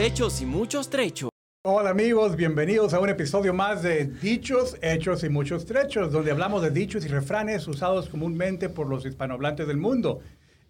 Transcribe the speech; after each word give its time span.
Hechos 0.00 0.40
y 0.40 0.46
muchos 0.46 0.88
trechos. 0.88 1.28
Hola 1.62 1.90
amigos, 1.90 2.34
bienvenidos 2.34 2.94
a 2.94 3.00
un 3.00 3.10
episodio 3.10 3.52
más 3.52 3.82
de 3.82 4.06
Dichos, 4.06 4.78
Hechos 4.80 5.22
y 5.24 5.28
Muchos 5.28 5.66
Trechos, 5.66 6.10
donde 6.10 6.30
hablamos 6.30 6.62
de 6.62 6.70
dichos 6.70 7.04
y 7.04 7.08
refranes 7.08 7.68
usados 7.68 8.08
comúnmente 8.08 8.70
por 8.70 8.88
los 8.88 9.04
hispanohablantes 9.04 9.66
del 9.66 9.76
mundo. 9.76 10.20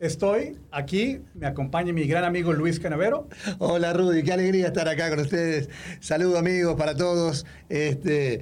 Estoy 0.00 0.56
aquí, 0.72 1.20
me 1.34 1.46
acompaña 1.46 1.92
mi 1.92 2.08
gran 2.08 2.24
amigo 2.24 2.52
Luis 2.52 2.80
Canavero. 2.80 3.28
Hola 3.58 3.92
Rudy, 3.92 4.24
qué 4.24 4.32
alegría 4.32 4.66
estar 4.66 4.88
acá 4.88 5.08
con 5.10 5.20
ustedes. 5.20 5.68
Saludos 6.00 6.36
amigos 6.36 6.74
para 6.74 6.96
todos. 6.96 7.46
Este, 7.68 8.40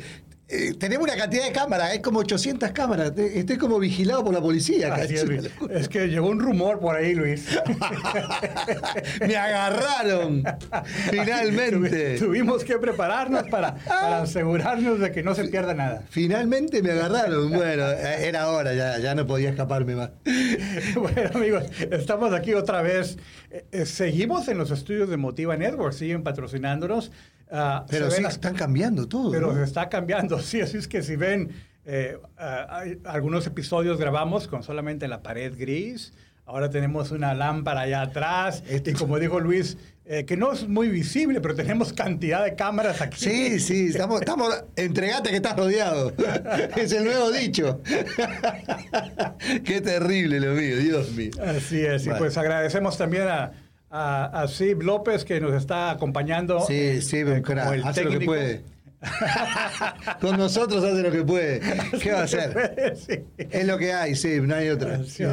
eh, 0.51 0.73
tenemos 0.79 1.05
una 1.05 1.15
cantidad 1.15 1.45
de 1.45 1.53
cámaras, 1.53 1.93
es 1.93 2.01
como 2.01 2.21
800 2.21 2.71
cámaras. 2.71 3.13
Estoy 3.19 3.59
como 3.59 3.79
vigilado 3.79 4.25
por 4.25 4.33
la 4.33 4.41
policía. 4.41 4.95
Es, 4.97 5.25
Luis. 5.27 5.51
Es 5.71 5.91
que 5.91 6.09
llegó 6.09 6.29
un 6.29 6.41
rumor 6.41 6.81
por 6.81 6.97
ahí, 6.97 7.15
Luis. 7.15 7.47
Me 9.21 9.37
agarraron, 9.37 10.43
finalmente. 11.11 12.19
Tuvimos 12.19 12.65
que 12.65 12.79
prepararnos 12.79 13.43
para, 13.51 13.75
para, 13.75 14.23
asegurarnos 14.23 15.01
de 15.01 15.13
que 15.13 15.23
no 15.23 15.35
se 15.35 15.45
pierda 15.49 15.75
nada. 15.75 16.03
Finalmente 16.09 16.83
me 16.83 16.93
agarraron. 16.93 17.51
Bueno, 17.51 17.87
era 17.87 18.49
hora, 18.49 18.73
ya, 18.73 18.99
ya 18.99 19.15
no 19.15 19.27
podía 19.27 19.51
escaparme 19.51 19.97
más. 19.97 20.11
Bueno, 20.95 21.31
amigos, 21.35 21.65
estamos 21.91 22.33
aquí 22.33 22.55
otra 22.55 22.83
vez. 22.83 23.19
Eh, 23.51 23.65
eh, 23.73 23.87
seguimos 23.87 24.49
en 24.49 24.59
los 24.59 24.71
estudios 24.71 25.09
de 25.09 25.17
Motiva 25.17 25.57
Network, 25.57 25.93
siguen 25.93 26.23
patrocinándonos. 26.23 27.13
Uh, 27.51 27.87
pero 27.89 28.11
sí, 28.11 28.23
están 28.25 28.55
cambiando 28.55 29.09
todo. 29.09 29.31
Pero 29.31 29.55
se 29.55 29.65
está 29.65 29.89
cambiando, 29.89 30.39
sí. 30.43 30.61
Así 30.61 30.77
es 30.77 30.89
que 30.89 31.03
si 31.03 31.17
ven, 31.17 31.51
eh, 31.85 32.19
uh, 32.39 33.09
algunos 33.09 33.47
episodios 33.47 33.99
grabamos 33.99 34.49
con 34.49 34.63
solamente 34.63 35.09
la 35.09 35.23
pared 35.23 35.55
gris. 35.57 36.13
Ahora 36.45 36.71
tenemos 36.71 37.11
una 37.11 37.35
lámpara 37.35 37.83
allá 37.83 38.03
atrás. 38.03 38.63
Este... 38.69 38.93
Y 38.93 38.95
como 38.95 39.19
dijo 39.19 39.39
Luis, 39.39 39.77
eh, 40.11 40.25
que 40.25 40.39
no 40.39 40.51
es 40.51 40.67
muy 40.67 40.89
visible, 40.89 41.43
pero 41.43 41.55
tenemos 41.55 41.93
cantidad 41.93 42.43
de 42.43 42.55
cámaras 42.55 43.03
aquí. 43.03 43.19
Sí, 43.21 43.61
sí, 43.61 43.89
estamos, 43.89 44.21
estamos 44.21 44.65
entregate 44.75 45.29
que 45.29 45.37
estás 45.37 45.55
rodeado. 45.55 46.15
es 46.77 46.93
el 46.93 47.05
nuevo 47.05 47.31
dicho. 47.31 47.83
Qué 49.65 49.83
terrible 49.83 50.41
lo 50.41 50.55
mío, 50.55 50.79
Dios 50.79 51.11
mío. 51.13 51.33
Así 51.45 51.81
es, 51.81 52.07
y 52.07 52.11
pues 52.17 52.39
agradecemos 52.39 52.97
también 52.97 53.29
a 53.29 53.53
a, 53.91 54.43
a 54.43 54.49
Sib 54.49 54.83
López 54.83 55.25
que 55.25 55.41
nos 55.41 55.55
está 55.55 55.91
acompañando. 55.91 56.61
Sí, 56.61 57.01
sí, 57.03 57.19
eh, 57.19 57.43
como 57.45 57.73
el 57.73 57.85
hace 57.85 58.03
técnico. 58.03 58.15
lo 58.15 58.19
que 58.19 58.27
puede. 58.27 58.79
Con 60.21 60.37
nosotros 60.37 60.83
hace 60.83 61.03
lo 61.03 61.13
que 61.13 61.23
puede. 61.23 61.61
¿Qué 62.03 62.13
va 62.13 62.21
a 62.21 62.25
hacer? 62.25 62.97
Sí. 62.97 63.21
Es 63.39 63.65
lo 63.65 63.79
que 63.79 63.93
hay, 63.93 64.17
sí, 64.17 64.41
no 64.41 64.55
hay 64.55 64.71
otra. 64.71 65.05
Sí. 65.05 65.25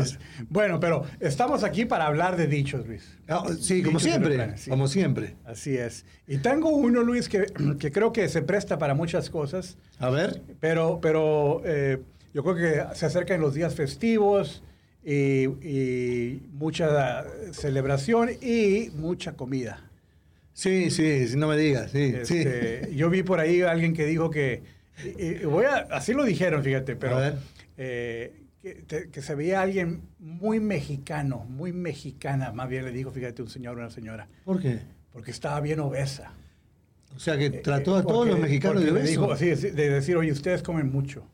Bueno, 0.50 0.80
pero 0.80 1.06
estamos 1.20 1.64
aquí 1.64 1.86
para 1.86 2.06
hablar 2.06 2.38
de 2.38 2.48
dichos, 2.48 2.86
Luis. 2.86 3.18
Oh, 3.28 3.50
sí, 3.54 3.76
dichos 3.76 3.88
como 3.88 4.00
siempre. 4.00 4.58
Sí. 4.58 4.70
Como 4.70 4.88
siempre. 4.88 5.36
Así 5.46 5.76
es. 5.78 6.06
Y 6.28 6.38
tengo 6.38 6.70
uno, 6.70 7.02
Luis, 7.02 7.28
que, 7.28 7.46
que, 7.80 7.92
creo 7.92 8.14
que 8.14 8.30
se 8.30 8.42
presta 8.44 8.78
para 8.78 8.94
muchas 8.94 9.30
cosas. 9.30 9.78
A 9.98 10.10
ver. 10.10 10.42
Pero, 10.60 11.00
pero 11.02 11.62
eh, 11.66 12.02
yo 12.34 12.44
creo 12.44 12.56
que 12.56 12.96
se 12.96 13.06
acercan 13.08 13.42
los 13.42 13.56
días 13.56 13.74
festivos 13.74 14.62
y, 15.06 15.46
y, 15.46 16.50
mucha 16.54 17.26
celebración 17.52 18.32
y 18.42 18.90
mucha 18.96 19.34
comida. 19.34 19.90
Sí, 20.54 20.90
sí, 20.90 21.26
no 21.36 21.48
me 21.48 21.58
digas, 21.58 21.92
sí, 21.92 22.14
este, 22.16 22.86
sí. 22.86 22.96
Yo 22.96 23.10
vi 23.10 23.22
por 23.24 23.40
ahí 23.40 23.62
a 23.62 23.72
alguien 23.72 23.94
que 23.94 24.06
dijo 24.06 24.32
que, 24.32 24.64
y, 25.18 25.46
voy 25.46 25.66
a, 25.66 25.88
así 25.92 26.14
lo 26.14 26.24
dijeron, 26.24 26.64
fíjate, 26.64 26.96
pero 26.96 27.20
eh, 27.78 28.34
que, 28.62 28.74
te, 28.76 29.10
que, 29.10 29.22
se 29.22 29.36
veía 29.36 29.62
alguien 29.62 30.02
muy 30.18 30.60
mexicano, 30.60 31.46
muy 31.50 31.72
mexicana, 31.72 32.52
más 32.52 32.68
bien 32.68 32.86
le 32.86 32.92
dijo, 32.92 33.12
fíjate, 33.12 33.44
un 33.44 33.50
señor 33.50 33.78
o 33.78 33.82
una 33.82 33.92
señora. 33.92 34.28
¿Por 34.44 34.60
qué? 34.60 34.80
Porque 35.14 35.32
estaba 35.32 35.60
bien 35.62 35.82
obesa. 35.82 36.34
O 37.16 37.20
sea, 37.20 37.38
que 37.38 37.50
trató 37.50 37.96
a 37.96 38.04
todos 38.04 38.28
los 38.28 38.40
mexicanos 38.40 38.84
de 38.84 38.92
obesos. 38.92 39.10
Dijo, 39.10 39.36
sí, 39.38 39.48
de 39.48 39.90
decir, 39.90 40.18
oye, 40.18 40.32
ustedes 40.32 40.64
comen 40.64 40.92
mucho. 40.92 41.28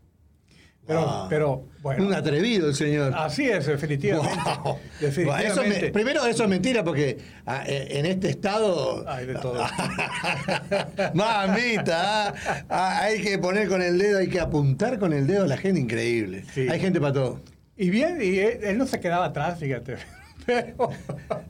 Pero, 0.88 1.06
wow. 1.06 1.30
pero, 1.30 1.68
bueno. 1.82 2.06
Un 2.06 2.14
atrevido 2.14 2.68
el 2.68 2.76
señor. 2.76 3.14
Así 3.16 3.48
es, 3.50 3.66
definitivamente. 3.66 4.38
Wow. 4.64 4.80
definitivamente. 5.00 5.48
Eso 5.48 5.64
me, 5.64 5.92
primero, 5.92 6.26
eso 6.26 6.44
es 6.44 6.50
mentira 6.50 6.84
porque 6.84 7.18
a, 7.46 7.64
en 7.68 8.06
este 8.06 8.30
estado. 8.30 9.08
Hay 9.08 9.26
de 9.26 9.36
todo. 9.36 9.64
Mamita, 11.14 12.34
a, 12.68 13.04
hay 13.04 13.22
que 13.22 13.38
poner 13.38 13.68
con 13.68 13.82
el 13.82 13.98
dedo, 13.98 14.20
hay 14.20 14.28
que 14.28 14.40
apuntar 14.40 15.00
con 15.00 15.14
el 15.14 15.28
dedo 15.28 15.44
a 15.44 15.48
la 15.48 15.58
gente 15.58 15.80
increíble. 15.80 16.46
Sí. 16.54 16.68
Hay 16.70 16.80
gente 16.80 17.00
para 17.00 17.14
todo. 17.14 17.42
Y 17.78 17.90
bien, 17.90 18.20
y 18.22 18.40
él, 18.40 18.60
él 18.64 18.78
no 18.78 18.86
se 18.86 19.00
quedaba 19.00 19.26
atrás, 19.26 19.60
fíjate. 19.60 19.98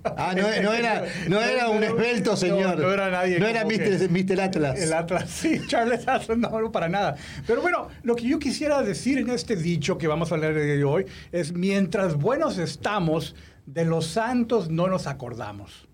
Ah, 0.04 0.34
no, 0.36 0.44
no, 0.62 0.74
era, 0.74 1.06
no 1.28 1.42
era 1.42 1.70
un 1.70 1.84
esbelto 1.84 2.36
señor. 2.36 2.78
No, 2.78 2.84
no 2.84 2.94
era 2.94 3.10
nadie. 3.10 3.40
No 3.40 3.48
era 3.48 3.66
Mr. 3.66 4.10
Mr. 4.10 4.42
Atlas. 4.42 4.80
El 4.80 4.94
Atlas, 4.94 5.30
sí, 5.30 5.62
Charles 5.68 6.08
Atlas, 6.08 6.38
no, 6.38 6.60
no, 6.60 6.72
para 6.72 6.90
nada. 6.90 7.16
Pero 7.48 7.62
bueno, 7.62 7.88
lo 8.04 8.16
que 8.16 8.28
yo 8.28 8.40
quisiera 8.40 8.82
decir 8.82 9.20
en 9.20 9.30
este 9.30 9.56
dicho 9.56 9.98
que 9.98 10.08
vamos 10.08 10.32
a 10.32 10.36
hablar 10.36 10.54
de 10.54 10.84
hoy 10.84 11.06
es: 11.32 11.54
mientras 11.54 12.16
buenos 12.16 12.58
estamos, 12.58 13.36
de 13.66 13.86
los 13.86 14.08
santos 14.08 14.70
no 14.70 14.88
nos 14.88 15.08
acordamos. 15.08 15.88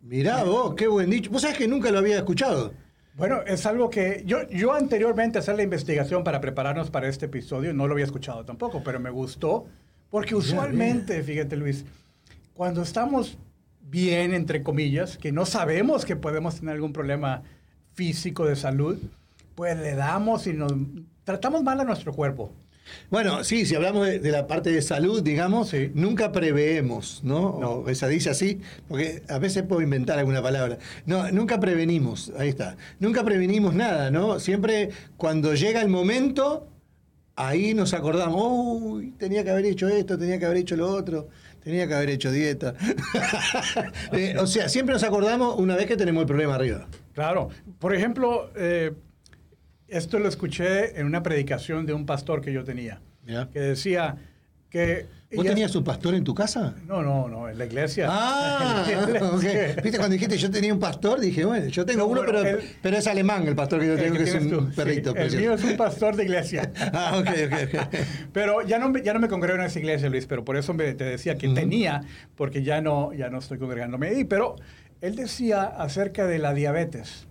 Mirá 0.00 0.44
vos, 0.44 0.74
qué 0.76 0.86
buen 0.86 1.10
dicho. 1.10 1.30
Vos 1.30 1.42
sabés 1.42 1.58
que 1.58 1.66
nunca 1.66 1.90
lo 1.90 1.98
había 1.98 2.16
escuchado. 2.16 2.72
Bueno, 3.16 3.40
es 3.46 3.64
algo 3.64 3.88
que 3.88 4.22
yo, 4.26 4.46
yo 4.48 4.74
anteriormente 4.74 5.38
hacer 5.38 5.56
la 5.56 5.62
investigación 5.62 6.22
para 6.22 6.40
prepararnos 6.40 6.90
para 6.90 7.08
este 7.08 7.26
episodio 7.26 7.72
no 7.72 7.86
lo 7.86 7.94
había 7.94 8.04
escuchado 8.04 8.44
tampoco, 8.44 8.82
pero 8.84 9.00
me 9.00 9.08
gustó 9.08 9.66
porque 10.10 10.34
usualmente, 10.34 11.22
fíjate 11.22 11.56
Luis, 11.56 11.86
cuando 12.56 12.82
estamos 12.82 13.38
bien, 13.80 14.34
entre 14.34 14.62
comillas, 14.62 15.18
que 15.18 15.30
no 15.30 15.46
sabemos 15.46 16.04
que 16.04 16.16
podemos 16.16 16.58
tener 16.58 16.74
algún 16.74 16.92
problema 16.92 17.42
físico 17.94 18.46
de 18.46 18.56
salud, 18.56 18.98
pues 19.54 19.76
le 19.78 19.94
damos 19.94 20.46
y 20.46 20.52
nos 20.52 20.72
tratamos 21.24 21.62
mal 21.62 21.80
a 21.80 21.84
nuestro 21.84 22.12
cuerpo. 22.12 22.52
Bueno, 23.10 23.42
sí, 23.42 23.66
si 23.66 23.74
hablamos 23.74 24.06
de, 24.06 24.20
de 24.20 24.30
la 24.30 24.46
parte 24.46 24.70
de 24.70 24.80
salud, 24.80 25.22
digamos, 25.22 25.70
sí. 25.70 25.90
nunca 25.94 26.30
preveemos, 26.32 27.20
¿no? 27.24 27.58
no. 27.60 27.70
O 27.70 27.88
esa 27.88 28.06
dice 28.06 28.30
así, 28.30 28.60
porque 28.88 29.22
a 29.28 29.38
veces 29.38 29.64
puedo 29.64 29.82
inventar 29.82 30.18
alguna 30.18 30.40
palabra. 30.40 30.78
No, 31.04 31.30
nunca 31.32 31.58
prevenimos, 31.58 32.32
ahí 32.38 32.48
está. 32.48 32.76
Nunca 33.00 33.24
prevenimos 33.24 33.74
nada, 33.74 34.10
¿no? 34.10 34.38
Siempre 34.38 34.90
cuando 35.16 35.54
llega 35.54 35.82
el 35.82 35.88
momento, 35.88 36.68
ahí 37.36 37.74
nos 37.74 37.92
acordamos, 37.94 38.42
uy, 38.42 39.12
tenía 39.12 39.44
que 39.44 39.50
haber 39.50 39.66
hecho 39.66 39.88
esto, 39.88 40.18
tenía 40.18 40.38
que 40.38 40.46
haber 40.46 40.58
hecho 40.58 40.74
lo 40.74 40.88
otro, 40.88 41.28
tenía 41.62 41.86
que 41.86 41.94
haber 41.94 42.10
hecho 42.10 42.32
dieta. 42.32 42.74
eh, 44.12 44.36
o 44.38 44.46
sea, 44.46 44.68
siempre 44.68 44.94
nos 44.94 45.04
acordamos 45.04 45.58
una 45.58 45.76
vez 45.76 45.86
que 45.86 45.96
tenemos 45.96 46.22
el 46.22 46.26
problema 46.26 46.54
arriba. 46.54 46.88
Claro. 47.12 47.50
Por 47.78 47.94
ejemplo, 47.94 48.50
eh, 48.56 48.92
esto 49.86 50.18
lo 50.18 50.28
escuché 50.28 50.98
en 50.98 51.06
una 51.06 51.22
predicación 51.22 51.86
de 51.86 51.92
un 51.92 52.06
pastor 52.06 52.40
que 52.40 52.52
yo 52.52 52.64
tenía, 52.64 53.00
¿Ya? 53.26 53.48
que 53.50 53.60
decía 53.60 54.16
que... 54.70 55.06
¿Vos 55.36 55.46
tenías 55.46 55.74
un 55.76 55.84
pastor 55.84 56.14
en 56.14 56.24
tu 56.24 56.34
casa? 56.34 56.74
No, 56.86 57.02
no, 57.02 57.28
no, 57.28 57.48
en 57.48 57.58
la 57.58 57.66
iglesia. 57.66 58.08
Ah, 58.10 58.84
la 58.86 58.92
iglesia. 58.92 59.30
Okay. 59.32 59.74
Viste, 59.82 59.98
cuando 59.98 60.14
dijiste 60.14 60.36
yo 60.38 60.50
tenía 60.50 60.72
un 60.72 60.80
pastor, 60.80 61.20
dije, 61.20 61.44
bueno, 61.44 61.66
yo 61.66 61.84
tengo 61.84 62.00
no, 62.00 62.06
uno, 62.06 62.22
bueno, 62.22 62.38
pero, 62.42 62.58
el, 62.58 62.64
pero 62.82 62.96
es 62.96 63.06
alemán 63.06 63.46
el 63.46 63.54
pastor 63.54 63.80
que 63.80 63.86
yo 63.86 63.96
tengo, 63.96 64.16
que, 64.16 64.24
que 64.24 64.30
es 64.30 64.34
un 64.34 64.50
tú. 64.50 64.70
perrito. 64.74 65.12
Sí, 65.12 65.18
el 65.18 65.36
mío 65.36 65.54
es 65.54 65.64
un 65.64 65.76
pastor 65.76 66.16
de 66.16 66.24
iglesia. 66.24 66.72
ah, 66.92 67.18
ok, 67.18 67.28
ok, 67.46 67.74
ok. 67.74 67.96
Pero 68.32 68.62
ya 68.62 68.78
no, 68.78 68.96
ya 68.98 69.14
no 69.14 69.20
me 69.20 69.28
congrego 69.28 69.58
en 69.58 69.66
esa 69.66 69.78
iglesia, 69.78 70.08
Luis, 70.08 70.26
pero 70.26 70.44
por 70.44 70.56
eso 70.56 70.74
me, 70.74 70.92
te 70.94 71.04
decía 71.04 71.36
que 71.36 71.48
uh 71.48 71.52
-huh. 71.52 71.54
tenía, 71.54 72.02
porque 72.34 72.62
ya 72.62 72.80
no, 72.80 73.12
ya 73.12 73.30
no 73.30 73.38
estoy 73.38 73.58
congregándome 73.58 74.08
ahí. 74.08 74.24
Pero 74.24 74.56
él 75.00 75.16
decía 75.16 75.64
acerca 75.64 76.26
de 76.26 76.38
la 76.38 76.52
diabetes. 76.54 77.26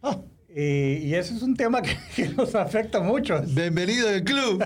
Oh. 0.00 0.24
Y, 0.48 1.06
y, 1.06 1.14
ese 1.14 1.34
es 1.34 1.42
un 1.42 1.54
tema 1.54 1.80
que, 1.80 1.96
que 2.16 2.28
nos 2.30 2.56
afecta 2.56 3.00
mucho. 3.00 3.40
Bienvenido 3.46 4.08
del 4.08 4.24
club. 4.24 4.64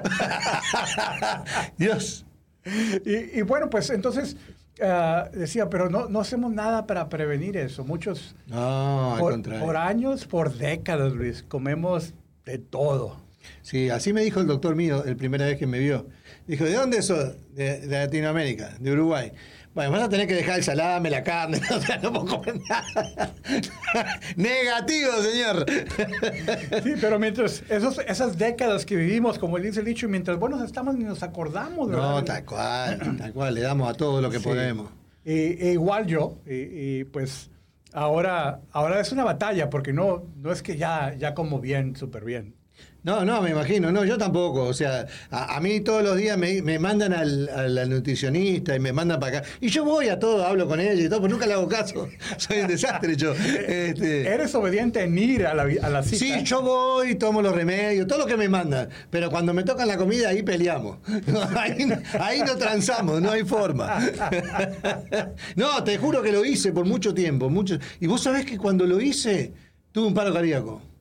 Dios. 1.77 2.24
Y, 3.05 3.39
y, 3.39 3.43
bueno, 3.43 3.69
pues 3.69 3.91
entonces 3.91 4.37
uh, 4.81 5.37
decía, 5.37 5.69
pero 5.69 5.91
no, 5.91 6.09
no, 6.09 6.21
hacemos 6.21 6.53
nada 6.53 6.87
para 6.87 7.09
prevenir 7.09 7.57
eso. 7.57 7.85
Muchos, 7.85 8.35
no, 8.47 9.17
por, 9.19 9.41
por, 9.61 9.77
años, 9.77 10.27
por 10.27 10.55
décadas, 10.55 11.13
Luis, 11.13 11.43
comemos 11.43 12.15
de 12.45 12.59
todo. 12.59 13.23
Sí, 13.63 13.91
así 13.91 14.13
me 14.13 14.23
dijo 14.23 14.41
el 14.41 14.47
doctor 14.47 14.75
mío 14.75 15.05
el 15.05 15.17
primera 15.17 15.47
vez 15.47 15.59
que 15.59 15.67
me 15.67 15.79
vio. 15.79 16.07
Dijo, 16.47 16.65
¿de 16.65 16.75
dónde 16.75 17.03
sos? 17.03 17.35
De, 17.55 17.81
de 17.81 17.99
Latinoamérica, 17.99 18.77
de 18.79 18.93
Uruguay. 18.93 19.33
Bueno, 19.75 19.91
vas 19.91 20.05
a 20.05 20.09
tener 20.09 20.29
que 20.29 20.35
dejar 20.35 20.59
el 20.59 20.65
salame, 20.65 21.11
la 21.11 21.25
carne, 21.25 21.61
o 21.75 21.81
sea, 21.81 21.99
no 21.99 22.13
puedo 22.13 22.27
comer 22.27 22.61
nada. 22.69 23.35
Negativo, 24.37 25.11
señor. 25.21 25.67
sí, 26.85 26.93
pero 27.01 27.19
mientras 27.19 27.65
esos, 27.69 27.99
esas 28.07 28.39
décadas 28.39 28.87
que 28.87 28.95
vivimos, 28.95 29.39
como 29.39 29.59
dice 29.59 29.81
el 29.81 29.87
dicho, 29.87 30.09
mientras 30.09 30.39
buenos 30.39 30.63
estamos 30.63 30.95
ni 30.97 31.05
nos 31.05 31.25
acordamos. 31.25 31.89
¿verdad? 31.89 32.11
No, 32.11 32.25
tal 32.25 32.45
cual, 32.45 33.17
tal 33.19 33.33
cual, 33.33 33.55
le 33.55 33.63
damos 33.63 33.91
a 33.91 33.95
todo 33.95 34.21
lo 34.21 34.31
que 34.31 34.39
sí. 34.39 34.45
podemos. 34.45 34.91
E 35.25 35.73
igual 35.73 36.07
yo, 36.07 36.39
y, 36.47 36.99
y, 37.01 37.05
pues 37.05 37.51
ahora, 37.93 38.61
ahora 38.71 39.01
es 39.01 39.11
una 39.11 39.25
batalla, 39.25 39.71
porque 39.71 39.93
no, 39.93 40.25
no 40.37 40.53
es 40.53 40.63
que 40.63 40.77
ya, 40.77 41.15
ya 41.15 41.35
como 41.35 41.61
bien, 41.61 41.97
súper 41.97 42.25
bien. 42.25 42.55
No, 43.05 43.23
no, 43.23 43.43
me 43.43 43.51
imagino, 43.51 43.93
no, 43.93 44.03
yo 44.07 44.17
tampoco. 44.17 44.63
O 44.63 44.73
sea, 44.73 45.07
a, 45.31 45.57
a 45.57 45.61
mí 45.61 45.81
todos 45.81 46.03
los 46.03 46.17
días 46.17 46.39
me, 46.39 46.63
me 46.63 46.79
mandan 46.79 47.13
al, 47.13 47.51
al 47.51 47.91
nutricionista 47.91 48.75
y 48.75 48.81
me 48.81 48.95
mandan 48.95 49.21
para 49.21 49.41
acá. 49.41 49.49
Y 49.61 49.69
yo 49.69 49.85
voy 49.85 50.09
a 50.09 50.19
todo, 50.19 50.43
hablo 50.43 50.67
con 50.67 50.81
ella 50.81 50.95
y 50.95 51.09
todo, 51.11 51.21
pero 51.21 51.33
nunca 51.33 51.47
le 51.47 51.53
hago 51.53 51.69
caso. 51.69 52.09
Soy 52.39 52.61
un 52.61 52.67
desastre 52.67 53.15
yo. 53.15 53.33
Este, 53.35 54.27
Eres 54.27 54.55
obediente 54.55 55.03
en 55.03 55.19
ir 55.19 55.47
a 55.47 55.53
la, 55.53 55.65
a 55.83 55.91
la 55.91 56.03
cita. 56.03 56.17
Sí, 56.17 56.45
yo 56.45 56.63
voy, 56.63 57.17
tomo 57.17 57.43
los 57.43 57.55
remedios, 57.55 58.07
todo 58.07 58.21
lo 58.21 58.27
que 58.27 58.39
me 58.39 58.49
mandan. 58.49 58.89
Pero 59.11 59.29
cuando 59.31 59.53
me 59.53 59.65
tocan 59.65 59.87
la 59.87 59.99
comida, 59.99 60.31
ahí 60.31 60.43
peleamos. 60.43 60.97
ahí, 61.59 61.87
ahí 62.19 62.41
no 62.41 62.57
transamos, 62.57 63.21
no 63.21 63.33
hay 63.33 63.45
forma. 63.45 63.99
no, 65.57 65.85
te 65.85 65.99
juro 65.99 66.23
que 66.23 66.33
lo 66.33 66.43
hice 66.43 66.73
por 66.73 66.87
mucho 66.87 67.13
tiempo. 67.13 67.51
Mucho, 67.51 67.79
y 68.01 68.07
vos 68.07 68.23
sabés 68.23 68.47
que 68.47 68.57
cuando 68.57 68.87
lo 68.87 68.99
hice, 68.99 69.53
tuve 69.93 70.07
un 70.07 70.15
paro 70.15 70.33
cardíaco. 70.33 70.94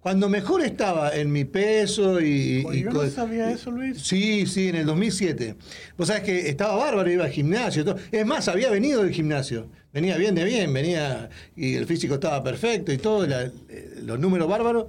Cuando 0.00 0.30
mejor 0.30 0.62
estaba 0.62 1.14
en 1.14 1.30
mi 1.30 1.44
peso 1.44 2.20
y... 2.22 2.64
Oye, 2.66 2.78
y 2.80 2.82
yo 2.84 2.90
no 2.90 3.06
sabía 3.10 3.50
eso, 3.50 3.70
Luis. 3.70 3.98
Sí, 4.00 4.46
sí, 4.46 4.68
en 4.68 4.76
el 4.76 4.86
2007. 4.86 5.56
Vos 5.98 6.08
sabés 6.08 6.22
que 6.22 6.48
estaba 6.48 6.74
bárbaro, 6.76 7.10
iba 7.10 7.24
al 7.24 7.30
gimnasio. 7.30 7.84
Todo. 7.84 7.96
Es 8.10 8.24
más, 8.24 8.48
había 8.48 8.70
venido 8.70 9.02
del 9.02 9.12
gimnasio. 9.12 9.68
Venía 9.92 10.16
bien 10.16 10.34
de 10.34 10.44
bien, 10.44 10.72
venía 10.72 11.28
y 11.54 11.74
el 11.74 11.84
físico 11.86 12.14
estaba 12.14 12.42
perfecto 12.42 12.92
y 12.92 12.96
todo, 12.98 13.26
la- 13.26 13.42
eh, 13.68 14.00
los 14.02 14.18
números 14.18 14.48
bárbaros. 14.48 14.86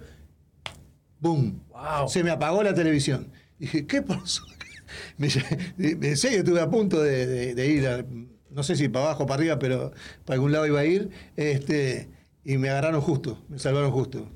¡Bum! 1.20 1.60
Wow. 1.70 2.08
Se 2.08 2.24
me 2.24 2.32
apagó 2.32 2.64
la 2.64 2.74
televisión. 2.74 3.32
Dije, 3.60 3.86
¿qué 3.86 4.02
pasó? 4.02 4.44
Me, 5.18 5.28
en 5.78 6.18
serio, 6.18 6.40
estuve 6.40 6.60
a 6.62 6.70
punto 6.70 7.02
de, 7.02 7.26
de- 7.28 7.56
de 7.56 7.68
ir, 7.68 7.88
a- 7.88 8.06
no 8.50 8.64
sé 8.64 8.76
si 8.76 8.88
para 8.90 9.06
abajo 9.06 9.24
o 9.24 9.28
para 9.28 9.40
arriba, 9.42 9.60
pero 9.60 9.92
para 10.26 10.36
algún 10.36 10.52
lado 10.52 10.66
iba 10.68 10.80
a 10.80 10.86
ir. 10.86 11.10
Este, 11.36 12.10
y 12.46 12.58
me 12.58 12.70
agarraron 12.70 13.02
justo, 13.02 13.44
me 13.50 13.60
salvaron 13.60 13.92
justo. 13.92 14.30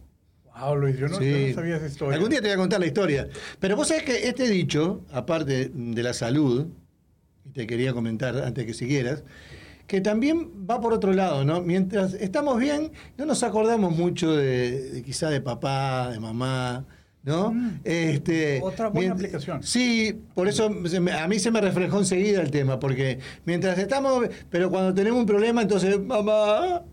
Wow, 0.59 0.75
Luis, 0.77 0.97
yo 0.97 1.07
no, 1.07 1.13
yo 1.15 1.19
Sí. 1.19 1.47
no 1.49 1.55
sabía 1.55 1.75
esa 1.77 1.87
historia. 1.87 2.15
Algún 2.15 2.29
día 2.29 2.39
te 2.41 2.47
voy 2.47 2.53
a 2.53 2.57
contar 2.57 2.79
la 2.79 2.85
historia. 2.85 3.27
Pero 3.59 3.75
vos 3.75 3.87
sabés 3.89 4.03
que 4.03 4.27
este 4.27 4.47
dicho, 4.47 5.01
aparte 5.11 5.69
de 5.73 6.03
la 6.03 6.13
salud, 6.13 6.67
y 7.45 7.49
te 7.49 7.67
quería 7.67 7.93
comentar 7.93 8.37
antes 8.37 8.65
que 8.65 8.73
siguieras, 8.73 9.23
que 9.87 10.01
también 10.01 10.49
va 10.69 10.79
por 10.81 10.93
otro 10.93 11.13
lado, 11.13 11.43
¿no? 11.45 11.61
Mientras 11.61 12.13
estamos 12.15 12.57
bien, 12.59 12.91
no 13.17 13.25
nos 13.25 13.43
acordamos 13.43 13.95
mucho 13.95 14.33
de, 14.35 14.91
de 14.91 15.03
quizá 15.03 15.29
de 15.29 15.41
papá, 15.41 16.09
de 16.11 16.19
mamá, 16.19 16.85
¿no? 17.25 17.51
Mm. 17.51 17.79
Este, 17.83 18.59
Otra 18.63 18.87
buena 18.89 19.13
aplicación. 19.13 19.61
Sí, 19.63 20.21
por 20.35 20.47
eso 20.47 20.69
me- 20.69 21.11
a 21.11 21.27
mí 21.27 21.39
se 21.39 21.51
me 21.51 21.59
reflejó 21.59 21.97
enseguida 21.99 22.39
el 22.41 22.51
tema, 22.51 22.79
porque 22.79 23.19
mientras 23.45 23.77
estamos, 23.79 24.27
pero 24.49 24.69
cuando 24.69 24.93
tenemos 24.93 25.19
un 25.19 25.25
problema, 25.25 25.63
entonces, 25.63 25.99
mamá, 25.99 26.83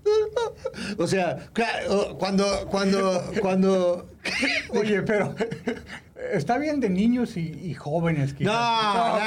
o 0.99 1.07
sea, 1.07 1.37
claro, 1.53 2.17
cuando, 2.19 2.45
cuando, 2.71 3.23
cuando, 3.41 4.09
Oye, 4.71 5.03
pero 5.03 5.35
está 6.33 6.57
bien 6.57 6.81
de 6.81 6.89
niños 6.89 7.37
y, 7.37 7.41
y 7.63 7.75
jóvenes. 7.75 8.33
quizás. 8.35 8.53
no, 8.55 9.19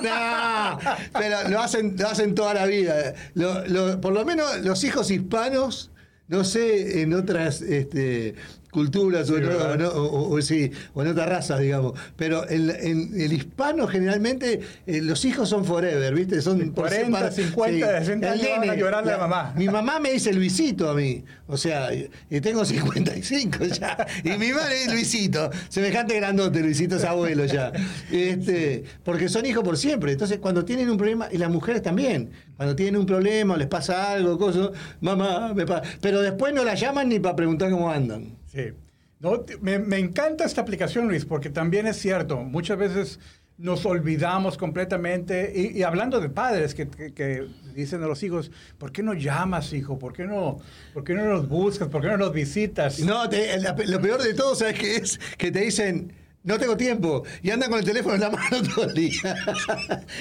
no, 0.00 0.74
no, 0.74 0.80
pero 1.18 1.48
lo 1.48 1.60
hacen, 1.60 1.96
lo 1.98 2.08
hacen 2.08 2.34
toda 2.34 2.54
la 2.54 2.66
vida. 2.66 3.14
Lo- 3.34 3.66
lo- 3.66 4.00
por 4.00 4.12
lo 4.12 4.24
menos 4.24 4.60
los 4.60 4.84
hijos 4.84 5.10
hispanos, 5.10 5.90
no 6.28 6.44
sé, 6.44 7.02
en 7.02 7.14
otras 7.14 7.60
este, 7.62 8.34
culturas 8.74 9.30
o, 9.30 9.36
Sí, 9.38 9.42
en, 9.42 9.78
no- 9.78 9.88
o- 9.88 10.34
o 10.36 10.42
sí, 10.42 10.70
o 10.92 11.00
en 11.02 11.08
otras 11.08 11.28
razas, 11.28 11.60
digamos. 11.60 11.92
Pero 12.16 12.46
en, 12.50 12.68
en 12.70 13.20
el 13.20 13.32
hispano 13.32 13.86
generalmente 13.86 14.60
eh, 14.86 15.00
los 15.00 15.24
hijos 15.24 15.48
son 15.48 15.64
forever, 15.64 16.12
¿viste? 16.14 16.42
Son 16.42 16.58
por 16.72 16.88
40, 16.88 17.30
separa- 17.30 17.32
50, 17.32 17.98
60 18.00 18.26
El 18.26 18.32
años 18.34 18.48
van 18.50 18.58
a 18.58 18.66
nene, 18.66 18.76
llorarle 18.78 19.12
a 19.12 19.18
mamá. 19.18 19.54
Mi 19.56 19.68
mamá 19.68 19.98
me 20.00 20.10
dice 20.12 20.32
Luisito 20.34 20.90
a 20.90 20.94
mí. 20.94 21.24
O 21.46 21.56
sea, 21.56 21.94
y 21.94 22.10
y 22.30 22.40
tengo 22.40 22.64
55 22.64 23.64
ya. 23.66 24.06
Y 24.24 24.30
mi 24.38 24.52
madre 24.52 24.82
es 24.82 24.92
Luisito. 24.92 25.50
Semejante 25.68 26.16
grandote, 26.16 26.60
Luisito 26.60 26.96
es 26.96 27.04
abuelo 27.04 27.44
ya. 27.44 27.72
Este, 28.10 28.84
porque 29.04 29.28
son 29.28 29.46
hijos 29.46 29.62
por 29.62 29.76
siempre. 29.76 30.12
Entonces, 30.12 30.38
cuando 30.38 30.64
tienen 30.64 30.90
un 30.90 30.96
problema, 30.96 31.28
y 31.30 31.38
las 31.38 31.50
mujeres 31.50 31.82
también, 31.82 32.30
cuando 32.56 32.74
tienen 32.74 32.96
un 32.96 33.06
problema 33.06 33.54
o 33.54 33.56
les 33.56 33.66
pasa 33.68 34.12
algo, 34.12 34.38
cosas, 34.38 34.70
mamá, 35.00 35.52
me 35.54 35.66
pasa. 35.66 35.82
Pero 36.00 36.20
después 36.22 36.52
no 36.54 36.64
la 36.64 36.74
llaman 36.74 37.08
ni 37.08 37.18
para 37.20 37.36
preguntar 37.36 37.70
cómo 37.70 37.90
andan. 37.90 38.36
Sí. 38.54 38.72
No, 39.20 39.44
me, 39.62 39.78
me 39.78 39.98
encanta 39.98 40.44
esta 40.44 40.60
aplicación, 40.60 41.08
Luis, 41.08 41.24
porque 41.24 41.48
también 41.50 41.86
es 41.86 41.96
cierto, 41.96 42.38
muchas 42.38 42.76
veces 42.78 43.20
nos 43.56 43.86
olvidamos 43.86 44.58
completamente, 44.58 45.52
y, 45.54 45.78
y 45.78 45.82
hablando 45.84 46.20
de 46.20 46.28
padres 46.28 46.74
que, 46.74 46.88
que- 46.88 47.12
que 47.14 47.46
dicen 47.74 48.02
a 48.02 48.06
los 48.06 48.22
hijos, 48.22 48.50
¿por 48.78 48.90
qué 48.92 49.02
no 49.02 49.14
llamas, 49.14 49.72
hijo? 49.72 49.98
¿Por 49.98 50.12
qué 50.12 50.24
no, 50.24 50.58
por 50.92 51.04
qué 51.04 51.14
no 51.14 51.24
los 51.26 51.48
buscas? 51.48 51.88
¿Por 51.88 52.02
qué 52.02 52.08
no 52.08 52.16
los 52.16 52.32
visitas? 52.32 52.98
No, 53.00 53.28
te- 53.28 53.56
la- 53.60 53.74
lo 53.86 54.00
peor 54.00 54.22
de 54.22 54.34
todo, 54.34 54.54
¿sabes 54.56 54.78
qué 54.78 54.96
es? 54.96 55.18
Que 55.38 55.50
te 55.52 55.60
dicen, 55.60 56.12
no 56.42 56.58
tengo 56.58 56.76
tiempo, 56.76 57.22
y 57.42 57.50
andan 57.50 57.70
con 57.70 57.78
el 57.78 57.84
teléfono 57.84 58.16
en 58.16 58.20
la 58.22 58.30
mano 58.30 58.62
todo 58.74 58.84
el 58.86 58.94
día. 58.94 59.36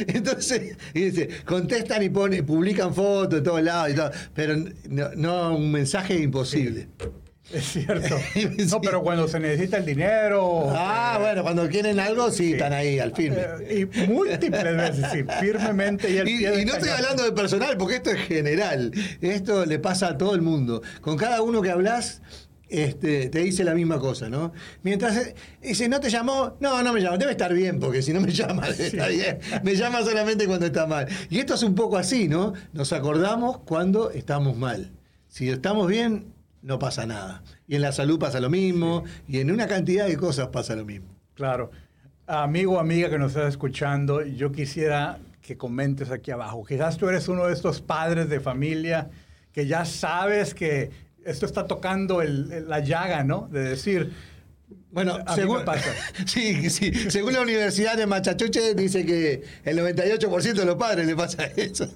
Entonces, 0.07 0.77
y 0.93 1.01
dice, 1.05 1.29
contestan 1.45 2.03
y 2.03 2.09
ponen, 2.09 2.45
publican 2.45 2.93
fotos 2.93 3.39
de 3.39 3.41
todos 3.41 3.61
lados 3.63 3.91
y 3.91 3.95
todo, 3.95 4.11
pero 4.33 4.55
no, 4.87 5.09
no, 5.15 5.55
un 5.57 5.71
mensaje 5.71 6.19
imposible. 6.21 6.87
Es 7.51 7.65
cierto. 7.73 8.15
No, 8.69 8.81
pero 8.81 9.01
cuando 9.03 9.27
se 9.27 9.39
necesita 9.39 9.77
el 9.77 9.85
dinero... 9.85 10.69
Ah, 10.71 11.15
eh, 11.17 11.21
bueno, 11.21 11.43
cuando 11.43 11.67
quieren 11.69 11.99
algo, 11.99 12.31
sí, 12.31 12.45
sí. 12.47 12.53
están 12.53 12.73
ahí 12.73 12.99
al 12.99 13.13
firme. 13.13 13.37
eh, 13.61 13.87
y 13.93 14.07
múltiples 14.07 14.77
veces, 14.77 15.05
sí, 15.11 15.23
firmemente. 15.39 16.09
Y, 16.09 16.17
al 16.19 16.27
Y, 16.29 16.37
pie 16.37 16.61
y 16.61 16.65
no 16.65 16.73
estoy 16.73 16.89
hablando 16.89 17.23
de 17.23 17.31
personal, 17.33 17.77
porque 17.77 17.95
esto 17.97 18.11
es 18.11 18.21
general. 18.21 18.91
Esto 19.21 19.65
le 19.65 19.79
pasa 19.79 20.07
a 20.09 20.17
todo 20.17 20.35
el 20.35 20.41
mundo. 20.41 20.81
Con 21.01 21.17
cada 21.17 21.41
uno 21.41 21.61
que 21.61 21.69
hablas, 21.69 22.21
este, 22.69 23.29
te 23.29 23.39
dice 23.39 23.63
la 23.63 23.75
misma 23.75 23.99
cosa, 23.99 24.29
¿no? 24.29 24.51
Mientras 24.81 25.15
eh, 25.17 25.35
dice, 25.61 25.87
¿no 25.89 25.99
te 25.99 26.09
llamó? 26.09 26.55
No, 26.59 26.81
no 26.81 26.93
me 26.93 27.01
llamó. 27.01 27.17
Debe 27.17 27.31
estar 27.31 27.53
bien, 27.53 27.79
porque 27.79 28.01
si 28.01 28.13
no 28.13 28.21
me 28.21 28.31
llama, 28.31 28.69
debe 28.69 28.87
estar 28.87 29.11
bien. 29.11 29.39
Me 29.63 29.75
llama 29.75 30.01
solamente 30.01 30.47
cuando 30.47 30.65
está 30.65 30.87
mal. 30.87 31.07
Y 31.29 31.39
esto 31.39 31.53
es 31.55 31.63
un 31.63 31.75
poco 31.75 31.97
así, 31.97 32.27
¿no? 32.27 32.53
Nos 32.71 32.93
acordamos 32.93 33.59
cuando 33.59 34.09
estamos 34.11 34.57
mal. 34.57 34.91
Si 35.27 35.49
estamos 35.49 35.87
bien, 35.87 36.32
no 36.63 36.79
pasa 36.79 37.05
nada. 37.05 37.43
Y 37.67 37.75
en 37.75 37.81
la 37.81 37.91
salud 37.91 38.17
pasa 38.17 38.39
lo 38.39 38.49
mismo, 38.49 39.03
y 39.27 39.39
en 39.39 39.51
una 39.51 39.67
cantidad 39.67 40.07
de 40.07 40.17
cosas 40.17 40.47
pasa 40.47 40.75
lo 40.75 40.85
mismo. 40.85 41.15
Claro. 41.35 41.69
Amigo 42.25 42.73
o 42.73 42.79
amiga 42.79 43.09
que 43.09 43.19
nos 43.19 43.33
estás 43.35 43.49
escuchando, 43.49 44.23
yo 44.23 44.51
quisiera 44.51 45.19
que 45.41 45.57
comentes 45.57 46.09
aquí 46.09 46.31
abajo. 46.31 46.63
Quizás 46.63 46.97
tú 46.97 47.09
eres 47.09 47.27
uno 47.27 47.45
de 47.47 47.53
estos 47.53 47.81
padres 47.81 48.29
de 48.29 48.39
familia 48.39 49.09
que 49.51 49.67
ya 49.67 49.83
sabes 49.83 50.53
que 50.55 50.89
esto 51.25 51.45
está 51.45 51.67
tocando 51.67 52.21
el- 52.21 52.67
la 52.69 52.79
llaga, 52.79 53.23
¿no? 53.25 53.49
De 53.51 53.61
decir, 53.61 54.13
Bueno, 54.93 55.15
A 55.25 55.31
mí 55.31 55.35
según, 55.41 55.57
me 55.57 55.63
pasa. 55.65 55.89
sí, 56.27 56.69
sí, 56.69 56.91
según 57.09 57.33
la 57.33 57.41
Universidad 57.41 57.97
de 57.97 58.05
Machachuche 58.05 58.75
dice 58.75 59.03
que 59.05 59.41
el 59.65 59.77
98% 59.79 60.53
de 60.53 60.65
los 60.65 60.75
padres 60.75 61.07
le 61.07 61.15
pasa 61.15 61.45
eso. 61.55 61.87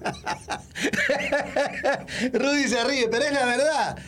Rudy 2.32 2.64
se 2.68 2.84
ríe, 2.84 3.08
pero 3.10 3.24
es 3.24 3.32
la 3.32 3.46
verdad. 3.46 3.98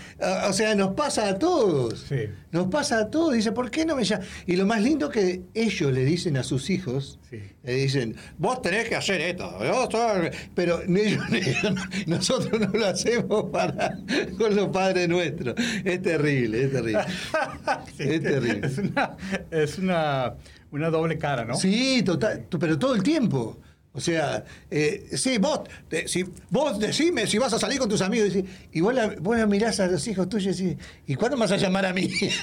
O- 0.49 0.53
sea, 0.53 0.75
nos 0.75 0.95
pasa 0.95 1.29
a 1.29 1.39
todos. 1.39 2.05
Sí. 2.09 2.29
Nos 2.51 2.67
pasa 2.67 2.99
a 2.99 3.11
todos. 3.11 3.35
Dice, 3.35 3.53
¿por 3.53 3.71
qué 3.71 3.85
no 3.87 3.97
me 3.97 4.05
llaman? 4.05 4.27
Y 4.47 4.57
lo 4.57 4.67
más 4.67 4.83
lindo 4.83 5.09
que 5.09 5.43
ellos 5.55 5.93
le 5.93 6.05
dicen 6.05 6.37
a 6.37 6.43
sus 6.43 6.69
hijos, 6.71 7.19
Sí. 7.31 7.41
le 7.63 7.75
dicen, 7.75 8.17
vos 8.39 8.61
tenés 8.61 8.89
que 8.89 8.97
hacer 8.97 9.21
esto. 9.21 9.51
vos 9.59 9.89
sos-". 9.91 10.31
Pero 10.55 10.83
ellos- 10.83 11.25
ellos- 11.33 11.75
nosotros 12.07 12.61
no 12.61 12.67
lo 12.79 12.87
hacemos 12.87 13.45
para, 13.51 13.97
con 14.37 14.55
los 14.57 14.69
padres 14.69 15.09
nuestros. 15.09 15.55
Es 15.85 16.03
terrible, 16.03 16.65
es 16.65 16.73
terrible. 16.73 17.05
Sí, 17.97 18.05
Es 18.09 18.23
terrible. 18.23 18.71
Es 18.81 18.91
una, 18.91 19.17
es 19.51 19.79
una, 19.79 20.35
una 20.71 20.91
doble 20.91 21.19
cara, 21.19 21.45
¿no? 21.45 21.55
Sí, 21.55 22.03
total, 22.03 22.47
pero 22.59 22.79
todo 22.79 22.95
el 22.95 23.03
tiempo. 23.03 23.59
O 23.93 24.01
sea, 24.01 24.45
eh, 24.71 25.09
sí, 25.17 25.39
vos, 25.39 25.63
si, 26.07 26.25
vos 26.49 26.79
decime 26.79 27.27
si 27.27 27.39
vas 27.39 27.53
a 27.53 27.59
salir 27.59 27.81
con 27.81 27.89
tus 27.89 28.01
amigos 28.03 28.37
y, 28.37 28.45
y 28.71 28.81
vos, 28.81 28.95
la- 28.95 29.17
vos 29.21 29.37
mirás 29.49 29.81
a 29.81 29.89
los 29.89 30.07
hijos 30.07 30.29
tuyos 30.29 30.61
y 30.61 30.67
decís, 30.67 30.85
¿y 31.07 31.17
cuándo 31.17 31.37
me 31.37 31.41
vas 31.41 31.51
a 31.53 31.57
llamar 31.57 31.85
a 31.87 31.93
mí? 31.93 32.09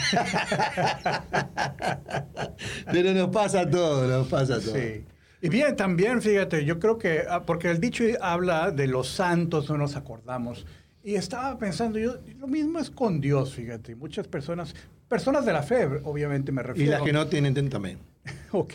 pero 2.92 3.14
nos 3.14 3.30
pasa 3.30 3.70
todo, 3.70 4.08
nos 4.08 4.28
pasa 4.28 4.60
todo. 4.60 4.76
Sí. 4.76 5.04
Y 5.42 5.50
bien, 5.50 5.76
también, 5.76 6.22
fíjate, 6.22 6.66
yo 6.66 6.80
creo 6.80 6.98
que, 6.98 7.24
ah, 7.30 7.44
porque 7.46 7.70
el 7.70 7.80
dicho 7.80 8.04
habla 8.22 8.72
de 8.72 8.88
los 8.88 9.08
santos, 9.08 9.70
no 9.70 9.78
nos 9.78 9.96
acordamos. 9.96 10.66
Y 11.04 11.16
estaba 11.16 11.58
pensando, 11.58 12.00
yo, 12.00 12.16
lo 12.40 12.48
mismo 12.48 12.80
es 12.80 12.90
con 12.90 13.22
Dios, 13.22 13.54
fíjate. 13.54 13.96
Muchas 13.96 14.28
personas, 14.28 14.74
personas 15.08 15.46
de 15.46 15.54
la 15.54 15.64
fe, 15.64 15.86
obviamente 16.04 16.52
me 16.52 16.62
Y 16.62 16.66
refiero. 16.66 16.92
las 16.92 17.02
que 17.02 17.14
no 17.14 17.28
tienen 17.28 17.70
también. 17.70 18.00
Ok, 18.52 18.74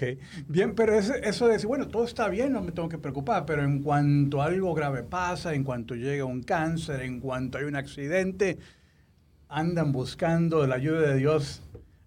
bien, 0.48 0.74
pero 0.74 0.94
es- 0.98 1.10
eso 1.10 1.46
de 1.46 1.54
decir, 1.54 1.66
bueno, 1.66 1.88
todo 1.88 2.04
está 2.04 2.28
bien, 2.28 2.52
no 2.52 2.62
me 2.62 2.72
tengo 2.72 2.88
que 2.88 2.98
preocupar, 2.98 3.44
pero 3.46 3.62
en 3.64 3.82
cuanto 3.82 4.40
algo 4.42 4.74
grave 4.74 5.02
pasa, 5.02 5.54
en 5.54 5.64
cuanto 5.64 5.94
llega 5.94 6.24
un 6.24 6.42
cáncer, 6.42 7.02
en 7.02 7.20
cuanto 7.20 7.58
hay 7.58 7.64
un 7.64 7.76
accidente, 7.76 8.58
andan 9.48 9.92
buscando 9.92 10.66
la 10.66 10.74
ayuda 10.76 11.00
de 11.02 11.16
Dios. 11.16 11.62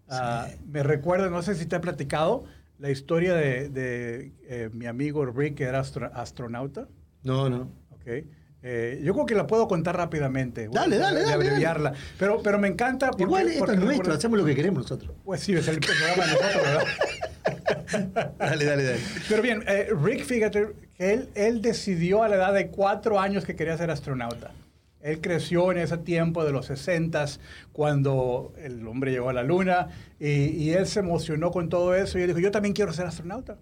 Ah, 0.10 0.48
me 0.72 0.84
recuerda, 0.84 1.30
no 1.30 1.42
sé 1.42 1.56
si 1.56 1.66
te 1.66 1.76
he 1.76 1.80
platicado, 1.80 2.46
la 2.80 2.92
historia 2.92 3.34
de, 3.36 3.70
de, 3.70 4.32
eh, 4.48 4.70
mi 4.74 4.86
amigo 4.86 5.26
Rick, 5.26 5.56
que 5.56 5.64
era 5.64 5.80
astro- 5.80 6.12
astronauta. 6.14 6.88
No, 7.24 7.50
no. 7.50 7.70
Ok. 7.92 8.26
Eh, 8.68 9.00
yo 9.04 9.14
creo 9.14 9.28
que 9.28 9.36
la 9.36 9.46
puedo 9.46 9.68
contar 9.68 9.96
rápidamente. 9.96 10.68
Dale, 10.72 10.98
dale, 10.98 11.22
dale, 11.22 11.34
abreviarla. 11.34 11.94
Pero, 12.18 12.42
pero 12.42 12.58
me 12.58 12.68
encanta. 12.68 13.12
Porque, 13.12 13.22
Igual 13.22 13.48
esto 13.48 13.60
porque 13.60 13.76
es 13.76 13.80
nuestro, 13.80 14.14
hacemos 14.14 14.40
lo 14.40 14.46
que 14.46 14.56
queremos 14.56 14.82
nosotros. 14.82 15.16
Pues 15.24 15.42
sí, 15.42 15.54
es 15.54 15.68
el 15.68 15.80
programa 15.80 16.26
de 16.26 16.32
nosotros, 16.32 16.64
¿verdad? 16.64 18.34
Dale, 18.40 18.66
dale, 18.66 18.84
dale. 18.84 19.00
Pero 19.30 19.44
bien, 19.44 19.64
eh, 19.68 19.90
Rick, 20.04 20.24
fíjate, 20.26 20.70
que 20.98 21.14
él, 21.14 21.30
él 21.36 21.62
decidió 21.62 22.24
a 22.24 22.28
la 22.28 22.38
edad 22.38 22.54
de 22.54 22.70
cuatro 22.70 23.20
años 23.20 23.46
que 23.46 23.56
quería 23.56 23.78
ser 23.78 23.92
astronauta. 23.92 24.52
Él 25.00 25.22
creció 25.22 25.72
en 25.72 25.78
ese 25.78 26.00
tiempo 26.00 26.44
de 26.44 26.52
los 26.52 26.66
60 26.66 27.24
cuando 27.72 28.52
el 28.58 28.88
hombre 28.88 29.12
llegó 29.12 29.30
a 29.30 29.34
la 29.34 29.44
luna 29.44 29.90
y, 30.20 30.48
y 30.48 30.72
él 30.72 30.88
se 30.88 31.02
emocionó 31.02 31.52
con 31.52 31.70
todo 31.70 31.94
eso 31.94 32.18
y 32.18 32.24
él 32.24 32.30
dijo, 32.30 32.40
yo 32.40 32.50
también 32.50 32.74
quiero 32.74 32.92
ser 32.94 33.06
astronauta. 33.06 33.60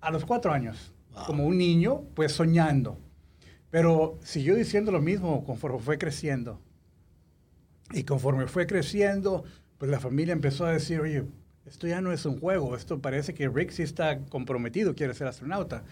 A 0.00 0.10
los 0.10 0.24
cuatro 0.24 0.52
años, 0.52 0.92
como 1.24 1.46
un 1.46 1.56
niño, 1.56 2.02
pues 2.16 2.32
soñando. 2.32 2.98
Pero 3.72 4.18
siguió 4.22 4.54
diciendo 4.54 4.92
lo 4.92 5.00
mismo 5.00 5.44
conforme 5.44 5.78
fue 5.78 5.96
creciendo. 5.96 6.60
Y 7.90 8.04
conforme 8.04 8.46
fue 8.46 8.66
creciendo, 8.66 9.44
pues 9.78 9.90
la 9.90 9.98
familia 9.98 10.32
empezó 10.32 10.66
a 10.66 10.72
decir, 10.72 11.00
oye, 11.00 11.24
esto 11.64 11.86
ya 11.86 12.02
no 12.02 12.12
es 12.12 12.26
un 12.26 12.38
juego, 12.38 12.76
esto 12.76 13.00
parece 13.00 13.32
que 13.32 13.48
Rick 13.48 13.78
está 13.78 14.18
comprometido, 14.26 14.94
quiere 14.94 15.14
ser 15.14 15.26
astronauta. 15.26 15.84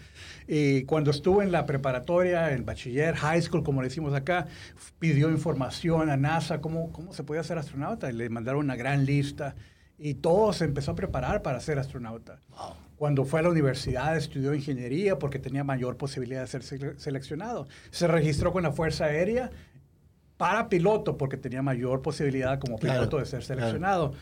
Y 0.47 0.83
cuando 0.83 1.09
estuvo 1.09 1.41
en 1.41 1.51
la 1.51 1.65
preparatoria, 1.65 2.51
en 2.51 2.65
bachiller, 2.67 3.15
high 3.15 3.41
school, 3.41 3.63
como 3.63 3.81
le 3.81 3.87
decimos 3.87 4.13
acá, 4.13 4.45
pidió 4.99 5.31
información 5.31 6.11
a 6.11 6.17
NASA, 6.17 6.61
cómo, 6.61 6.91
cómo 6.91 7.13
se 7.13 7.23
podía 7.23 7.43
ser 7.43 7.57
astronauta, 7.57 8.11
y 8.11 8.13
le 8.13 8.29
mandaron 8.29 8.63
una 8.63 8.75
gran 8.75 9.05
lista. 9.05 9.55
Y 9.97 10.13
todo 10.13 10.53
se 10.53 10.65
empezó 10.65 10.91
a 10.91 10.95
preparar 10.95 11.41
para 11.41 11.59
ser 11.59 11.79
astronauta. 11.79 12.39
Cuando 13.01 13.25
fue 13.25 13.39
a 13.39 13.43
la 13.43 13.49
universidad 13.49 14.15
estudió 14.15 14.53
ingeniería 14.53 15.17
porque 15.17 15.39
tenía 15.39 15.63
mayor 15.63 15.97
posibilidad 15.97 16.41
de 16.41 16.45
ser 16.45 16.61
sele- 16.61 16.95
seleccionado. 16.99 17.67
Se 17.89 18.05
registró 18.07 18.51
con 18.53 18.61
la 18.61 18.71
Fuerza 18.71 19.05
Aérea 19.05 19.49
para 20.37 20.69
piloto 20.69 21.17
porque 21.17 21.35
tenía 21.35 21.63
mayor 21.63 22.03
posibilidad 22.03 22.59
como 22.59 22.77
Claro, 22.77 22.99
piloto 22.99 23.17
de 23.17 23.25
ser 23.25 23.39
claro. 23.39 23.59
seleccionado. 23.61 24.13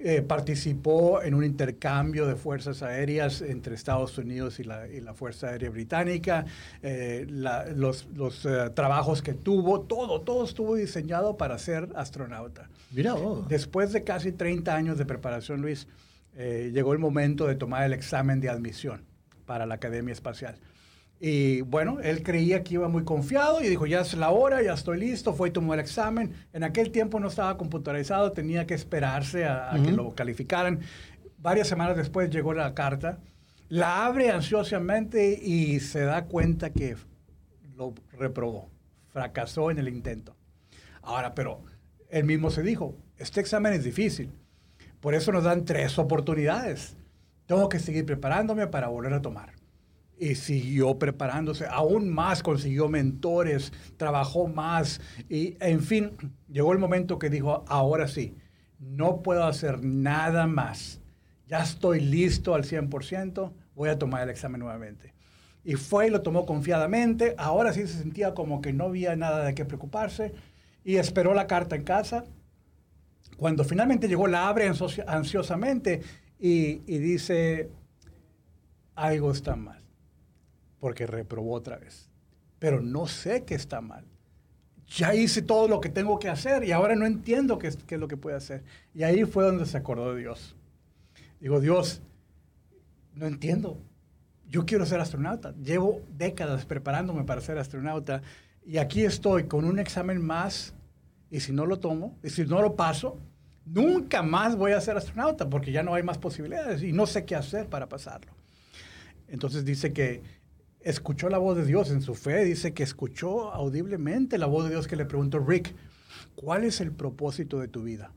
Eh, 0.00 0.20
participó 0.22 1.22
en 1.22 1.34
un 1.34 1.44
intercambio 1.44 2.26
de 2.26 2.34
fuerzas 2.34 2.82
aéreas 2.82 3.40
entre 3.40 3.76
Estados 3.76 4.18
Unidos 4.18 4.58
y 4.58 4.64
la, 4.64 4.88
y 4.88 5.00
la 5.00 5.14
Fuerza 5.14 5.50
Aérea 5.50 5.70
Británica. 5.70 6.44
Eh, 6.82 7.26
la- 7.30 7.66
los 7.66 8.08
los, 8.16 8.44
eh, 8.46 8.68
trabajos 8.74 9.22
que 9.22 9.34
tuvo, 9.34 9.82
todo, 9.82 10.22
todo 10.22 10.44
estuvo 10.44 10.74
diseñado 10.74 11.36
para 11.36 11.56
ser 11.60 11.88
astronauta. 11.94 12.68
Mirá 12.90 13.12
vos. 13.14 13.46
Después 13.46 13.92
de 13.92 14.02
casi 14.02 14.32
30 14.32 14.74
años 14.74 14.98
de 14.98 15.06
preparación, 15.06 15.60
Luis, 15.60 15.86
eh, 16.36 16.70
llegó 16.72 16.92
el 16.92 16.98
momento 16.98 17.46
de 17.46 17.54
tomar 17.54 17.84
el 17.84 17.92
examen 17.92 18.40
de 18.40 18.48
admisión 18.48 19.04
para 19.46 19.66
la 19.66 19.74
Academia 19.74 20.12
Espacial. 20.12 20.58
Y 21.20 21.60
bueno, 21.62 22.00
él 22.00 22.22
creía 22.22 22.64
que 22.64 22.74
iba 22.74 22.88
muy 22.88 23.04
confiado 23.04 23.62
y 23.62 23.68
dijo, 23.68 23.86
ya 23.86 24.00
es 24.00 24.14
la 24.14 24.30
hora, 24.30 24.62
ya 24.62 24.74
estoy 24.74 24.98
listo, 24.98 25.32
fue 25.32 25.48
y 25.48 25.52
tomó 25.52 25.74
el 25.74 25.80
examen. 25.80 26.32
En 26.52 26.64
aquel 26.64 26.90
tiempo 26.90 27.20
no 27.20 27.28
estaba 27.28 27.56
computarizado, 27.56 28.32
tenía 28.32 28.66
que 28.66 28.74
esperarse 28.74 29.44
a, 29.44 29.72
a 29.72 29.82
que 29.82 29.92
lo 29.92 30.14
calificaran. 30.14 30.80
Varias 31.38 31.68
semanas 31.68 31.96
después 31.96 32.30
llegó 32.30 32.52
la 32.52 32.74
carta, 32.74 33.20
la 33.68 34.04
abre 34.04 34.30
ansiosamente 34.30 35.38
y 35.40 35.80
se 35.80 36.00
da 36.00 36.26
cuenta 36.26 36.70
que 36.70 36.96
lo 37.76 37.94
reprobó, 38.12 38.70
fracasó 39.08 39.70
en 39.70 39.78
el 39.78 39.88
intento. 39.88 40.36
Ahora, 41.02 41.34
pero 41.34 41.62
él 42.10 42.24
mismo 42.24 42.50
se 42.50 42.62
dijo, 42.62 42.96
este 43.16 43.40
examen 43.40 43.72
es 43.72 43.84
difícil, 43.84 44.32
por 45.04 45.14
eso 45.14 45.32
nos 45.32 45.44
dan 45.44 45.66
tres 45.66 45.98
oportunidades. 45.98 46.96
Tengo 47.44 47.68
que 47.68 47.78
seguir 47.78 48.06
preparándome 48.06 48.68
para 48.68 48.88
volver 48.88 49.12
a 49.12 49.20
tomar. 49.20 49.52
Y 50.18 50.34
siguió 50.34 50.98
preparándose, 50.98 51.66
aún 51.66 52.08
más 52.08 52.42
consiguió 52.42 52.88
mentores, 52.88 53.70
trabajó 53.98 54.48
más 54.48 55.02
y, 55.28 55.58
en 55.60 55.82
fin, 55.82 56.12
llegó 56.50 56.72
el 56.72 56.78
momento 56.78 57.18
que 57.18 57.28
dijo, 57.28 57.66
ahora 57.68 58.08
sí, 58.08 58.34
no 58.78 59.20
puedo 59.20 59.44
hacer 59.44 59.84
nada 59.84 60.46
más. 60.46 61.02
Ya 61.48 61.62
estoy 61.62 62.00
listo 62.00 62.54
al 62.54 62.64
100%, 62.64 63.52
voy 63.74 63.90
a 63.90 63.98
tomar 63.98 64.22
el 64.22 64.30
examen 64.30 64.60
nuevamente. 64.60 65.12
Y 65.64 65.74
fue 65.74 66.06
y 66.06 66.10
lo 66.10 66.22
tomó 66.22 66.46
confiadamente, 66.46 67.34
ahora 67.36 67.74
sí 67.74 67.86
se 67.86 67.98
sentía 67.98 68.32
como 68.32 68.62
que 68.62 68.72
no 68.72 68.84
había 68.84 69.16
nada 69.16 69.44
de 69.44 69.54
qué 69.54 69.66
preocuparse 69.66 70.32
y 70.82 70.96
esperó 70.96 71.34
la 71.34 71.46
carta 71.46 71.76
en 71.76 71.84
casa. 71.84 72.24
Cuando 73.36 73.64
finalmente 73.64 74.08
llegó, 74.08 74.26
la 74.26 74.48
abre 74.48 74.70
ansiosamente 75.06 76.00
y, 76.38 76.76
dice, 76.98 77.70
algo 78.94 79.32
está 79.32 79.56
mal, 79.56 79.82
porque 80.80 81.06
reprobó 81.06 81.52
otra 81.52 81.78
vez. 81.78 82.08
Pero 82.58 82.80
no 82.80 83.06
sé 83.06 83.44
qué 83.44 83.54
está 83.54 83.80
mal. 83.80 84.04
Ya 84.86 85.14
hice 85.14 85.42
todo 85.42 85.66
lo 85.66 85.80
que 85.80 85.88
tengo 85.88 86.18
que 86.18 86.28
hacer 86.28 86.64
y 86.64 86.72
ahora 86.72 86.94
no 86.94 87.06
entiendo 87.06 87.58
qué 87.58 87.70
qué 87.86 87.94
es 87.94 88.00
lo 88.00 88.08
que 88.08 88.16
puedo 88.16 88.36
hacer. 88.36 88.62
Y 88.94 89.02
ahí 89.02 89.24
fue 89.24 89.44
donde 89.44 89.66
se 89.66 89.76
acordó 89.76 90.14
de 90.14 90.20
Dios. 90.20 90.54
Digo, 91.40 91.60
Dios, 91.60 92.02
no 93.14 93.26
entiendo. 93.26 93.78
Yo 94.48 94.66
quiero 94.66 94.86
ser 94.86 95.00
astronauta. 95.00 95.54
Llevo 95.56 96.02
décadas 96.16 96.64
preparándome 96.64 97.24
para 97.24 97.40
ser 97.40 97.58
astronauta 97.58 98.22
y 98.66 98.78
aquí 98.78 99.04
estoy 99.04 99.44
con 99.44 99.64
un 99.64 99.78
examen 99.78 100.24
más 100.24 100.74
y 101.30 101.40
si 101.40 101.52
no 101.52 101.66
lo 101.66 101.78
tomo, 101.78 102.18
y 102.22 102.30
si 102.30 102.44
no 102.44 102.62
lo 102.62 102.76
paso, 102.76 103.18
nunca 103.64 104.22
más 104.22 104.56
voy 104.56 104.72
a 104.72 104.80
ser 104.80 104.96
astronauta 104.96 105.48
porque 105.48 105.72
ya 105.72 105.82
no 105.82 105.94
hay 105.94 106.02
más 106.02 106.18
posibilidades 106.18 106.82
y 106.82 106.92
no 106.92 107.06
sé 107.06 107.24
qué 107.24 107.34
hacer 107.34 107.68
para 107.68 107.88
pasarlo. 107.88 108.32
Entonces 109.28 109.64
dice 109.64 109.92
que 109.92 110.22
escuchó 110.80 111.28
la 111.28 111.38
voz 111.38 111.56
de 111.56 111.64
Dios 111.64 111.90
en 111.90 112.02
su 112.02 112.14
fe, 112.14 112.44
dice 112.44 112.74
que 112.74 112.82
escuchó 112.82 113.52
audiblemente 113.52 114.38
la 114.38 114.46
voz 114.46 114.64
de 114.64 114.70
Dios 114.70 114.86
que 114.86 114.96
le 114.96 115.06
preguntó, 115.06 115.38
Rick, 115.38 115.74
¿cuál 116.34 116.64
es 116.64 116.80
el 116.80 116.92
propósito 116.92 117.58
de 117.58 117.68
tu 117.68 117.82
vida? 117.82 118.12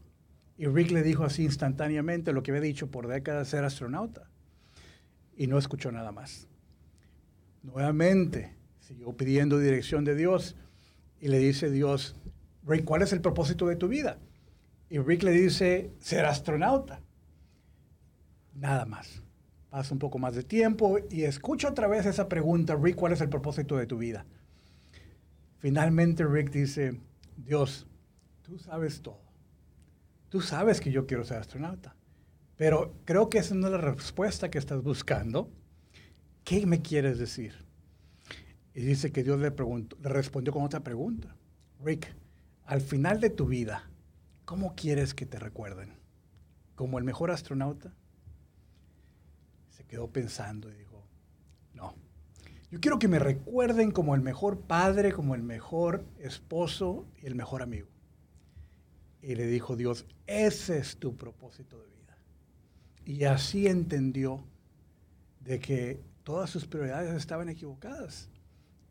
Y 0.58 0.66
Rick 0.66 0.92
le 0.92 1.04
dijo 1.04 1.24
así 1.24 1.44
instantáneamente 1.44 2.34
lo 2.34 2.44
que 2.44 2.52
había 2.52 2.62
dicho 2.62 2.90
por 2.90 3.08
décadas, 3.08 3.48
ser 3.48 3.64
astronauta. 3.64 4.30
Y 5.36 5.48
no 5.48 5.60
escuchó 5.60 5.92
nada 5.92 6.12
más. 6.12 6.48
Nuevamente 7.62 8.56
siguió 8.80 9.16
pidiendo 9.16 9.60
dirección 9.60 10.04
de 10.04 10.16
Dios 10.16 10.56
y 11.22 11.28
le 11.28 11.38
dice 11.38 11.70
Dios, 11.70 12.16
Rick, 12.68 12.84
¿cuál 12.84 13.02
es 13.02 13.14
el 13.14 13.22
propósito 13.22 13.68
de 13.68 13.78
tu 13.78 13.88
vida? 13.88 14.20
Y 14.90 15.00
Rick 15.00 15.24
le 15.24 15.32
dice, 15.32 15.92
ser 16.00 16.26
astronauta. 16.26 17.02
Nada 18.54 18.86
más. 18.86 19.24
Pasa 19.70 19.94
un 19.94 20.00
poco 20.00 20.18
más 20.18 20.34
de 20.34 20.44
tiempo 20.44 20.98
y 21.10 21.24
escucha 21.24 21.70
otra 21.70 21.88
vez 21.88 22.06
esa 22.06 22.28
pregunta, 22.28 22.76
Rick, 22.76 22.96
¿cuál 22.96 23.14
es 23.14 23.22
el 23.22 23.30
propósito 23.30 23.76
de 23.76 23.86
tu 23.86 23.98
vida? 23.98 24.26
Finalmente 25.60 26.26
Rick 26.26 26.52
dice, 26.52 27.00
Dios, 27.36 27.86
tú 28.44 28.58
sabes 28.58 29.02
todo. 29.02 29.22
Tú 30.30 30.42
sabes 30.42 30.82
que 30.82 30.92
yo 30.92 31.06
quiero 31.06 31.24
ser 31.24 31.38
astronauta, 31.38 31.96
pero 32.56 32.94
creo 33.06 33.30
que 33.30 33.40
esa 33.40 33.56
no 33.56 33.68
es 33.68 33.74
la 33.74 33.78
respuesta 33.78 34.50
que 34.50 34.58
estás 34.58 34.82
buscando. 34.82 35.50
¿Qué 36.44 36.66
me 36.66 36.82
quieres 36.82 37.20
decir? 37.20 37.54
Y 38.74 38.82
dice 38.82 39.12
que 39.12 39.24
Dios 39.24 39.40
le, 39.40 39.52
preguntó, 39.52 39.98
le 40.02 40.10
respondió 40.10 40.54
con 40.54 40.64
otra 40.64 40.82
pregunta. 40.82 41.36
Rick, 41.84 42.16
al 42.68 42.82
final 42.82 43.22
de 43.22 43.30
tu 43.30 43.46
vida, 43.46 43.90
¿cómo 44.44 44.76
quieres 44.76 45.14
que 45.14 45.26
te 45.26 45.40
recuerden? 45.40 45.94
¿Como 46.76 47.00
el 47.00 47.06
mejor 47.06 47.32
astronauta? 47.32 47.94
Se 49.70 49.86
quedó 49.86 50.12
pensando 50.12 50.70
y 50.70 50.76
dijo, 50.76 51.08
no, 51.74 51.96
yo 52.70 52.82
quiero 52.82 53.00
que 53.00 53.08
me 53.08 53.20
recuerden 53.20 53.92
como 53.92 54.16
el 54.16 54.22
mejor 54.22 54.60
padre, 54.60 55.14
como 55.14 55.34
el 55.34 55.44
mejor 55.44 56.04
esposo 56.20 57.06
y 57.22 57.28
el 57.28 57.36
mejor 57.36 57.62
amigo. 57.62 57.88
Y 59.22 59.36
le 59.36 59.48
dijo 59.48 59.78
Dios, 59.78 60.06
ese 60.28 60.78
es 60.78 60.98
tu 60.98 61.16
propósito 61.16 61.82
de 61.82 61.88
vida. 61.88 62.18
Y 63.06 63.24
así 63.24 63.68
entendió 63.68 64.44
de 65.40 65.60
que 65.60 66.02
todas 66.24 66.50
sus 66.50 66.68
prioridades 66.68 67.16
estaban 67.16 67.48
equivocadas. 67.48 68.30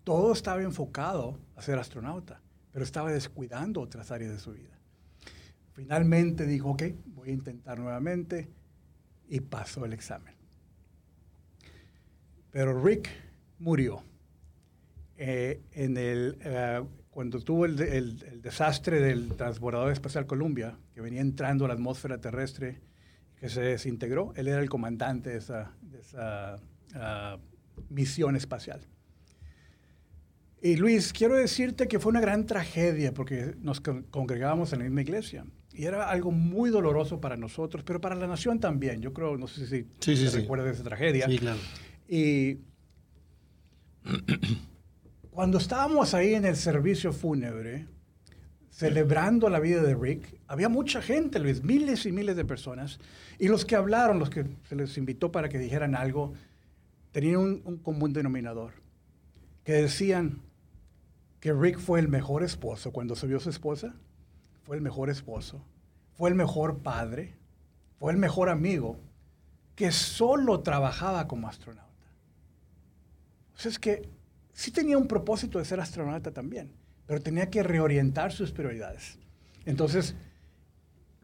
Todo 0.02 0.33
estaba 0.33 0.62
enfocado 0.62 1.38
a 1.56 1.61
ser 1.61 1.78
astronauta, 1.78 2.40
pero 2.76 2.85
estaba 2.85 3.11
descuidando 3.11 3.80
otras 3.80 4.11
áreas 4.11 4.33
de 4.33 4.38
su 4.38 4.52
vida. 4.52 4.78
Finalmente 5.73 6.45
dijo, 6.45 6.73
ok, 6.73 6.83
voy 7.06 7.30
a 7.30 7.33
intentar 7.33 7.78
nuevamente 7.78 8.50
y 9.30 9.40
pasó 9.40 9.87
el 9.87 9.95
examen. 9.95 10.35
Pero 12.50 12.78
Rick 12.85 13.09
murió. 13.61 14.02
Eh, 15.16 15.62
en 15.73 15.97
el, 15.97 16.37
eh, 16.42 16.85
cuando 17.09 17.40
tuvo 17.40 17.64
el, 17.64 18.42
desastre 18.42 19.00
del 19.00 19.30
transbordador 19.37 19.90
espacial 19.90 20.26
Columbia, 20.26 20.78
que 20.92 21.00
venía 21.00 21.23
entrando 21.23 21.64
a 21.64 21.68
la 21.68 21.75
atmósfera 21.75 22.21
terrestre, 22.21 22.83
que 23.37 23.49
se 23.49 23.62
desintegró, 23.62 24.35
él 24.37 24.49
era 24.49 24.61
el 24.61 24.68
comandante 24.68 25.30
de 25.30 25.38
esa, 25.38 25.73
de 25.80 26.00
esa, 26.00 26.61
ah, 26.95 27.38
misión 27.88 28.37
espacial. 28.37 28.83
Y 30.66 30.76
Luis, 30.76 31.12
quiero 31.12 31.35
decirte 31.37 31.87
que 31.87 32.00
fue 32.00 32.11
una 32.11 32.20
gran 32.20 32.44
tragedia 32.46 33.12
porque 33.14 33.54
nos 33.61 33.80
con- 33.80 34.02
congregábamos 34.04 34.73
en 34.73 34.80
la 34.80 34.85
misma 34.87 35.02
iglesia. 35.02 35.44
Y 35.73 35.85
era 35.85 36.08
algo 36.11 36.32
muy 36.32 36.70
doloroso 36.70 37.20
para 37.20 37.37
nosotros, 37.37 37.85
pero 37.85 38.00
para 38.00 38.14
la 38.16 38.26
nación 38.26 38.58
también. 38.58 39.00
Yo 39.00 39.12
creo, 39.12 39.37
no 39.37 39.46
sé 39.46 39.66
si 39.66 39.87
Sí, 40.00 40.16
sí, 40.16 40.25
te 40.25 40.30
sí. 40.30 40.37
recuerdas 40.38 40.66
de 40.66 40.73
esa 40.73 40.82
tragedia. 40.82 41.26
Sí, 41.28 41.38
claro. 41.38 41.58
Y 42.08 42.58
cuando 45.30 45.58
estábamos 45.58 46.14
ahí 46.14 46.35
en 46.35 46.44
el 46.46 46.56
servicio 46.56 47.12
fúnebre, 47.12 47.87
celebrando 48.70 49.49
la 49.49 49.61
vida 49.61 49.82
de 49.82 49.94
Rick, 49.94 50.40
había 50.49 50.68
mucha 50.68 51.00
gente, 51.00 51.38
Luis, 51.38 51.62
miles 51.62 52.06
y 52.06 52.12
miles 52.12 52.35
de 52.37 52.44
personas. 52.44 52.99
Y 53.38 53.46
los 53.49 53.64
que 53.64 53.76
hablaron, 53.76 54.18
los 54.18 54.30
que 54.30 54.46
se 54.68 54.75
les 54.75 54.96
invitó 54.99 55.30
para 55.30 55.49
que 55.49 55.58
dijeran 55.58 55.94
algo, 55.94 56.32
tenían 57.12 57.37
un, 57.37 57.62
un 57.64 57.76
común 57.76 58.12
denominador, 58.12 58.73
que 59.62 59.73
decían 59.75 60.40
que 61.40 61.52
Rick 61.52 61.78
fue 61.78 62.00
el 62.00 62.09
mejor 62.09 62.43
esposo 62.43 62.93
cuando 62.93 63.16
se 63.16 63.26
vio 63.26 63.40
su 63.40 63.50
esposa, 63.50 63.95
fue 64.64 64.76
el 64.76 64.83
mejor 64.83 65.11
esposo, 65.11 65.64
fue 66.14 66.31
el 66.31 66.35
mejor 66.35 66.78
padre, 66.78 67.37
fue 67.99 68.12
el 68.12 68.19
mejor 68.19 68.49
amigo, 68.49 68.99
que 69.75 69.93
solo 69.93 70.61
trabajaba 70.61 71.28
como 71.28 71.49
astronauta. 71.49 71.87
O 73.55 73.59
sea, 73.59 73.71
es 73.71 73.78
que 73.78 74.09
sí 74.52 74.71
tenía 74.71 74.99
un 74.99 75.07
propósito 75.07 75.59
de 75.59 75.64
ser 75.64 75.81
astronauta 75.81 76.31
también 76.31 76.73
pero 77.07 77.21
tenía 77.21 77.49
que 77.49 77.62
reorientar 77.62 78.33
sus 78.33 78.50
prioridades. 78.50 79.19
Entonces, 79.64 80.16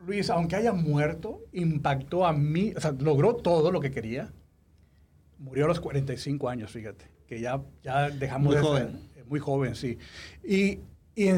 Luis, 0.06 0.30
aunque 0.30 0.56
haya 0.56 0.72
muerto, 0.72 1.44
impactó 1.52 2.24
a 2.26 2.32
mí, 2.32 2.72
o 2.76 2.80
sea, 2.80 2.92
logró 2.92 3.36
todo 3.36 3.70
lo 3.70 3.80
que 3.80 3.90
quería. 3.90 4.32
Murió 5.38 5.64
a 5.64 5.68
los 5.68 5.80
45 5.80 6.48
años, 6.48 6.70
fíjate, 6.70 7.04
que 7.26 7.40
ya, 7.40 7.60
ya 7.82 8.10
dejamos 8.10 8.46
muy 8.46 8.56
de 8.56 8.62
joven. 8.62 8.90
Ser, 8.90 9.00
muy 9.32 9.40
joven, 9.40 9.74
sí. 9.74 9.96
Y, 10.44 10.78
y 11.16 11.30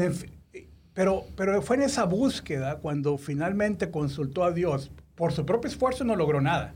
pero, 0.93 1.25
pero 1.37 1.61
fue 1.61 1.77
en 1.77 1.83
esa 1.83 2.03
búsqueda 2.03 2.79
cuando 2.79 3.17
finalmente 3.17 3.89
consultó 3.89 4.43
a 4.43 4.51
Dios. 4.51 4.91
Por 5.15 5.31
su 5.31 5.45
propio 5.45 5.69
esfuerzo 5.69 6.03
no 6.03 6.15
logró 6.17 6.41
nada, 6.41 6.75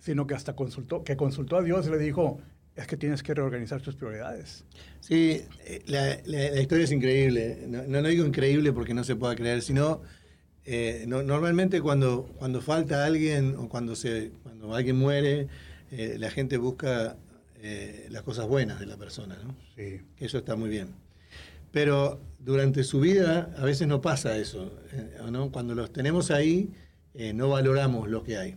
sino 0.00 0.26
que 0.26 0.34
hasta 0.34 0.56
consultó, 0.56 1.04
que 1.04 1.16
consultó 1.16 1.56
a 1.56 1.62
Dios 1.62 1.86
y 1.86 1.90
le 1.90 1.98
dijo, 1.98 2.40
es 2.74 2.86
que 2.88 2.96
tienes 2.96 3.22
que 3.22 3.32
reorganizar 3.32 3.80
tus 3.80 3.94
prioridades. 3.94 4.64
Sí, 5.00 5.42
eh, 5.64 5.82
la, 5.86 6.18
la, 6.24 6.50
la 6.50 6.60
historia 6.60 6.84
es 6.84 6.90
increíble. 6.90 7.64
No, 7.68 7.82
no, 7.86 8.02
digo 8.08 8.26
increíble 8.26 8.72
porque 8.72 8.92
no 8.92 9.04
se 9.04 9.14
pueda 9.14 9.36
creer, 9.36 9.62
sino 9.62 10.02
eh, 10.64 11.04
no, 11.06 11.22
normalmente 11.22 11.80
cuando, 11.80 12.28
cuando 12.38 12.60
falta 12.60 13.04
alguien 13.04 13.54
o 13.56 13.68
cuando, 13.68 13.94
se, 13.94 14.32
cuando 14.42 14.74
alguien 14.74 14.96
muere, 14.96 15.46
eh, 15.92 16.16
la 16.18 16.30
gente 16.30 16.56
busca 16.56 17.16
eh, 17.60 18.06
las 18.10 18.22
cosas 18.22 18.46
buenas 18.46 18.80
de 18.80 18.86
la 18.86 18.96
persona, 18.96 19.36
¿no? 19.42 19.56
Sí. 19.76 20.00
Eso 20.18 20.38
está 20.38 20.56
muy 20.56 20.68
bien. 20.68 20.94
Pero 21.72 22.20
durante 22.38 22.84
su 22.84 23.00
vida 23.00 23.54
a 23.58 23.64
veces 23.64 23.86
no 23.86 24.00
pasa 24.00 24.36
eso, 24.38 24.72
¿no? 25.30 25.52
Cuando 25.52 25.74
los 25.74 25.92
tenemos 25.92 26.30
ahí, 26.30 26.70
no 27.34 27.50
valoramos 27.50 28.08
lo 28.08 28.22
que 28.22 28.38
hay. 28.38 28.56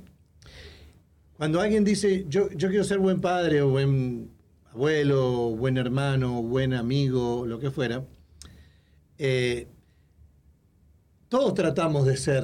Cuando 1.41 1.60
alguien 1.60 1.84
dice, 1.84 2.25
yo, 2.29 2.51
yo 2.51 2.70
quiero 2.70 2.84
ser 2.84 3.00
buen 3.00 3.20
padre 3.20 3.63
o 3.63 3.70
buen 3.70 4.29
abuelo, 4.72 5.48
o 5.48 5.55
buen 5.55 5.77
hermano, 5.77 6.38
o 6.38 6.43
buen 6.43 6.72
amigo, 6.72 7.48
lo 7.48 7.58
que 7.58 7.72
fuera, 7.72 8.05
eh, 9.17 9.67
todos 11.29 11.55
tratamos 11.55 12.05
de 12.05 12.15
ser 12.17 12.43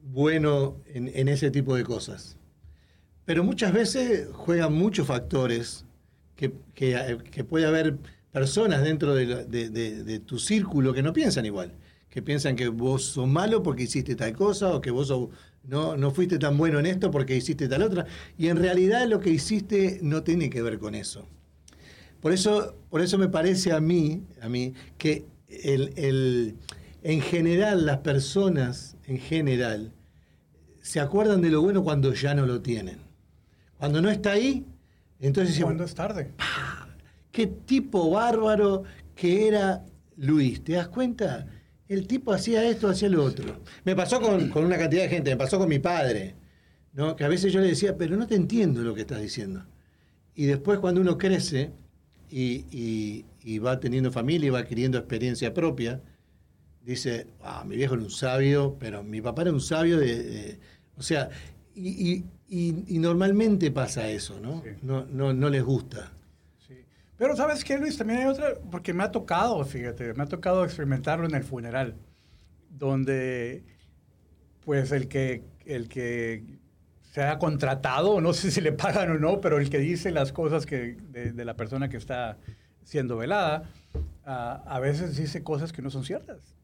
bueno 0.00 0.80
en, 0.86 1.10
en, 1.12 1.26
ese 1.26 1.50
tipo 1.50 1.74
de 1.74 1.82
cosas. 1.82 2.36
Pero 3.24 3.42
muchas 3.42 3.72
veces 3.72 4.28
juegan 4.32 4.72
muchos 4.74 5.08
factores 5.08 5.84
que, 6.36 6.52
que, 6.74 7.18
que 7.30 7.44
puede 7.44 7.66
haber 7.66 7.98
personas 8.30 8.82
dentro 8.82 9.14
de, 9.14 10.20
tu 10.26 10.38
círculo 10.38 10.92
que 10.92 11.02
no 11.02 11.14
piensan 11.14 11.46
igual, 11.46 11.72
que 12.10 12.20
piensan 12.20 12.54
que 12.54 12.68
vos 12.68 13.04
sos 13.04 13.26
malo 13.26 13.62
porque 13.62 13.84
hiciste 13.84 14.14
tal 14.14 14.34
cosa 14.34 14.74
o 14.74 14.80
que 14.80 14.90
vos 14.90 15.12
no, 15.64 15.96
no 15.96 16.10
fuiste 16.10 16.38
tan 16.38 16.56
bueno 16.58 16.78
en 16.78 16.86
esto 16.86 17.10
porque 17.10 17.34
hiciste 17.34 17.66
tal 17.66 17.82
otra. 17.82 18.06
Y 18.36 18.48
en 18.48 18.58
realidad 18.58 19.08
lo 19.08 19.20
que 19.20 19.30
hiciste 19.30 20.00
no 20.02 20.22
tiene 20.22 20.50
que 20.50 20.60
ver 20.60 20.78
con 20.78 20.94
eso. 20.94 21.26
Por 22.20 22.32
eso, 22.32 22.76
por 22.90 23.00
eso 23.00 23.16
me 23.18 23.28
parece 23.28 23.72
a 23.72 23.80
mí, 23.80 24.22
a 24.42 24.48
mí 24.48 24.74
que 24.98 25.24
el, 25.48 25.92
el, 25.96 26.56
en 27.02 27.20
general 27.22 27.86
las 27.86 27.98
personas, 27.98 28.96
en 29.06 29.18
general, 29.18 29.92
se 30.82 31.00
acuerdan 31.00 31.40
de 31.40 31.50
lo 31.50 31.62
bueno 31.62 31.82
cuando 31.82 32.12
ya 32.12 32.34
no 32.34 32.46
lo 32.46 32.60
tienen. 32.60 32.98
Cuando 33.78 34.02
no 34.02 34.10
está 34.10 34.32
ahí, 34.32 34.66
entonces... 35.20 35.62
Cuando 35.62 35.84
es 35.84 35.94
tarde. 35.94 36.32
¡Qué 37.32 37.46
tipo 37.46 38.10
bárbaro 38.10 38.84
que 39.14 39.48
era 39.48 39.84
Luis! 40.16 40.62
¿Te 40.62 40.72
das 40.72 40.88
cuenta? 40.88 41.46
el 41.88 42.06
tipo 42.06 42.32
hacía 42.32 42.64
esto, 42.68 42.88
hacía 42.88 43.08
lo 43.08 43.24
otro. 43.24 43.62
Me 43.84 43.94
pasó 43.94 44.20
con, 44.20 44.48
con, 44.48 44.64
una 44.64 44.76
cantidad 44.76 45.02
de 45.02 45.08
gente, 45.08 45.30
me 45.30 45.36
pasó 45.36 45.58
con 45.58 45.68
mi 45.68 45.78
padre, 45.78 46.34
¿no? 46.92 47.16
que 47.16 47.24
a 47.24 47.28
veces 47.28 47.52
yo 47.52 47.60
le 47.60 47.68
decía, 47.68 47.96
pero 47.96 48.16
no 48.16 48.26
te 48.26 48.34
entiendo 48.34 48.82
lo 48.82 48.94
que 48.94 49.02
estás 49.02 49.20
diciendo. 49.20 49.64
Y 50.34 50.46
después 50.46 50.78
cuando 50.80 51.00
uno 51.00 51.16
crece 51.16 51.72
y, 52.28 52.64
y, 52.70 53.24
y 53.42 53.58
va 53.58 53.78
teniendo 53.80 54.10
familia 54.10 54.48
y 54.48 54.50
va 54.50 54.60
adquiriendo 54.60 54.98
experiencia 54.98 55.54
propia, 55.54 56.02
dice, 56.82 57.28
ah, 57.42 57.64
mi 57.64 57.76
viejo 57.76 57.94
era 57.94 58.02
un 58.02 58.10
sabio, 58.10 58.76
pero 58.78 59.02
mi 59.02 59.20
papá 59.20 59.42
era 59.42 59.52
un 59.52 59.60
sabio 59.60 59.98
de... 59.98 60.22
de 60.22 60.58
o 60.96 61.02
sea, 61.02 61.30
y, 61.74 62.10
y, 62.10 62.24
normalmente 62.48 63.70
pasa 63.70 64.08
eso, 64.08 64.40
¿no? 64.40 64.62
Sí. 64.62 64.70
No, 64.82 65.04
no, 65.06 65.32
no 65.32 65.48
les 65.48 65.62
gusta. 65.62 66.12
Pero 67.18 67.34
sabes 67.34 67.64
qué, 67.64 67.78
Luis, 67.78 67.96
también 67.96 68.20
hay 68.20 68.26
otra, 68.26 68.54
porque 68.70 68.92
me 68.92 69.02
ha 69.02 69.10
tocado, 69.10 69.64
fíjate, 69.64 70.12
me 70.14 70.22
ha 70.22 70.26
tocado 70.26 70.64
experimentarlo 70.64 71.26
en 71.26 71.34
el 71.34 71.44
funeral, 71.44 71.96
donde 72.68 73.64
pues 74.64 74.92
el 74.92 75.08
que, 75.08 75.42
el 75.64 75.88
que 75.88 76.44
se 77.12 77.22
ha 77.22 77.38
contratado, 77.38 78.20
no 78.20 78.34
sé 78.34 78.50
si 78.50 78.60
le 78.60 78.72
pagan 78.72 79.10
o 79.12 79.18
no, 79.18 79.40
pero 79.40 79.58
el 79.58 79.70
que 79.70 79.78
dice 79.78 80.10
las 80.10 80.32
cosas 80.32 80.66
que, 80.66 80.96
de, 81.10 81.32
de 81.32 81.44
la 81.46 81.54
persona 81.54 81.88
que 81.88 81.96
está 81.96 82.36
siendo 82.84 83.16
velada, 83.16 83.70
uh, 83.94 84.68
a 84.68 84.78
veces 84.80 85.16
dice 85.16 85.42
cosas 85.42 85.72
que 85.72 85.80
no 85.80 85.90
son 85.90 86.04
ciertas. 86.04 86.54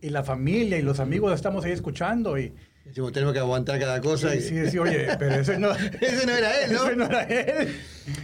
Y 0.00 0.10
la 0.10 0.24
familia 0.24 0.76
y 0.76 0.82
los 0.82 0.98
amigos 1.00 1.32
estamos 1.32 1.64
ahí 1.64 1.72
escuchando 1.72 2.38
y, 2.38 2.52
Decimos, 2.84 3.12
tenemos 3.12 3.32
que 3.32 3.40
aguantar 3.40 3.80
cada 3.80 4.00
cosa. 4.00 4.30
Sí, 4.32 4.40
sí, 4.40 4.70
sí, 4.70 4.78
oye, 4.78 5.08
pero 5.18 5.36
ese 5.36 5.58
no, 5.58 5.70
ese 6.00 6.26
no 6.26 6.32
era 6.32 6.64
él, 6.64 6.72
¿no? 6.72 6.84
Ese 6.84 6.96
no 6.96 7.04
era 7.06 7.22
él. 7.22 7.74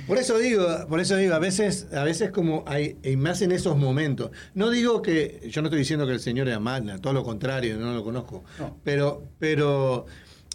Por 0.07 0.19
eso 0.19 0.39
digo, 0.39 0.67
por 0.89 1.01
eso 1.01 1.17
digo, 1.17 1.35
a 1.35 1.39
veces, 1.39 1.89
a 1.95 2.05
veces 2.05 2.31
como 2.31 2.65
hay, 2.67 2.99
y 3.03 3.17
más 3.17 3.41
en 3.41 3.53
esos 3.53 3.79
momentos. 3.79 4.31
No 4.55 4.71
digo 4.71 5.01
que, 5.01 5.49
yo 5.51 5.63
no 5.63 5.69
estoy 5.69 5.79
diciendo 5.79 6.07
que 6.07 6.13
el 6.13 6.21
Señor 6.21 6.49
era 6.49 6.61
magna, 6.61 6.99
todo 6.99 7.15
lo 7.15 7.25
contrario, 7.25 7.79
no 7.79 7.95
lo 7.95 8.05
conozco. 8.05 8.45
No. 8.59 8.77
Pero, 8.85 9.23
pero 9.39 10.05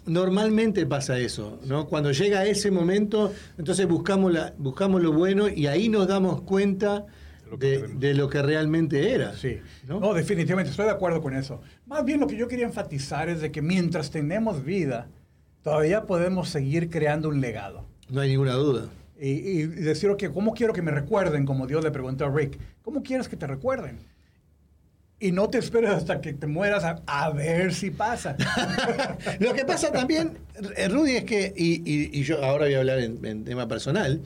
normalmente 0.05 0.85
pasa 0.85 1.17
eso, 1.17 1.59
¿no? 1.65 1.87
Cuando 1.87 2.11
llega 2.11 2.45
ese 2.45 2.69
momento, 2.69 3.33
entonces 3.57 3.87
buscamos, 3.87 4.31
la, 4.31 4.53
buscamos 4.57 5.01
lo 5.01 5.13
bueno 5.13 5.49
y 5.49 5.65
ahí 5.65 5.89
nos 5.89 6.07
damos 6.07 6.41
cuenta 6.41 7.05
de, 7.57 7.87
de, 7.87 8.13
lo 8.13 8.29
que 8.29 8.41
realmente 8.41 9.13
era. 9.13 9.35
Sí, 9.35 9.59
¿no? 9.87 9.99
no, 9.99 10.13
definitivamente, 10.13 10.71
estoy 10.71 10.85
de 10.85 10.91
acuerdo 10.91 11.21
con 11.21 11.35
eso. 11.35 11.61
Más 11.85 12.03
bien 12.03 12.19
lo 12.19 12.27
que 12.27 12.35
yo 12.35 12.47
quería 12.47 12.65
enfatizar 12.65 13.29
es 13.29 13.41
de 13.41 13.51
que 13.51 13.61
mientras 13.61 14.11
tenemos 14.11 14.63
vida, 14.63 15.07
todavía 15.61 16.05
podemos 16.05 16.49
seguir 16.49 16.89
creando 16.89 17.29
un 17.29 17.41
legado. 17.41 17.85
No 18.09 18.21
hay 18.21 18.29
ninguna 18.29 18.53
duda. 18.53 18.89
Y, 19.19 19.29
y 19.29 19.65
decir, 19.65 20.13
que 20.17 20.31
¿cómo 20.31 20.53
quiero 20.53 20.73
que 20.73 20.81
me 20.81 20.91
recuerden? 20.91 21.45
Como 21.45 21.67
Dios 21.67 21.83
le 21.83 21.91
preguntó 21.91 22.25
a 22.25 22.29
Rick, 22.29 22.59
¿cómo 22.81 23.01
quieres 23.01 23.29
que 23.29 23.37
te 23.37 23.47
recuerden? 23.47 23.99
Y 25.19 25.31
no 25.31 25.49
te 25.49 25.57
esperes 25.57 25.91
hasta 25.91 26.19
que 26.19 26.33
te 26.33 26.45
mueras 26.45 26.83
a, 26.83 27.01
a 27.07 27.31
ver 27.31 27.73
si 27.73 27.89
pasa. 27.89 28.35
lo 29.39 29.53
que 29.53 29.63
pasa 29.63 29.91
también, 29.91 30.37
Rudy, 30.89 31.17
es 31.17 31.23
que, 31.23 31.53
y, 31.55 31.75
y, 31.89 32.19
y 32.19 32.23
yo 32.23 32.43
ahora 32.43 32.65
voy 32.65 32.73
a 32.73 32.79
hablar 32.79 32.99
en, 32.99 33.25
en 33.25 33.45
tema 33.45 33.67
personal, 33.67 34.21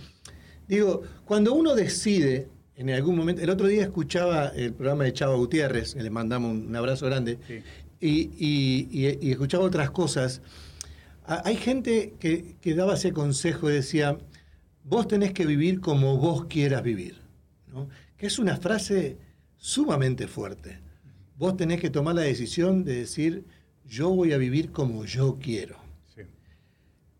digo, 0.68 1.04
cuando 1.26 1.54
uno 1.54 1.76
decide 1.76 2.48
en 2.80 2.90
algún 2.92 3.18
momento, 3.18 3.42
el 3.42 3.50
otro 3.50 3.68
día 3.68 3.84
escuchaba 3.84 4.48
el 4.56 4.74
programa 4.74 5.04
de 5.04 5.12
Chava 5.12 5.36
Gutiérrez, 5.36 5.96
le 5.96 6.10
mandamos 6.10 6.52
un 6.54 6.74
abrazo 6.74 7.08
grande, 7.08 7.38
Sí. 7.46 7.60
y, 8.00 8.10
y- 8.40 8.88
y- 8.90 9.28
y 9.28 9.32
escuchaba 9.32 9.66
otras 9.66 9.92
cosas. 9.92 10.42
Hay 11.26 11.58
gente 11.58 12.14
que, 12.22 12.56
que 12.62 12.74
daba 12.76 12.94
ese 12.94 13.12
consejo 13.12 13.70
y 13.70 13.74
decía, 13.74 14.18
vos 14.86 15.10
tenés 15.10 15.34
que 15.34 15.46
vivir 15.46 15.82
como 15.82 16.18
vos 16.18 16.46
quieras 16.46 16.82
vivir, 16.82 17.18
¿no? 17.68 17.90
que 18.18 18.28
es 18.28 18.40
una 18.40 18.56
frase 18.56 19.18
sumamente 19.58 20.28
fuerte. 20.28 20.80
Vos 21.38 21.58
tenés 21.58 21.82
que 21.82 21.90
tomar 21.90 22.16
la 22.16 22.22
decisión 22.22 22.86
de 22.86 22.96
decir, 22.96 23.44
yo 23.86 24.10
voy 24.10 24.32
a 24.32 24.38
vivir 24.38 24.72
como 24.72 25.04
yo 25.04 25.38
quiero. 25.42 25.76
Sí. 26.16 26.22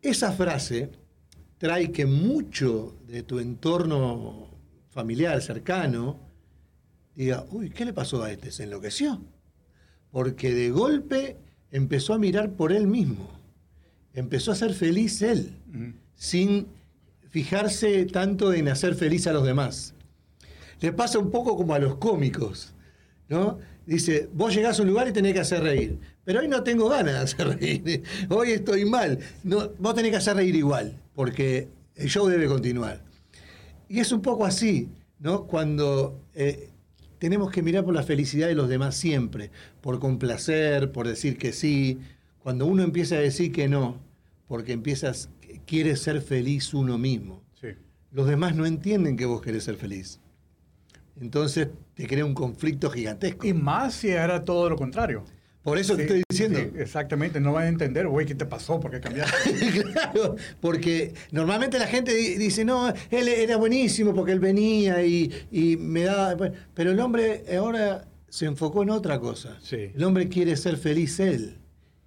Esa 0.02 0.32
frase 0.32 0.90
trae 1.58 1.92
que 1.92 2.06
mucho 2.06 2.96
de 3.08 3.24
tu 3.24 3.40
entorno 3.40 4.49
familiar 4.90 5.42
cercano 5.42 6.20
diga, 7.16 7.46
uy, 7.52 7.70
¿qué 7.70 7.86
le 7.86 7.94
pasó 7.94 8.24
a 8.24 8.32
este? 8.32 8.52
Se 8.52 8.64
enloqueció. 8.64 9.22
Porque 10.12 10.54
de 10.54 10.72
golpe 10.72 11.38
empezó 11.72 12.14
a 12.14 12.18
mirar 12.18 12.54
por 12.54 12.72
él 12.72 12.88
mismo. 12.88 13.30
Empezó 14.14 14.52
a 14.52 14.56
ser 14.56 14.74
feliz 14.74 15.22
él, 15.22 15.54
sin 16.16 16.68
fijarse 17.30 18.06
tanto 18.06 18.54
en 18.54 18.70
hacer 18.70 18.96
feliz 18.96 19.28
a 19.28 19.34
los 19.34 19.46
demás. 19.46 19.94
Le 20.80 20.94
pasa 20.94 21.20
un 21.20 21.30
poco 21.30 21.56
como 21.56 21.74
a 21.74 21.80
los 21.80 21.98
cómicos, 21.98 22.74
¿no? 23.28 23.60
Dice, 23.86 24.30
vos 24.34 24.54
llegás 24.56 24.80
a 24.80 24.84
un 24.84 24.88
lugar 24.88 25.08
y 25.08 25.12
tenés 25.12 25.34
que 25.34 25.40
hacer 25.40 25.62
reír, 25.62 26.00
pero 26.24 26.40
hoy 26.40 26.48
no 26.48 26.64
tengo 26.64 26.90
ganas 26.90 27.14
de 27.14 27.20
hacer 27.20 27.60
reír, 27.60 28.04
hoy 28.30 28.52
estoy 28.52 28.86
mal. 28.86 29.20
No, 29.44 29.72
vos 29.78 29.96
tenés 29.96 30.12
que 30.12 30.18
hacer 30.18 30.36
reír 30.36 30.56
igual, 30.56 30.96
porque 31.16 31.68
el 31.96 32.08
show 32.10 32.28
debe 32.28 32.48
continuar. 32.48 33.09
Y 33.90 34.00
es 34.00 34.14
un 34.14 34.22
poco 34.22 34.46
así. 34.46 34.90
¿no? 35.20 35.46
Cuando 35.46 36.22
eh, 36.34 36.70
tenemos 37.20 37.52
que 37.52 37.62
mirar 37.62 37.84
por 37.84 37.94
la 37.94 38.04
felicidad 38.04 38.48
de 38.48 38.56
los 38.56 38.70
demás 38.70 38.96
siempre, 38.96 39.52
por 39.82 40.00
complacer, 40.00 40.92
por 40.92 41.08
decir 41.08 41.38
que 41.38 41.52
sí. 41.52 42.00
Cuando 42.40 42.66
uno 42.66 42.84
empieza 42.84 43.16
a 43.16 43.20
decir 43.20 43.52
que 43.52 43.68
no, 43.68 43.98
porque 44.48 44.72
empiezas, 44.72 45.30
quieres 45.66 46.02
ser 46.02 46.22
feliz 46.22 46.74
uno 46.74 46.98
mismo. 46.98 47.44
Los 48.12 48.26
demás 48.26 48.56
no 48.56 48.66
entienden 48.66 49.18
que 49.18 49.26
vos 49.26 49.40
querés 49.40 49.66
ser 49.66 49.76
feliz. 49.76 50.20
Entonces 51.22 51.68
te 51.94 52.08
crea 52.08 52.26
un 52.26 52.34
conflicto 52.34 52.90
gigantesco. 52.90 53.46
Y 53.46 53.54
más 53.54 53.94
si 53.94 54.10
era 54.10 54.44
todo 54.44 54.68
lo 54.68 54.76
contrario. 54.78 55.26
Por 55.64 55.78
eso 55.78 55.96
te 55.96 56.04
estoy 56.04 56.24
diciendo. 56.30 56.60
exactamente, 56.78 57.40
no 57.40 57.54
van 57.54 57.66
a 57.66 57.68
entender, 57.68 58.08
güey, 58.08 58.26
¿qué 58.26 58.36
te 58.36 58.46
pasó? 58.46 58.80
¿Por 58.80 58.92
qué 58.92 59.02
cambiaste? 59.02 59.84
claro, 59.94 60.36
porque 60.62 61.14
normalmente 61.32 61.78
la 61.78 61.88
gente 61.88 62.14
dice, 62.14 62.64
no, 62.64 62.94
él 63.12 63.28
era 63.28 63.58
buenísimo 63.58 64.14
porque 64.16 64.32
él 64.32 64.40
venía 64.40 65.04
y, 65.04 65.78
me 65.80 66.04
daba... 66.04 66.52
Pero 66.74 66.92
el 66.92 67.00
hombre 67.00 67.44
ahora 67.58 68.08
se 68.30 68.46
enfocó 68.46 68.84
en 68.84 68.90
otra 68.90 69.20
cosa. 69.20 69.60
El 69.70 70.04
hombre 70.04 70.30
quiere 70.30 70.56
ser 70.56 70.78
feliz 70.78 71.20
él 71.20 71.58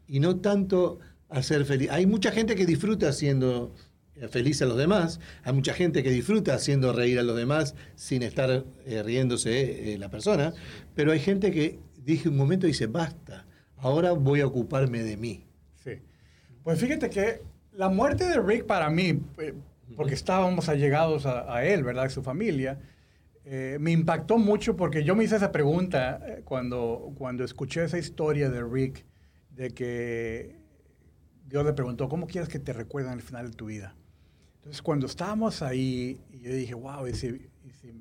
y 0.08 0.20
no 0.20 0.40
tanto 0.40 0.98
hacer 1.28 1.64
feliz. 1.66 1.90
Hay 1.90 2.06
mucha 2.06 2.30
gente 2.32 2.54
que 2.54 2.64
disfruta 2.64 3.12
siendo 3.12 3.74
feliz 4.30 4.62
a 4.62 4.66
los 4.66 4.76
demás, 4.76 5.20
hay 5.42 5.52
mucha 5.52 5.74
gente 5.74 6.02
que 6.02 6.10
disfruta 6.10 6.54
haciendo 6.54 6.92
reír 6.92 7.18
a 7.18 7.22
los 7.22 7.36
demás 7.36 7.74
sin 7.96 8.22
estar 8.22 8.64
eh, 8.86 9.02
riéndose 9.02 9.94
eh, 9.94 9.98
la 9.98 10.10
persona, 10.10 10.52
pero 10.94 11.12
hay 11.12 11.18
gente 11.18 11.50
que 11.50 11.80
dije 12.04 12.28
un 12.28 12.36
momento 12.36 12.66
y 12.66 12.70
dice, 12.70 12.86
basta, 12.86 13.46
ahora 13.76 14.12
voy 14.12 14.40
a 14.40 14.46
ocuparme 14.46 15.02
de 15.02 15.16
mí. 15.16 15.44
Sí. 15.82 15.98
Pues 16.62 16.80
fíjate 16.80 17.10
que 17.10 17.42
la 17.72 17.88
muerte 17.88 18.24
de 18.24 18.40
Rick 18.40 18.66
para 18.66 18.90
mí, 18.90 19.20
eh, 19.38 19.54
porque 19.96 20.14
estábamos 20.14 20.68
allegados 20.68 21.26
a, 21.26 21.64
él, 21.64 21.82
¿verdad? 21.82 22.08
Su 22.08 22.22
familia, 22.22 22.80
eh, 23.44 23.76
me 23.80 23.90
impactó 23.90 24.38
mucho 24.38 24.76
porque 24.76 25.04
yo 25.04 25.16
me 25.16 25.24
hice 25.24 25.36
esa 25.36 25.52
pregunta 25.52 26.20
eh, 26.26 26.42
cuando, 26.44 27.12
cuando 27.16 27.44
escuché 27.44 27.84
esa 27.84 27.98
historia 27.98 28.50
de 28.50 28.62
Rick, 28.62 29.04
de 29.50 29.70
que 29.70 30.56
Dios 31.46 31.64
le 31.64 31.72
preguntó, 31.72 32.08
¿cómo 32.08 32.26
quieres 32.26 32.48
que 32.48 32.58
te 32.58 32.72
recuerden 32.72 33.12
al 33.12 33.22
final 33.22 33.50
de 33.50 33.56
tu 33.56 33.66
vida? 33.66 33.94
Entonces, 34.56 34.80
cuando 34.80 35.06
estábamos 35.06 35.60
ahí, 35.60 36.20
yo 36.30 36.54
dije, 36.54 36.74
wow, 36.74 37.06
y 37.06 37.14
si 37.14 37.50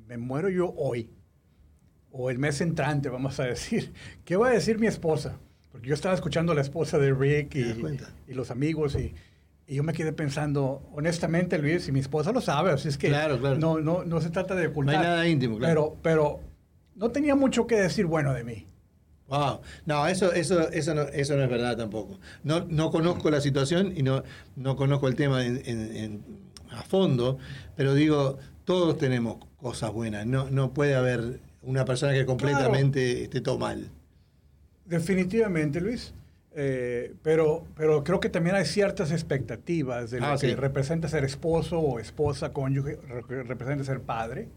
me 0.06 0.18
muero 0.18 0.48
yo 0.48 0.74
hoy, 0.78 1.10
o 2.12 2.30
el 2.30 2.40
mes 2.40 2.62
entrante, 2.62 3.10
vamos 3.10 3.40
a 3.40 3.44
decir, 3.44 3.94
¿qué 4.26 4.36
va 4.36 4.50
a 4.50 4.52
decir 4.52 4.80
mi 4.80 4.88
esposa? 4.88 5.38
Porque 5.72 5.88
yo 5.88 5.94
estaba 5.94 6.14
escuchando 6.14 6.52
a 6.52 6.56
la 6.56 6.62
esposa 6.62 6.98
de 6.98 7.14
Rick 7.14 7.56
y, 7.56 8.34
los 8.34 8.52
amigos 8.52 8.96
y, 8.96 9.14
yo 9.68 9.84
me 9.84 9.94
quedé 9.94 10.12
pensando, 10.12 10.82
honestamente, 10.94 11.58
Luis, 11.58 11.88
y 11.88 11.94
mi 11.94 12.02
esposa 12.02 12.34
lo 12.34 12.42
sabe, 12.42 12.72
así 12.72 12.90
es 12.90 12.98
que 12.98 13.10
No, 13.10 13.80
no, 13.80 14.04
no 14.04 14.20
se 14.20 14.30
trata 14.30 14.54
de 14.54 14.68
ocultar. 14.68 14.96
No 14.96 15.02
hay 15.02 15.08
nada 15.08 15.28
íntimo, 15.30 15.58
claro. 15.58 15.96
Pero, 16.02 16.02
pero 16.02 16.40
no 16.96 17.12
tenía 17.12 17.36
mucho 17.36 17.68
que 17.68 17.76
decir 17.76 18.06
bueno 18.06 18.34
de 18.34 18.44
mí. 18.44 18.68
Wow. 19.32 19.62
No, 19.86 20.06
eso, 20.08 20.34
eso, 20.34 20.70
eso, 20.72 20.94
no, 20.94 21.04
eso 21.04 21.38
no 21.38 21.44
es 21.44 21.50
verdad 21.50 21.78
tampoco. 21.78 22.20
No, 22.44 22.66
no 22.68 22.92
conozco 22.92 23.32
la 23.32 23.40
situación 23.40 23.94
y 23.96 24.04
no, 24.04 24.24
no 24.58 24.76
conozco 24.76 25.08
el 25.08 25.16
tema 25.16 25.40
a 26.72 26.82
fondo, 26.84 27.38
pero 27.78 27.94
digo, 27.94 28.40
todos 28.66 28.98
tenemos 28.98 29.38
cosas 29.56 29.94
buenas. 29.94 30.26
No, 30.26 30.50
no 30.50 30.74
puede 30.74 30.96
haber 30.96 31.40
una 31.64 31.86
persona 31.86 32.14
que 32.14 32.26
completamente 32.26 33.24
esté 33.24 33.42
todo 33.42 33.58
mal. 33.58 33.90
Definitivamente, 34.86 35.80
Luis. 35.80 36.14
Eh, 36.54 37.14
pero, 37.24 37.66
pero 37.76 38.04
creo 38.04 38.20
que 38.20 38.30
también 38.30 38.56
hay 38.56 38.66
ciertas 38.66 39.12
expectativas 39.12 40.12
de 40.12 40.20
lo 40.20 40.26
ah, 40.26 40.38
que 40.38 40.54
representa 40.56 41.08
ser 41.08 41.24
esposo 41.24 41.80
o 41.80 42.00
esposa, 42.00 42.52
cónyuge, 42.52 43.00
representa 43.28 43.86
ser 43.86 44.02
padre. 44.02 44.50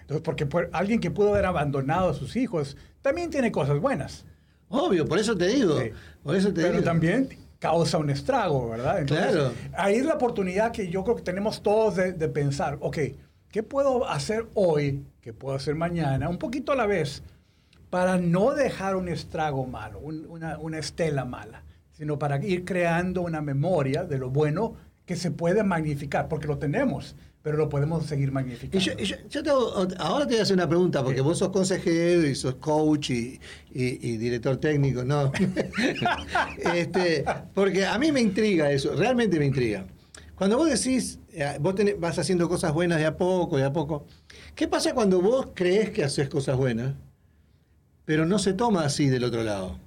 Entonces, 0.00 0.22
porque 0.22 0.48
alguien 0.72 1.00
que 1.00 1.10
pudo 1.10 1.30
haber 1.30 1.44
abandonado 1.44 2.10
a 2.10 2.14
sus 2.14 2.36
hijos 2.36 2.76
también 3.02 3.30
tiene 3.30 3.52
cosas 3.52 3.78
buenas. 3.78 4.24
Obvio, 4.68 5.06
por 5.06 5.18
eso 5.18 5.36
te 5.36 5.48
digo. 5.48 5.78
Por 6.22 6.36
eso 6.36 6.52
te 6.52 6.62
pero 6.62 6.82
también 6.82 7.28
causa 7.58 7.98
un 7.98 8.10
estrago, 8.10 8.70
¿verdad? 8.70 9.04
claro. 9.06 9.52
Ahí 9.74 9.96
es 9.96 10.04
la 10.04 10.14
oportunidad 10.14 10.72
que 10.72 10.88
yo 10.88 11.04
creo 11.04 11.16
que 11.16 11.22
tenemos 11.22 11.62
todos 11.62 11.96
de, 11.96 12.12
de 12.12 12.28
pensar, 12.28 12.78
ok, 12.80 12.98
¿qué 13.54 13.62
puedo 13.62 14.08
hacer 14.08 14.48
hoy? 14.54 15.04
¿Qué 15.20 15.32
puedo 15.32 15.54
hacer 15.54 15.76
mañana? 15.76 16.28
Un 16.28 16.38
poquito 16.38 16.72
a 16.72 16.74
la 16.74 16.86
vez 16.86 17.22
para 17.88 18.18
no 18.18 18.50
dejar 18.50 18.96
un 18.96 19.08
estrago 19.08 19.64
malo, 19.64 20.00
una, 20.00 20.58
una, 20.58 20.80
estela 20.80 21.24
mala, 21.24 21.62
sino 21.92 22.18
para 22.18 22.44
ir 22.44 22.64
creando 22.64 23.22
una 23.22 23.40
memoria 23.42 24.02
de 24.02 24.18
lo 24.18 24.28
bueno 24.28 24.74
que 25.06 25.14
se 25.14 25.30
puede 25.30 25.62
magnificar, 25.62 26.26
porque 26.26 26.48
lo 26.48 26.58
tenemos, 26.58 27.14
pero 27.42 27.56
lo 27.56 27.68
podemos 27.68 28.06
seguir 28.06 28.32
magnificando. 28.32 28.84
ahora 30.00 30.26
te 30.26 30.32
voy 30.32 30.40
a 30.40 30.42
hacer 30.42 30.54
una 30.54 30.68
pregunta, 30.68 31.04
porque 31.04 31.20
vos 31.20 31.38
sos 31.38 31.50
consejero 31.50 32.26
y 32.26 32.34
sos 32.34 32.56
coach 32.56 33.10
y, 33.10 33.38
y, 33.72 34.16
director 34.16 34.56
técnico, 34.56 35.04
¿no? 35.04 35.30
este, 36.74 37.24
porque 37.54 37.86
a 37.86 37.96
mí 38.00 38.10
me 38.10 38.20
intriga 38.20 38.72
eso, 38.72 38.96
realmente 38.96 39.38
me 39.38 39.46
intriga. 39.46 39.86
Cuando 40.34 40.56
vos 40.56 40.68
decís, 40.68 41.20
eh, 41.34 41.58
vos 41.60 41.74
vas 41.98 42.18
haciendo 42.18 42.48
cosas 42.48 42.72
buenas 42.72 42.98
de 42.98 43.06
a 43.06 43.16
poco, 43.16 43.56
de 43.56 43.64
a 43.64 43.72
poco, 43.72 44.06
¿qué 44.54 44.68
pasa 44.68 44.94
cuando 44.94 45.20
vos 45.20 45.48
crees 45.54 45.90
que 45.90 46.04
haces 46.04 46.28
cosas 46.28 46.56
buenas? 46.56 46.94
pero 48.04 48.26
no 48.26 48.38
se 48.38 48.52
toma 48.52 48.84
así 48.84 49.08
del 49.08 49.24
otro 49.24 49.42
lado. 49.42 49.78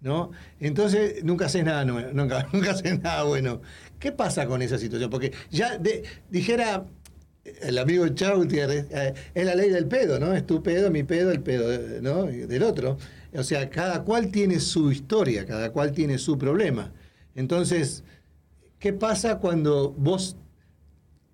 ¿No? 0.00 0.32
Entonces 0.58 1.22
nunca 1.22 1.46
haces 1.46 1.64
nada 1.64 1.84
nunca, 1.84 2.48
nunca 2.52 2.72
haces 2.72 3.00
nada 3.00 3.22
bueno. 3.22 3.60
¿Qué 4.00 4.10
pasa 4.10 4.46
con 4.46 4.60
esa 4.60 4.76
situación? 4.76 5.10
Porque 5.10 5.32
ya 5.50 5.80
dijera 6.28 6.86
el 7.44 7.78
amigo 7.78 8.08
Chau 8.08 8.44
eh, 8.50 9.14
es 9.32 9.46
la 9.46 9.54
ley 9.54 9.70
del 9.70 9.86
pedo, 9.86 10.18
¿no? 10.18 10.34
Es 10.34 10.44
tu 10.44 10.60
pedo, 10.62 10.90
mi 10.90 11.04
pedo, 11.04 11.30
el 11.30 11.40
pedo 11.40 12.00
¿no? 12.00 12.24
del 12.24 12.62
otro. 12.64 12.98
O 13.32 13.44
sea, 13.44 13.70
cada 13.70 14.02
cual 14.02 14.32
tiene 14.32 14.58
su 14.58 14.90
historia, 14.90 15.46
cada 15.46 15.70
cual 15.70 15.92
tiene 15.92 16.18
su 16.18 16.36
problema. 16.36 16.92
Entonces, 17.36 18.02
¿qué 18.80 18.92
pasa 18.92 19.38
cuando 19.38 19.90
vos 19.92 20.36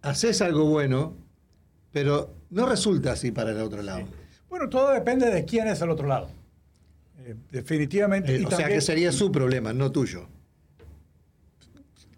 haces 0.03 0.43
algo 0.43 0.65
bueno, 0.65 1.17
pero 1.93 2.35
no 2.51 2.67
resulta 2.67 3.13
así 3.13 3.31
para 3.33 3.51
el 3.51 3.61
otro 3.61 3.83
lado? 3.83 4.07
Bueno, 4.49 4.69
todo 4.69 4.93
depende 4.93 5.31
de 5.31 5.45
quién 5.45 5.69
es 5.69 5.81
el 5.83 5.91
otro 5.91 6.07
lado. 6.07 6.29
Eh, 7.19 7.35
definitivamente. 7.51 8.37
Eh, 8.37 8.45
o 8.47 8.51
sea 8.51 8.69
que 8.69 8.81
sería 8.81 9.13
su 9.13 9.31
problema, 9.31 9.73
no 9.73 9.93
tuyo. 9.93 10.29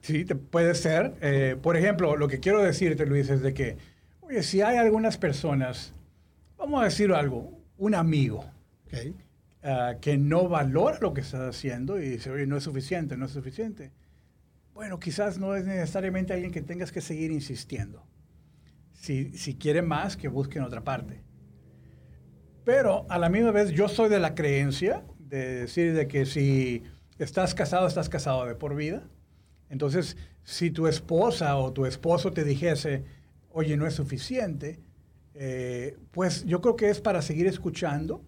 Sí, 0.03 0.25
puede 0.25 0.75
ser. 0.75 1.14
Eh, 1.21 1.57
por 1.61 1.77
ejemplo, 1.77 2.16
lo 2.16 2.29
que 2.29 2.40
quiero 2.40 2.62
decirte, 2.62 3.07
Luis, 3.07 3.29
es 3.29 3.43
de 3.43 3.53
que, 3.53 3.77
oye, 4.21 4.43
si 4.43 4.62
hay 4.62 4.79
algunas 4.79 5.19
personas, 5.19 5.93
vamos 6.57 6.81
a 6.81 6.85
decir 6.85 7.12
algo, 7.12 7.59
un 7.77 7.95
amigo, 7.95 8.45
ah, 9.62 9.95
que 10.01 10.16
no 10.16 10.49
valora 10.49 10.99
lo 11.01 11.12
que 11.12 11.21
estás 11.21 11.57
haciendo 11.57 12.01
y 12.01 12.09
dice, 12.09 12.31
oye, 12.31 12.47
no 12.47 12.57
es 12.57 12.64
suficiente, 12.64 13.16
no 13.16 13.27
es 13.27 13.33
suficiente. 13.33 13.90
Bueno, 14.81 14.99
quizás 14.99 15.37
no 15.37 15.57
es 15.57 15.66
necesariamente 15.66 16.33
alguien 16.33 16.51
que 16.51 16.62
tengas 16.62 16.90
que 16.90 17.03
seguir 17.03 17.31
insistiendo. 17.31 18.03
Si, 18.95 19.37
si 19.37 19.55
quiere 19.55 19.83
más, 19.83 20.16
que 20.16 20.27
busque 20.27 20.59
en 20.59 20.64
otra 20.64 20.83
parte. 20.83 21.23
Pero 22.64 23.05
a 23.11 23.19
la 23.19 23.29
misma 23.29 23.51
vez 23.51 23.73
yo 23.73 23.90
soy 23.90 24.09
de 24.09 24.19
la 24.19 24.35
creencia 24.35 25.05
de 25.19 25.61
decir 25.61 25.93
de 25.93 26.09
que 26.09 26.25
si 26.25 26.83
estás 27.19 27.55
casado, 27.55 27.87
estás 27.87 28.09
casado 28.09 28.47
de 28.47 28.55
por 28.55 28.75
vida. 28.75 29.07
Entonces, 29.69 30.16
si 30.45 30.71
tu 30.71 30.87
esposa 30.87 31.59
o 31.59 31.75
tu 31.75 31.85
esposo 31.85 32.31
te 32.31 32.43
dijese, 32.43 33.05
oye, 33.51 33.77
no 33.77 33.87
es 33.87 33.93
suficiente, 33.93 34.81
eh, 35.35 35.99
pues 36.11 36.47
yo 36.47 36.62
creo 36.62 36.77
que 36.77 36.88
es 36.88 37.03
para 37.03 37.21
seguir 37.21 37.47
escuchando 37.47 38.25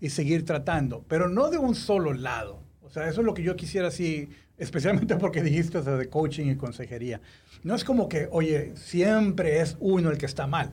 y 0.00 0.10
seguir 0.10 0.44
tratando, 0.44 1.02
pero 1.08 1.30
no 1.30 1.48
de 1.48 1.56
un 1.56 1.74
solo 1.74 2.12
lado. 2.12 2.62
O 2.82 2.90
sea, 2.90 3.08
eso 3.08 3.22
es 3.22 3.26
lo 3.26 3.32
que 3.32 3.42
yo 3.42 3.56
quisiera 3.56 3.88
así, 3.88 4.28
especialmente 4.58 5.16
porque 5.16 5.42
dijiste 5.42 5.82
de 5.82 6.08
coaching 6.08 6.46
y 6.50 6.56
consejería. 6.56 7.20
No 7.62 7.74
es 7.74 7.84
como 7.84 8.08
que, 8.08 8.28
oye, 8.30 8.72
siempre 8.76 9.60
es 9.60 9.76
uno 9.80 10.10
el 10.10 10.18
que 10.18 10.26
está 10.26 10.46
mal. 10.46 10.72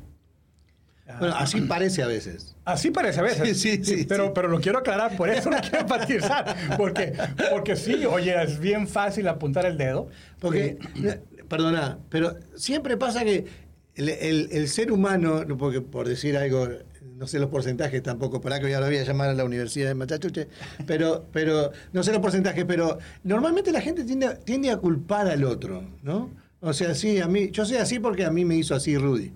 Bueno, 1.19 1.35
así 1.35 1.61
parece 1.61 2.03
a 2.03 2.07
veces. 2.07 2.55
Así 2.63 2.91
parece 2.91 3.19
a 3.19 3.23
veces. 3.23 3.57
Sí, 3.61 3.83
sí, 3.83 4.05
pero, 4.07 4.33
pero 4.33 4.47
lo 4.47 4.59
quiero 4.61 4.79
aclarar, 4.79 5.17
por 5.17 5.29
eso 5.29 5.49
lo 5.49 5.57
quiero 5.57 5.79
enfatizar. 5.81 6.55
Porque, 6.77 7.13
porque 7.51 7.75
sí, 7.75 8.05
oye, 8.05 8.41
es 8.41 8.59
bien 8.59 8.87
fácil 8.87 9.27
apuntar 9.27 9.65
el 9.65 9.77
dedo. 9.77 10.07
Porque, 10.39 10.77
perdona, 11.49 11.99
pero 12.09 12.37
siempre 12.55 12.97
pasa 12.97 13.23
que 13.23 13.45
el, 13.95 14.67
ser 14.67 14.91
humano, 14.91 15.43
porque 15.57 15.81
por 15.81 16.07
decir 16.07 16.37
algo, 16.37 16.67
no 17.17 17.27
sé 17.27 17.39
los 17.39 17.49
porcentajes 17.49 18.01
tampoco, 18.01 18.41
para 18.41 18.59
que 18.59 18.69
ya 18.69 18.79
lo 18.79 18.87
voy 18.87 18.97
a 18.97 19.03
llamar 19.03 19.29
a 19.29 19.33
la 19.33 19.43
Universidad 19.43 19.89
de 19.89 19.95
Machachuche, 19.95 20.47
pero, 20.87 21.25
pero 21.31 21.71
no 21.93 22.03
sé 22.03 22.11
los 22.11 22.21
porcentajes, 22.21 22.65
pero 22.65 22.97
normalmente 23.23 23.71
la 23.71 23.81
gente 23.81 24.03
tiende, 24.03 24.35
tiende 24.43 24.71
a 24.71 24.77
culpar 24.77 25.27
al 25.27 25.43
otro, 25.43 25.83
¿no? 26.03 26.29
O 26.61 26.73
sea, 26.73 26.93
sí, 26.93 27.19
a 27.19 27.27
mí, 27.27 27.49
yo 27.51 27.65
soy 27.65 27.77
así 27.77 27.99
porque 27.99 28.23
a 28.23 28.31
mí 28.31 28.45
me 28.45 28.55
hizo 28.55 28.75
así 28.75 28.97
Rudy. 28.97 29.33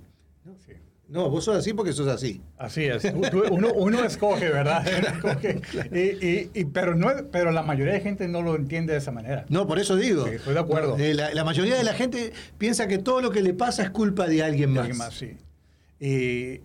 No, 1.07 1.29
vos 1.29 1.43
sos 1.43 1.57
así 1.57 1.73
porque 1.73 1.93
sos 1.93 2.07
así. 2.07 2.41
Así 2.57 2.85
es. 2.85 3.03
Uno, 3.51 4.03
escoge, 4.03 4.49
¿verdad? 4.49 4.83
Y, 5.93 6.65
pero, 6.65 6.95
no, 6.95 7.09
pero 7.31 7.51
la 7.51 7.61
mayoría 7.61 7.93
de 7.93 8.01
gente 8.01 8.27
no 8.27 8.41
lo 8.41 8.55
entiende 8.55 8.93
de 8.93 8.99
esa 8.99 9.11
manera. 9.11 9.45
No, 9.49 9.67
por 9.67 9.77
eso 9.77 9.95
digo. 9.95 10.25
estoy 10.25 10.53
de 10.53 10.59
acuerdo. 10.59 10.97
Eh, 10.97 11.13
la, 11.13 11.43
mayoría 11.43 11.77
de 11.77 11.83
la 11.83 11.93
gente 11.93 12.33
piensa 12.57 12.87
que 12.87 12.97
todo 12.97 13.21
lo 13.21 13.29
que 13.29 13.41
le 13.41 13.53
pasa 13.53 13.83
es 13.83 13.91
culpa 13.91 14.27
de 14.27 14.43
alguien 14.43 14.71
más. 14.71 14.79
alguien 14.79 14.97
más, 14.97 15.13
sí. 15.13 15.37
Y 15.99 16.61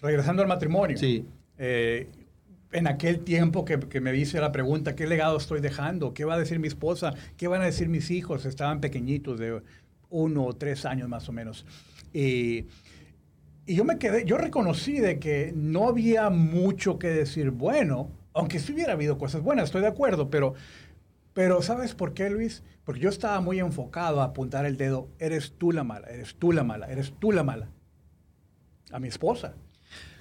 regresando 0.00 0.42
al 0.42 0.48
matrimonio. 0.48 0.96
Sí. 0.96 1.26
Eh, 1.58 2.08
en 2.72 2.88
aquel 2.88 3.20
tiempo 3.20 3.64
que, 3.64 3.78
que, 3.78 4.00
me 4.00 4.16
hice 4.16 4.40
la 4.40 4.52
pregunta, 4.52 4.96
¿qué 4.96 5.06
legado 5.06 5.36
estoy 5.36 5.60
dejando? 5.60 6.12
¿Qué 6.14 6.24
va 6.24 6.34
a 6.34 6.38
decir 6.38 6.58
mi 6.58 6.66
esposa? 6.66 7.14
¿Qué 7.36 7.46
van 7.46 7.60
a 7.60 7.66
decir 7.66 7.88
mis 7.88 8.10
hijos? 8.10 8.46
Estaban 8.46 8.80
pequeñitos, 8.80 9.38
de 9.38 9.60
uno 10.10 10.44
o 10.44 10.54
tres 10.54 10.84
años 10.86 11.08
más 11.08 11.28
o 11.28 11.32
menos. 11.32 11.64
Y, 12.12 12.66
y 13.66 13.76
yo 13.76 13.84
me 13.84 13.98
quedé, 13.98 14.24
yo 14.24 14.36
reconocí 14.36 14.98
de 14.98 15.18
que 15.18 15.52
no 15.54 15.88
había 15.88 16.30
mucho 16.30 16.98
que 16.98 17.08
decir 17.08 17.50
bueno, 17.50 18.10
aunque 18.32 18.58
sí 18.58 18.72
hubiera 18.72 18.92
habido 18.92 19.16
cosas 19.16 19.42
buenas, 19.42 19.66
estoy 19.66 19.82
de 19.82 19.88
acuerdo, 19.88 20.28
pero, 20.28 20.54
pero 21.32 21.62
¿sabes 21.62 21.94
por 21.94 22.14
qué, 22.14 22.28
Luis? 22.28 22.62
Porque 22.84 23.00
yo 23.00 23.08
estaba 23.08 23.40
muy 23.40 23.60
enfocado 23.60 24.20
a 24.20 24.24
apuntar 24.24 24.66
el 24.66 24.76
dedo, 24.76 25.08
eres 25.18 25.54
tú 25.56 25.72
la 25.72 25.84
mala, 25.84 26.08
eres 26.08 26.34
tú 26.38 26.52
la 26.52 26.64
mala, 26.64 26.86
eres 26.90 27.14
tú 27.18 27.32
la 27.32 27.42
mala. 27.42 27.70
A 28.92 28.98
mi 28.98 29.08
esposa. 29.08 29.54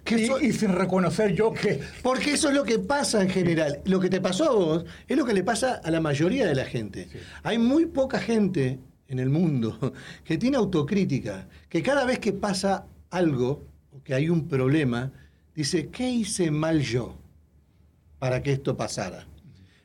Y, 0.10 0.45
y, 0.45 0.51
sin 0.51 0.73
reconocer 0.73 1.34
yo 1.34 1.53
que... 1.53 1.79
Porque 2.01 2.34
eso 2.34 2.49
es 2.49 2.56
lo 2.56 2.63
que 2.63 2.79
pasa 2.79 3.21
en 3.21 3.29
general. 3.29 3.82
Lo 3.86 3.99
que 3.99 4.10
te 4.10 4.19
pasó 4.19 4.49
a 4.49 4.53
vos 4.53 4.86
es 5.08 5.17
lo 5.17 5.25
que 5.25 5.34
le 5.34 5.43
pasa 5.43 5.75
a 5.75 5.91
la 5.91 6.01
mayoría 6.01 6.45
de 6.45 6.56
la 6.56 6.65
gente. 6.65 7.08
Sí. 7.12 7.19
Hay 7.43 7.58
muy 7.58 7.86
poca 7.86 8.19
gente 8.19 8.79
en 9.08 9.19
el 9.19 9.29
mundo 9.29 9.93
que 10.25 10.38
tiene 10.38 10.58
autocrítica, 10.58 11.47
que 11.69 11.82
cada 11.82 12.06
vez 12.06 12.19
que 12.19 12.34
pasa 12.34 12.86
algo, 13.13 13.65
o 13.91 14.04
que 14.04 14.13
hay 14.13 14.30
un 14.30 14.47
problema, 14.47 15.12
dice, 15.56 15.89
¿qué 15.89 16.10
hice 16.10 16.52
mal 16.52 16.82
yo 16.82 17.15
para 18.19 18.41
que 18.41 18.52
esto 18.52 18.76
pasara? 18.76 19.28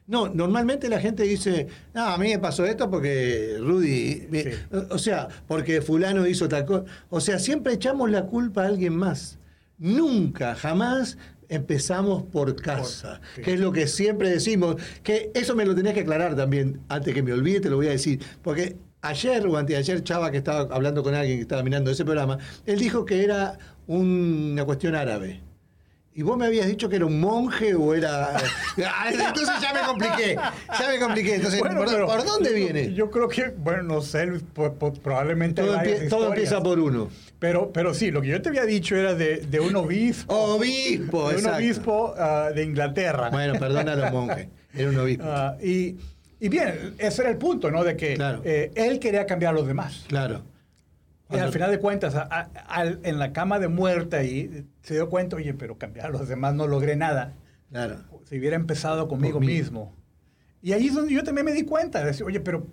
No, 0.07 0.29
normalmente 0.29 0.89
la 0.89 1.01
gente 1.01 1.25
dice, 1.25 1.69
no, 1.93 2.07
a 2.07 2.17
mí 2.17 2.31
me 2.31 2.39
pasó 2.39 2.65
esto 2.65 2.91
porque 2.91 3.59
Rudy, 3.61 4.27
sí. 4.33 4.45
o 4.89 4.97
sea, 4.97 5.29
porque 5.47 5.83
fulano 5.83 6.27
hizo 6.27 6.49
tal 6.49 6.65
cosa. 6.65 6.85
O 7.11 7.21
sea, 7.21 7.39
siempre 7.39 7.75
echamos 7.75 8.11
la 8.11 8.25
culpa 8.25 8.63
a 8.63 8.69
alguien 8.69 8.97
más. 8.97 9.39
Nunca, 9.77 10.55
jamás 10.55 11.19
empezamos 11.51 12.23
por 12.23 12.57
casa, 12.57 13.21
por, 13.21 13.29
sí. 13.37 13.43
que 13.43 13.53
es 13.55 13.61
lo 13.61 13.71
que 13.71 13.87
siempre 13.87 14.31
decimos, 14.31 14.77
que 15.03 15.31
eso 15.35 15.55
me 15.55 15.67
lo 15.67 15.75
tenías 15.75 15.95
que 15.95 16.01
aclarar 16.01 16.35
también, 16.35 16.81
antes 16.89 17.13
que 17.13 17.23
me 17.23 17.33
olvide 17.33 17.61
te 17.61 17.71
lo 17.71 17.77
voy 17.77 17.89
a 17.89 17.91
decir, 17.91 18.21
porque 18.43 18.77
ayer 19.03 19.47
o 19.47 19.57
anteayer 19.57 20.03
Chava, 20.03 20.31
que 20.31 20.39
estaba 20.39 20.75
hablando 20.75 21.03
con 21.03 21.15
alguien 21.15 21.39
que 21.39 21.43
estaba 21.43 21.63
mirando 21.63 21.91
ese 21.91 22.05
programa, 22.05 22.39
él 22.67 22.79
dijo 22.79 23.05
que 23.05 23.25
era 23.25 23.59
un, 23.87 24.51
una 24.53 24.65
cuestión 24.65 24.95
árabe. 24.95 25.41
Y 26.19 26.23
vos 26.23 26.37
me 26.37 26.47
habías 26.47 26.67
dicho 26.67 26.89
que 26.89 26.97
era 26.97 27.07
un 27.07 27.21
monje 27.21 27.77
o 27.77 27.95
era... 27.95 28.31
Ah, 28.85 29.09
entonces 29.13 29.55
ya 29.61 29.73
me 29.73 29.83
compliqué, 29.87 30.35
ya 30.35 30.89
me 30.89 30.99
compliqué. 30.99 31.35
Entonces, 31.37 31.61
bueno, 31.61 31.85
¿por, 31.85 32.07
¿por, 32.07 32.25
dónde 32.25 32.53
viene? 32.53 32.93
Yo 32.93 33.09
creo 33.09 33.29
que, 33.29 33.55
bueno, 33.57 33.85
no 33.85 34.01
sé, 34.01 34.29
probablemente... 35.03 35.63
Todo, 35.63 35.75
empie 35.77 36.09
todo 36.09 36.29
empieza 36.29 36.61
por 36.61 36.81
uno. 36.81 37.09
Pero, 37.39 37.71
pero 37.73 37.95
sí, 37.95 38.11
lo 38.11 38.21
que 38.21 38.29
yo 38.29 38.43
te 38.43 38.49
había 38.49 38.65
dicho 38.65 38.97
era 38.97 39.15
de, 39.15 39.39
de 39.47 39.61
un 39.61 39.77
obispo. 39.77 40.35
obispo, 40.57 41.29
De 41.29 41.35
un 41.37 41.41
exacto. 41.41 41.57
obispo 41.59 42.15
uh, 42.17 42.53
de 42.53 42.65
Inglaterra. 42.65 43.31
Bueno, 43.31 43.57
perdona 43.59 43.93
a 43.93 43.97
los 43.97 44.13
monjes, 44.13 44.49
era 44.75 44.91
un 44.91 44.99
obispo. 44.99 45.25
Uh, 45.25 45.65
y, 45.65 45.97
y, 46.41 46.49
bien, 46.49 46.95
ese 46.99 47.23
era 47.23 47.31
el 47.31 47.37
punto, 47.39 47.71
¿no? 47.71 47.85
De 47.85 47.97
que 47.97 48.15
claro. 48.15 48.41
eh, 48.45 48.71
él 48.75 48.99
quería 48.99 49.27
cambiar 49.27 49.55
a 49.55 49.57
los 49.57 49.67
demás. 49.67 50.05
Claro. 50.09 50.43
Y 51.31 51.37
al 51.37 51.53
final 51.53 51.71
de 51.71 51.79
cuentas, 51.79 52.15
a, 52.15 52.23
a, 52.23 52.49
a, 52.69 52.85
en 52.87 53.19
la 53.19 53.33
cama 53.35 53.59
de 53.59 53.69
muerte 53.69 54.17
ahí, 54.17 54.65
se 54.83 54.95
dio 54.95 55.11
cuenta, 55.11 55.37
oye, 55.37 55.53
pero 55.53 55.77
cambiar 55.77 56.07
a 56.07 56.11
los 56.11 56.27
demás 56.27 56.55
no 56.55 56.67
logré 56.67 56.97
nada. 56.97 57.35
Claro. 57.71 57.97
Si 58.25 58.39
hubiera 58.39 58.57
empezado 58.57 59.09
conmigo 59.09 59.39
mismo. 59.39 59.95
Y 60.63 60.73
ahí 60.73 60.87
es 60.87 60.95
donde 60.95 61.13
yo 61.13 61.23
también 61.23 61.45
me 61.45 61.53
di 61.53 61.65
cuenta, 61.65 62.01
de 62.01 62.07
decir, 62.07 62.25
oye, 62.25 62.41
pero 62.41 62.67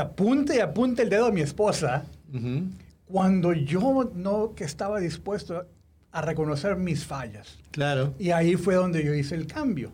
apunte, 0.00 0.62
apunte 0.62 1.02
el 1.02 1.10
dedo 1.10 1.26
a 1.26 1.32
mi 1.32 1.42
esposa, 1.42 2.06
uh 2.32 2.36
-huh. 2.36 2.70
cuando 3.06 3.52
yo 3.52 4.10
no 4.14 4.54
que 4.54 4.64
estaba 4.64 4.98
dispuesto 4.98 5.66
a 6.12 6.22
reconocer 6.22 6.76
mis 6.76 7.04
fallas. 7.04 7.58
Claro. 7.72 8.14
Y 8.18 8.30
ahí 8.30 8.56
fue 8.56 8.74
donde 8.74 9.04
yo 9.04 9.12
hice 9.14 9.34
el 9.34 9.46
cambio. 9.46 9.92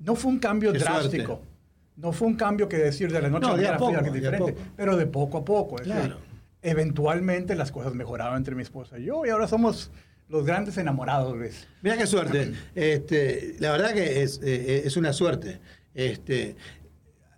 No 0.00 0.16
fue 0.16 0.32
un 0.32 0.40
cambio 0.40 0.72
Qué 0.72 0.80
drástico. 0.80 1.36
Suerte. 1.36 1.53
No 1.96 2.12
fue 2.12 2.28
un 2.28 2.34
cambio 2.34 2.68
que 2.68 2.76
decir 2.76 3.12
de 3.12 3.22
la 3.22 3.28
noche 3.28 3.46
no, 3.46 3.54
a 3.54 3.56
la 3.56 3.78
mañana 3.78 4.02
fue 4.02 4.10
diferente, 4.10 4.56
pero 4.76 4.96
de 4.96 5.06
poco 5.06 5.38
a 5.38 5.44
poco. 5.44 5.76
Claro. 5.76 6.02
Decir, 6.02 6.16
eventualmente 6.62 7.54
las 7.54 7.70
cosas 7.70 7.94
mejoraron 7.94 8.36
entre 8.38 8.54
mi 8.54 8.62
esposa 8.62 8.98
y 8.98 9.04
yo 9.04 9.24
y 9.26 9.28
ahora 9.28 9.46
somos 9.46 9.90
los 10.28 10.46
grandes 10.46 10.78
enamorados, 10.78 11.36
Luis. 11.36 11.68
Mira 11.82 11.96
qué 11.96 12.06
suerte. 12.06 12.52
Este, 12.74 13.54
la 13.58 13.70
verdad 13.72 13.92
que 13.92 14.22
es, 14.22 14.40
eh, 14.42 14.82
es 14.84 14.96
una 14.96 15.12
suerte. 15.12 15.60
Este, 15.92 16.56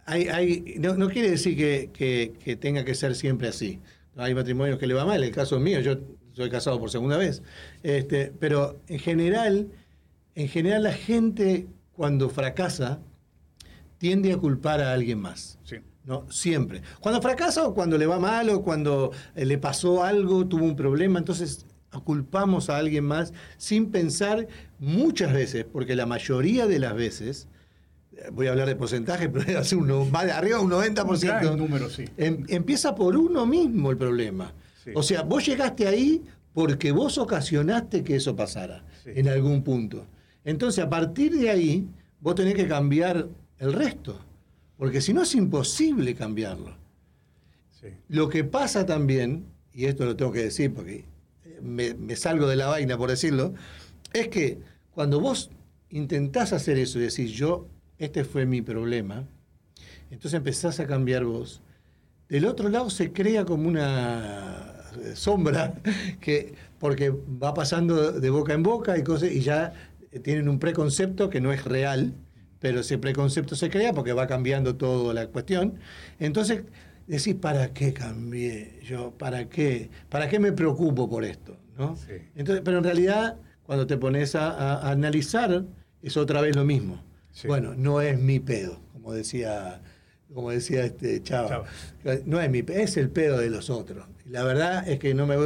hay, 0.06 0.28
hay, 0.28 0.76
no, 0.78 0.96
no, 0.96 1.08
quiere 1.08 1.30
decir 1.30 1.56
que, 1.56 1.90
que, 1.92 2.34
que, 2.42 2.56
tenga 2.56 2.84
que 2.84 2.94
ser 2.94 3.16
siempre 3.16 3.48
así. 3.48 3.80
Hay 4.16 4.34
matrimonios 4.34 4.78
que 4.78 4.86
le 4.86 4.94
va 4.94 5.04
mal, 5.04 5.22
el 5.22 5.32
caso 5.32 5.56
es 5.56 5.62
mío, 5.62 5.80
yo 5.80 5.98
soy 6.32 6.48
casado 6.48 6.78
por 6.78 6.90
segunda 6.90 7.16
vez. 7.16 7.42
Este, 7.82 8.32
pero 8.38 8.80
en 8.86 9.00
general, 9.00 9.68
en 10.36 10.48
general 10.48 10.84
la 10.84 10.92
gente 10.92 11.66
cuando 11.92 12.28
fracasa 12.30 13.00
tiende 13.98 14.32
a 14.32 14.36
culpar 14.36 14.80
a 14.80 14.92
alguien 14.92 15.20
más. 15.20 15.58
Sí. 15.64 15.76
No, 16.04 16.30
siempre. 16.30 16.82
Cuando 17.00 17.20
fracasa 17.20 17.66
o 17.66 17.74
cuando 17.74 17.98
le 17.98 18.06
va 18.06 18.20
mal 18.20 18.48
o 18.50 18.62
cuando 18.62 19.10
le 19.34 19.58
pasó 19.58 20.04
algo, 20.04 20.46
tuvo 20.46 20.64
un 20.64 20.76
problema, 20.76 21.18
entonces 21.18 21.66
culpamos 22.04 22.70
a 22.70 22.76
alguien 22.76 23.04
más 23.04 23.32
sin 23.56 23.90
pensar 23.90 24.46
muchas 24.78 25.32
veces, 25.32 25.64
porque 25.64 25.96
la 25.96 26.06
mayoría 26.06 26.66
de 26.66 26.78
las 26.78 26.94
veces, 26.94 27.48
voy 28.32 28.46
a 28.46 28.50
hablar 28.50 28.68
de 28.68 28.76
porcentaje, 28.76 29.28
pero 29.30 29.58
hace 29.58 29.76
uno, 29.76 30.08
va 30.10 30.24
de 30.24 30.32
arriba 30.32 30.60
un 30.60 30.70
90%. 30.70 31.50
Un 31.50 31.58
número, 31.58 31.90
sí. 31.90 32.04
Em, 32.16 32.44
empieza 32.48 32.94
por 32.94 33.16
uno 33.16 33.46
mismo 33.46 33.90
el 33.90 33.96
problema. 33.96 34.52
Sí. 34.84 34.90
O 34.94 35.02
sea, 35.02 35.22
vos 35.22 35.44
llegaste 35.44 35.88
ahí 35.88 36.22
porque 36.52 36.92
vos 36.92 37.18
ocasionaste 37.18 38.02
que 38.02 38.16
eso 38.16 38.36
pasara 38.36 38.84
sí. 39.02 39.10
en 39.14 39.28
algún 39.28 39.62
punto. 39.62 40.06
Entonces, 40.44 40.84
a 40.84 40.88
partir 40.88 41.36
de 41.36 41.50
ahí, 41.50 41.88
vos 42.20 42.36
tenés 42.36 42.54
que 42.54 42.68
cambiar 42.68 43.26
el 43.58 43.72
resto. 43.72 44.20
Porque 44.76 45.00
si 45.00 45.12
no 45.12 45.22
es 45.22 45.34
imposible 45.34 46.14
cambiarlo. 46.14 46.76
Sí. 47.80 47.88
Lo 48.08 48.28
que 48.28 48.44
pasa 48.44 48.84
también, 48.86 49.46
y 49.72 49.86
esto 49.86 50.04
lo 50.04 50.16
tengo 50.16 50.32
que 50.32 50.44
decir 50.44 50.72
porque 50.72 51.04
me, 51.62 51.94
me, 51.94 52.16
salgo 52.16 52.46
de 52.46 52.56
la 52.56 52.66
vaina 52.66 52.96
por 52.96 53.10
decirlo, 53.10 53.54
es 54.12 54.28
que 54.28 54.58
cuando 54.92 55.20
vos 55.20 55.50
intentás 55.90 56.52
hacer 56.52 56.78
eso 56.78 56.98
y 56.98 57.02
decís, 57.02 57.32
yo, 57.32 57.68
este 57.98 58.24
fue 58.24 58.46
mi 58.46 58.62
problema, 58.62 59.26
entonces 60.10 60.34
empezás 60.34 60.80
a 60.80 60.86
cambiar 60.86 61.24
vos, 61.24 61.62
del 62.28 62.46
otro 62.46 62.68
lado 62.68 62.90
se 62.90 63.12
crea 63.12 63.44
como 63.44 63.68
una 63.68 64.74
sombra, 65.14 65.74
que, 66.20 66.54
porque 66.78 67.10
va 67.10 67.54
pasando 67.54 68.12
de 68.12 68.30
boca 68.30 68.52
en 68.54 68.62
boca 68.62 68.98
y, 68.98 69.04
cosas, 69.04 69.30
y 69.30 69.40
ya 69.40 69.72
tienen 70.22 70.48
un 70.48 70.58
preconcepto 70.58 71.30
que 71.30 71.40
no 71.40 71.52
es 71.52 71.64
real, 71.64 72.14
pero 72.60 72.80
ese 72.80 72.98
preconcepto 72.98 73.56
se 73.56 73.70
crea 73.70 73.92
porque 73.92 74.12
va 74.12 74.26
cambiando 74.26 74.76
toda 74.76 75.14
la 75.14 75.26
cuestión. 75.28 75.78
Entonces, 76.18 76.62
decís, 77.06 77.34
¿para 77.34 77.72
qué 77.72 77.92
cambié 77.92 78.80
yo? 78.82 79.12
¿Para 79.12 79.48
qué? 79.48 79.90
¿Para 80.08 80.28
qué 80.28 80.38
me 80.38 80.52
preocupo 80.52 81.08
por 81.08 81.24
esto? 81.24 81.56
¿no? 81.76 81.96
Sí. 81.96 82.14
Entonces, 82.34 82.62
pero 82.64 82.78
en 82.78 82.84
realidad, 82.84 83.36
cuando 83.64 83.86
te 83.86 83.96
pones 83.96 84.34
a, 84.34 84.90
analizar, 84.90 85.64
es 86.02 86.16
otra 86.16 86.40
vez 86.40 86.56
lo 86.56 86.64
mismo. 86.64 87.02
Sí. 87.32 87.48
Bueno, 87.48 87.74
no 87.76 88.00
es 88.00 88.18
mi 88.18 88.40
pedo, 88.40 88.80
como 88.92 89.12
decía, 89.12 89.82
como 90.32 90.50
decía 90.50 90.84
este 90.84 91.22
Chava. 91.22 91.48
Chava. 91.48 91.66
No 92.24 92.40
es 92.40 92.50
mi 92.50 92.62
pedo, 92.62 92.78
es 92.78 92.96
el 92.96 93.10
pedo 93.10 93.38
de 93.38 93.50
los 93.50 93.70
otros. 93.70 94.06
La 94.28 94.42
verdad 94.42 94.88
es 94.88 94.98
que 94.98 95.14
no 95.14 95.26
me, 95.26 95.36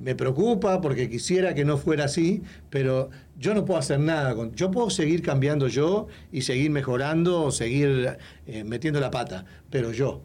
me 0.00 0.14
preocupa 0.14 0.80
porque 0.80 1.10
quisiera 1.10 1.54
que 1.54 1.64
no 1.64 1.76
fuera 1.76 2.04
así, 2.04 2.42
pero 2.70 3.10
yo 3.38 3.54
no 3.54 3.64
puedo 3.64 3.78
hacer 3.78 4.00
nada. 4.00 4.34
Con, 4.34 4.54
yo 4.54 4.70
puedo 4.70 4.88
seguir 4.90 5.22
cambiando 5.22 5.68
yo 5.68 6.08
y 6.32 6.42
seguir 6.42 6.70
mejorando 6.70 7.42
o 7.42 7.50
seguir 7.50 8.16
eh, 8.46 8.64
metiendo 8.64 9.00
la 9.00 9.10
pata, 9.10 9.44
pero 9.70 9.92
yo. 9.92 10.22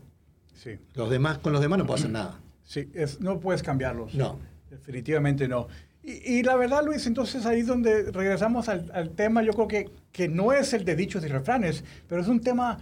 Sí. 0.54 0.78
Los 0.94 1.10
demás, 1.10 1.40
con 1.40 1.52
los 1.54 1.62
demás 1.62 1.80
no 1.80 1.86
puedo 1.86 1.98
hacer 1.98 2.12
nada. 2.12 2.40
Sí, 2.64 2.90
es, 2.94 3.20
no 3.20 3.40
puedes 3.40 3.62
cambiarlos. 3.62 4.14
No. 4.16 4.40
Definitivamente 4.70 5.48
no. 5.48 5.68
Y, 6.04 6.40
y, 6.40 6.44
la 6.44 6.56
verdad, 6.56 6.84
Luis, 6.86 7.06
entonces 7.06 7.46
ahí 7.46 7.60
es 7.60 7.68
donde 7.68 8.12
regresamos 8.12 8.70
al, 8.70 8.90
al, 8.94 9.12
tema, 9.12 9.44
yo 9.44 9.52
creo 9.54 9.68
que, 9.68 9.90
que 10.12 10.28
no 10.30 10.54
es 10.54 10.74
el 10.74 10.86
de 10.86 10.96
dichos 10.96 11.24
y 11.26 11.28
refranes, 11.28 11.84
pero 12.08 12.22
es 12.22 12.28
un 12.28 12.40
tema 12.40 12.80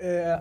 eh, 0.00 0.36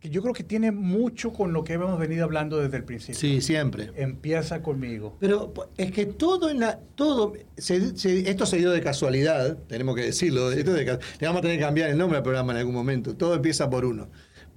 que 0.00 0.10
yo 0.10 0.22
creo 0.22 0.34
que 0.34 0.44
tiene 0.44 0.70
mucho 0.70 1.32
con 1.32 1.52
lo 1.52 1.64
que 1.64 1.74
hemos 1.74 1.98
venido 1.98 2.24
hablando 2.24 2.58
desde 2.58 2.76
el 2.76 2.84
principio. 2.84 3.18
Sí, 3.18 3.40
siempre. 3.40 3.90
Empieza 3.96 4.62
conmigo. 4.62 5.16
Pero 5.20 5.52
es 5.76 5.92
que 5.92 6.06
todo 6.06 6.50
en 6.50 6.60
la. 6.60 6.78
todo 6.94 7.34
se, 7.56 7.96
se, 7.96 8.28
Esto 8.28 8.46
se 8.46 8.58
dio 8.58 8.70
de 8.70 8.80
casualidad, 8.80 9.56
tenemos 9.68 9.96
que 9.96 10.02
decirlo. 10.02 10.52
Esto 10.52 10.72
de, 10.72 10.84
le 10.84 11.26
vamos 11.26 11.38
a 11.38 11.42
tener 11.42 11.58
que 11.58 11.64
cambiar 11.64 11.90
el 11.90 11.98
nombre 11.98 12.18
al 12.18 12.22
programa 12.22 12.52
en 12.52 12.58
algún 12.58 12.74
momento. 12.74 13.16
Todo 13.16 13.34
empieza 13.34 13.68
por 13.68 13.84
uno 13.84 14.08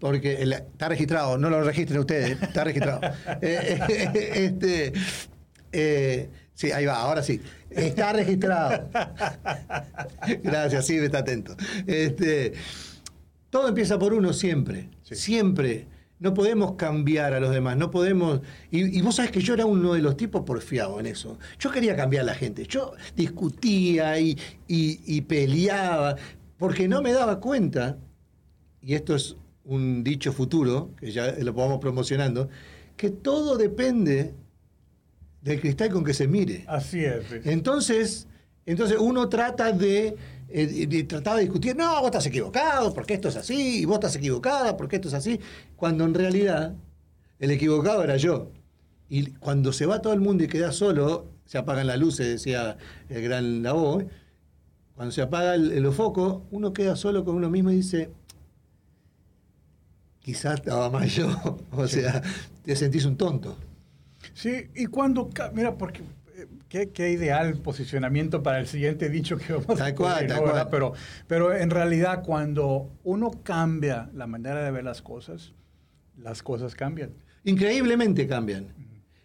porque 0.04 0.42
el, 0.42 0.52
está 0.52 0.90
registrado, 0.90 1.38
no 1.38 1.50
lo 1.50 1.64
registren 1.64 1.98
ustedes, 2.02 2.32
está 2.42 2.66
registrado. 2.66 3.00
eh, 3.42 3.80
eh, 3.88 4.52
este, 5.72 6.30
sí, 6.54 6.74
ahí 6.74 6.86
va, 6.86 6.96
ahora 6.96 7.24
sí. 7.24 7.40
Está 7.70 8.12
registrado. 8.12 8.90
Gracias, 10.44 10.86
sí, 10.88 10.98
está 10.98 11.20
atento. 11.20 11.56
Este, 11.88 12.52
todo 13.54 13.68
empieza 13.68 14.00
por 14.00 14.16
uno 14.16 14.34
siempre, 14.34 14.90
sí. 15.04 15.14
siempre. 15.14 15.86
no 16.18 16.34
podemos 16.34 16.74
cambiar 16.74 17.36
a 17.36 17.40
los 17.40 17.52
demás, 17.52 17.78
no 17.78 17.92
podemos... 17.92 18.42
Y, 18.72 19.00
vos 19.04 19.18
sabés 19.18 19.30
que 19.30 19.42
yo 19.42 19.54
era 19.54 19.68
uno 19.68 19.94
de 19.94 20.02
los 20.02 20.18
tipos 20.18 20.42
porfiados 20.42 21.00
en 21.00 21.06
eso. 21.06 21.38
Yo 21.60 21.70
quería 21.70 21.96
cambiar 21.96 22.24
a 22.24 22.26
la 22.26 22.34
gente, 22.34 22.66
yo 22.66 22.94
discutía 23.16 24.20
y, 24.20 24.36
y 24.68 25.22
peleaba, 25.22 26.16
porque 26.58 26.88
no 26.88 27.04
me 27.04 27.14
daba 27.14 27.40
cuenta, 27.40 28.00
y 28.82 28.96
esto 28.96 29.14
es 29.16 29.36
un 29.66 30.04
dicho 30.04 30.34
futuro, 30.34 30.90
que 30.98 31.12
ya 31.12 31.32
lo 31.34 31.54
vamos 31.54 31.78
promocionando, 31.78 32.50
que 32.98 33.12
todo 33.12 33.56
depende 33.56 34.34
del 35.44 35.62
cristal 35.62 35.92
con 35.92 36.04
que 36.04 36.16
se 36.16 36.28
mire. 36.28 36.64
Así 36.68 37.06
es. 37.06 37.24
Entonces, 37.44 38.28
entonces 38.66 38.98
uno 39.00 39.30
trata 39.30 39.72
de, 39.72 40.16
eh, 40.54 41.04
trataba 41.06 41.38
de 41.38 41.44
discutir, 41.44 41.76
no, 41.76 42.00
vos 42.00 42.06
estás 42.06 42.26
equivocado, 42.28 42.94
porque 42.94 43.16
esto 43.16 43.30
es 43.30 43.36
así, 43.36 43.82
y 43.82 43.86
vos 43.86 43.96
estás 43.96 44.16
equivocada, 44.16 44.78
porque 44.78 44.98
esto 44.98 45.08
es 45.08 45.16
así, 45.16 45.40
cuando 45.76 46.06
en 46.06 46.14
realidad 46.14 46.76
el 47.40 47.52
equivocado 47.52 48.04
era 48.04 48.18
yo. 48.18 48.52
Y 49.10 49.32
cuando 49.32 49.74
se 49.74 49.86
va 49.86 50.02
todo 50.02 50.14
el 50.14 50.22
mundo 50.22 50.44
y 50.44 50.48
queda 50.48 50.72
solo, 50.72 51.28
se 51.46 51.58
apagan 51.58 51.88
las 51.88 52.00
luces, 52.00 52.28
decía 52.28 52.78
el 53.10 53.22
gran 53.24 53.64
Lavó, 53.64 54.04
cuando 54.96 55.12
se 55.12 55.24
apaga 55.24 55.56
el, 55.56 55.72
el 55.72 55.92
foco, 55.92 56.46
uno 56.52 56.72
queda 56.72 56.96
solo 56.96 57.26
con 57.26 57.36
uno 57.36 57.50
mismo 57.50 57.72
y 57.72 57.78
dice, 57.78 58.12
quizás 60.20 60.56
estaba 60.56 60.90
mal 60.90 61.08
yo, 61.10 61.30
o 61.72 61.88
sea, 61.88 62.22
te 62.64 62.76
sentís 62.76 63.06
un 63.06 63.18
tonto. 63.18 63.58
Sí, 64.34 64.70
y 64.76 64.86
cuando, 64.86 65.30
mira, 65.54 65.78
porque 65.78 66.02
eh, 66.70 66.90
qué, 66.94 67.12
ideal 67.12 67.58
posicionamiento 67.58 68.44
para 68.44 68.60
el 68.60 68.68
siguiente 68.68 69.10
dicho 69.10 69.38
que 69.38 69.54
vamos 69.54 69.80
a 69.80 69.86
hacer, 69.86 70.68
Pero, 70.70 70.94
pero 71.28 71.54
en 71.54 71.70
realidad 71.70 72.24
cuando 72.24 72.92
uno 73.04 73.32
cambia 73.44 74.10
la 74.14 74.28
manera 74.28 74.64
de 74.64 74.72
ver 74.72 74.84
las 74.84 75.02
cosas, 75.02 75.54
las 76.22 76.44
cosas 76.44 76.76
cambian. 76.76 77.12
Increíblemente 77.44 78.28
cambian. 78.28 78.68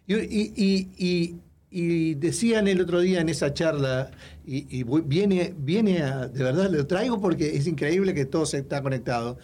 y, 0.07 1.37
y, 1.71 2.15
decían 2.15 2.67
el 2.67 2.81
otro 2.81 2.99
día 2.99 3.21
en 3.21 3.29
esa 3.29 3.53
charla, 3.53 4.09
y, 4.45 4.83
viene, 4.83 5.53
viene 5.55 6.01
a, 6.01 6.27
de 6.27 6.43
verdad 6.43 6.69
lo 6.71 6.87
traigo 6.87 7.21
porque 7.21 7.55
es 7.55 7.67
increíble 7.67 8.13
que 8.15 8.25
todo 8.25 8.45
se 8.47 8.57
está 8.57 8.81
conectado 8.81 9.37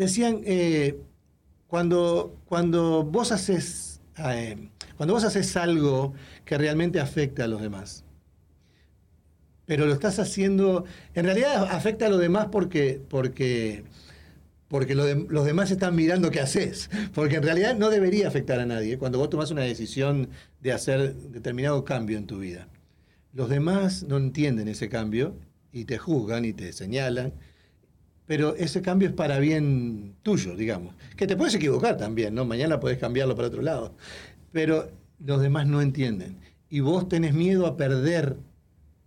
decían, 0.00 0.40
eh, 0.44 0.98
cuando, 1.66 2.36
cuando, 2.46 3.04
vos 3.04 3.32
haces, 3.32 4.00
eh, 4.16 4.56
cuando 5.00 5.14
vos 5.14 5.24
haces 5.24 5.56
algo 5.56 6.12
que 6.44 6.58
realmente 6.58 7.00
afecta 7.00 7.44
a 7.44 7.46
los 7.46 7.62
demás, 7.62 8.04
pero 9.64 9.86
lo 9.86 9.94
estás 9.94 10.18
haciendo, 10.18 10.84
en 11.14 11.24
realidad 11.24 11.68
afecta 11.70 12.04
a 12.04 12.10
los 12.10 12.20
demás 12.20 12.48
porque, 12.52 13.00
porque, 13.08 13.84
porque 14.68 14.94
los 14.94 15.46
demás 15.46 15.70
están 15.70 15.96
mirando 15.96 16.30
qué 16.30 16.40
haces, 16.40 16.90
porque 17.14 17.36
en 17.36 17.44
realidad 17.44 17.76
no 17.76 17.88
debería 17.88 18.28
afectar 18.28 18.60
a 18.60 18.66
nadie 18.66 18.98
cuando 18.98 19.16
vos 19.16 19.30
tomás 19.30 19.50
una 19.50 19.62
decisión 19.62 20.28
de 20.60 20.72
hacer 20.72 21.14
determinado 21.14 21.82
cambio 21.82 22.18
en 22.18 22.26
tu 22.26 22.38
vida. 22.38 22.68
Los 23.32 23.48
demás 23.48 24.02
no 24.02 24.18
entienden 24.18 24.68
ese 24.68 24.90
cambio 24.90 25.34
y 25.72 25.86
te 25.86 25.96
juzgan 25.96 26.44
y 26.44 26.52
te 26.52 26.74
señalan 26.74 27.32
pero 28.30 28.54
ese 28.54 28.80
cambio 28.80 29.08
es 29.08 29.14
para 29.16 29.40
bien 29.40 30.14
tuyo, 30.22 30.54
digamos. 30.54 30.94
Que 31.16 31.26
te 31.26 31.34
puedes 31.34 31.52
equivocar 31.56 31.96
también, 31.96 32.32
¿no? 32.32 32.44
Mañana 32.44 32.78
puedes 32.78 32.96
cambiarlo 32.96 33.34
para 33.34 33.48
otro 33.48 33.60
lado. 33.60 33.96
Pero 34.52 34.90
los 35.24 35.40
demás 35.40 35.66
no 35.66 35.80
entienden. 35.80 36.38
Y 36.68 36.80
vos 36.80 37.08
tenés 37.08 37.34
miedo 37.34 37.66
a 37.66 37.76
perder 37.76 38.36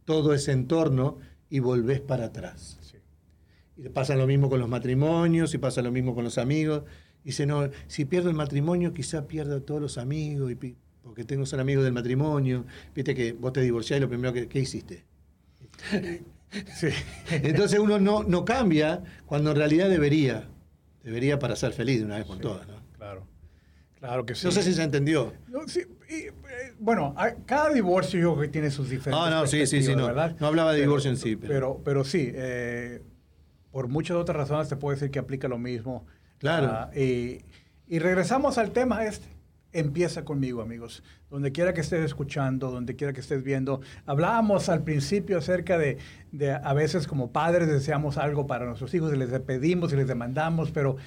todo 0.06 0.34
ese 0.34 0.52
entorno 0.52 1.18
y 1.50 1.60
volvés 1.60 2.02
para 2.02 2.26
atrás. 2.26 2.80
Y 3.76 3.90
pasa 3.90 4.16
lo 4.16 4.28
mismo 4.28 4.50
con 4.50 4.60
los 4.60 4.70
matrimonios 4.70 5.54
y 5.54 5.58
pasa 5.58 5.82
lo 5.82 5.92
mismo 5.92 6.14
con 6.14 6.24
los 6.24 6.38
amigos. 6.38 6.84
Dice, 7.24 7.46
no, 7.46 7.70
si 7.88 8.06
pierdo 8.06 8.30
el 8.30 8.36
matrimonio, 8.36 8.94
quizá 8.94 9.28
pierda 9.28 9.62
todos 9.62 9.82
los 9.82 9.98
amigos, 9.98 10.52
y, 10.52 10.76
porque 11.02 11.24
tengo 11.24 11.46
ser 11.46 11.60
amigos 11.60 11.84
del 11.84 11.94
matrimonio. 11.94 12.66
Viste 12.94 13.16
que 13.16 13.34
vos 13.34 13.54
te 13.54 13.62
divorciás 13.62 13.98
y 13.98 14.02
lo 14.02 14.10
primero 14.10 14.34
que 14.34 14.48
¿qué 14.48 14.60
hiciste. 14.60 15.06
Entonces 17.32 17.80
uno 17.80 18.00
no, 18.00 18.24
no 18.24 18.46
cambia 18.46 19.04
cuando 19.26 19.52
en 19.52 19.58
realidad 19.58 19.90
debería. 19.90 20.50
Debería 21.04 21.40
para 21.40 21.56
ser 21.56 21.74
feliz 21.74 22.00
de 22.00 22.06
una 22.06 22.18
vez 22.18 22.26
por 22.26 22.38
todas. 22.40 22.68
¿no? 22.68 22.83
Claro. 24.04 24.26
Que 24.26 24.36
sí. 24.36 24.46
No 24.46 24.52
sé 24.52 24.64
si 24.64 24.74
se 24.74 24.84
entendió. 24.84 25.32
Eh, 26.10 26.34
bueno, 26.78 27.16
cada 27.46 27.70
divorcio 27.70 28.20
yo 28.20 28.34
creo 28.34 28.42
que 28.42 28.50
tiene 28.50 28.70
sus 28.70 28.90
diferentes. 28.90 29.28
Ah, 29.28 29.30
no, 29.30 29.48
sí, 29.48 29.66
sí, 29.66 29.82
sí. 29.82 29.96
No, 29.96 30.12
no 30.14 30.48
hablaba 30.48 30.74
de 30.74 30.82
divorcio 30.82 31.10
en 31.10 31.16
sí. 31.16 31.38
Pero, 31.38 31.82
pero, 31.86 32.04
sí, 32.04 32.30
eh, 32.36 33.02
por 33.72 33.88
muchas 33.88 34.18
otras 34.18 34.36
razones 34.36 34.68
te 34.68 34.76
puedo 34.76 34.94
decir 34.94 35.10
que 35.10 35.20
aplica 35.20 35.48
lo 35.48 35.58
mismo. 35.58 36.06
Claro. 36.40 36.68
Ah, 36.70 36.92
y, 36.94 37.46
y 37.88 38.00
regresamos 38.00 38.58
al 38.58 38.72
tema 38.72 39.06
este 39.06 39.26
empieza 39.72 40.26
conmigo, 40.26 40.62
amigos. 40.62 41.02
Donde 41.30 41.54
quiera 41.54 41.74
que 41.74 41.80
estés 41.80 42.04
escuchando, 42.04 42.72
donde 42.72 42.98
quiera 42.98 43.14
que 43.14 43.22
estés 43.22 43.42
viendo. 43.42 43.80
Hablábamos 44.06 44.68
al 44.68 44.84
principio 44.84 45.38
acerca 45.38 45.78
de, 45.78 45.98
de, 46.34 46.52
a 46.52 46.74
veces 46.74 47.08
como 47.08 47.32
padres 47.32 47.70
deseamos 47.70 48.18
algo 48.18 48.48
para 48.48 48.66
nuestros 48.66 48.94
hijos 48.94 49.14
y 49.14 49.18
les 49.18 49.30
pedimos 49.40 49.94
y 49.94 49.96
les 49.96 50.08
demandamos, 50.08 50.72
pero 50.72 50.98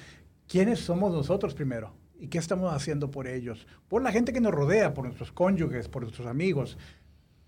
¿quiénes 0.47 0.79
somos 0.79 1.13
nosotros 1.13 1.53
primero? 1.53 1.93
¿Y 2.19 2.27
qué 2.27 2.37
estamos 2.37 2.73
haciendo 2.73 3.11
por 3.11 3.27
ellos? 3.27 3.67
Por 3.87 4.01
la 4.01 4.11
gente 4.11 4.33
que 4.33 4.41
nos 4.41 4.53
rodea, 4.53 4.93
por 4.93 5.05
nuestros 5.05 5.31
cónyuges, 5.31 5.87
por 5.87 6.01
nuestros 6.01 6.27
amigos, 6.27 6.77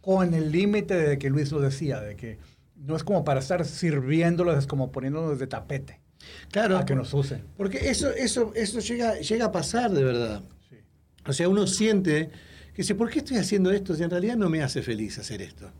con 0.01 0.33
el 0.33 0.51
límite 0.51 0.95
de 0.95 1.17
que 1.17 1.29
Luis 1.29 1.51
nos 1.51 1.61
decía, 1.61 1.99
de 1.99 2.15
que 2.15 2.37
no 2.75 2.95
es 2.95 3.03
como 3.03 3.23
para 3.23 3.39
estar 3.39 3.65
sirviéndolos, 3.65 4.57
es 4.57 4.67
como 4.67 4.91
poniéndolos 4.91 5.39
de 5.39 5.47
tapete. 5.47 5.99
Claro. 6.51 6.77
A 6.77 6.85
que 6.85 6.95
nos 6.95 7.13
usen. 7.13 7.43
Porque 7.57 7.89
eso, 7.89 8.11
eso, 8.11 8.51
eso 8.55 8.79
llega, 8.79 9.19
llega 9.19 9.45
a 9.45 9.51
pasar 9.51 9.91
de 9.91 10.03
verdad. 10.03 10.43
O 11.25 11.33
sea, 11.33 11.49
uno 11.49 11.67
siente 11.67 12.29
que 12.73 12.81
dice, 12.83 12.95
¿por 12.95 13.09
qué 13.09 13.19
estoy 13.19 13.37
haciendo 13.37 13.71
esto 13.71 13.95
si 13.95 14.03
en 14.03 14.09
realidad 14.09 14.37
no 14.37 14.49
me 14.49 14.63
hace 14.63 14.81
feliz 14.81 15.17
hacer 15.19 15.41
esto? 15.41 15.71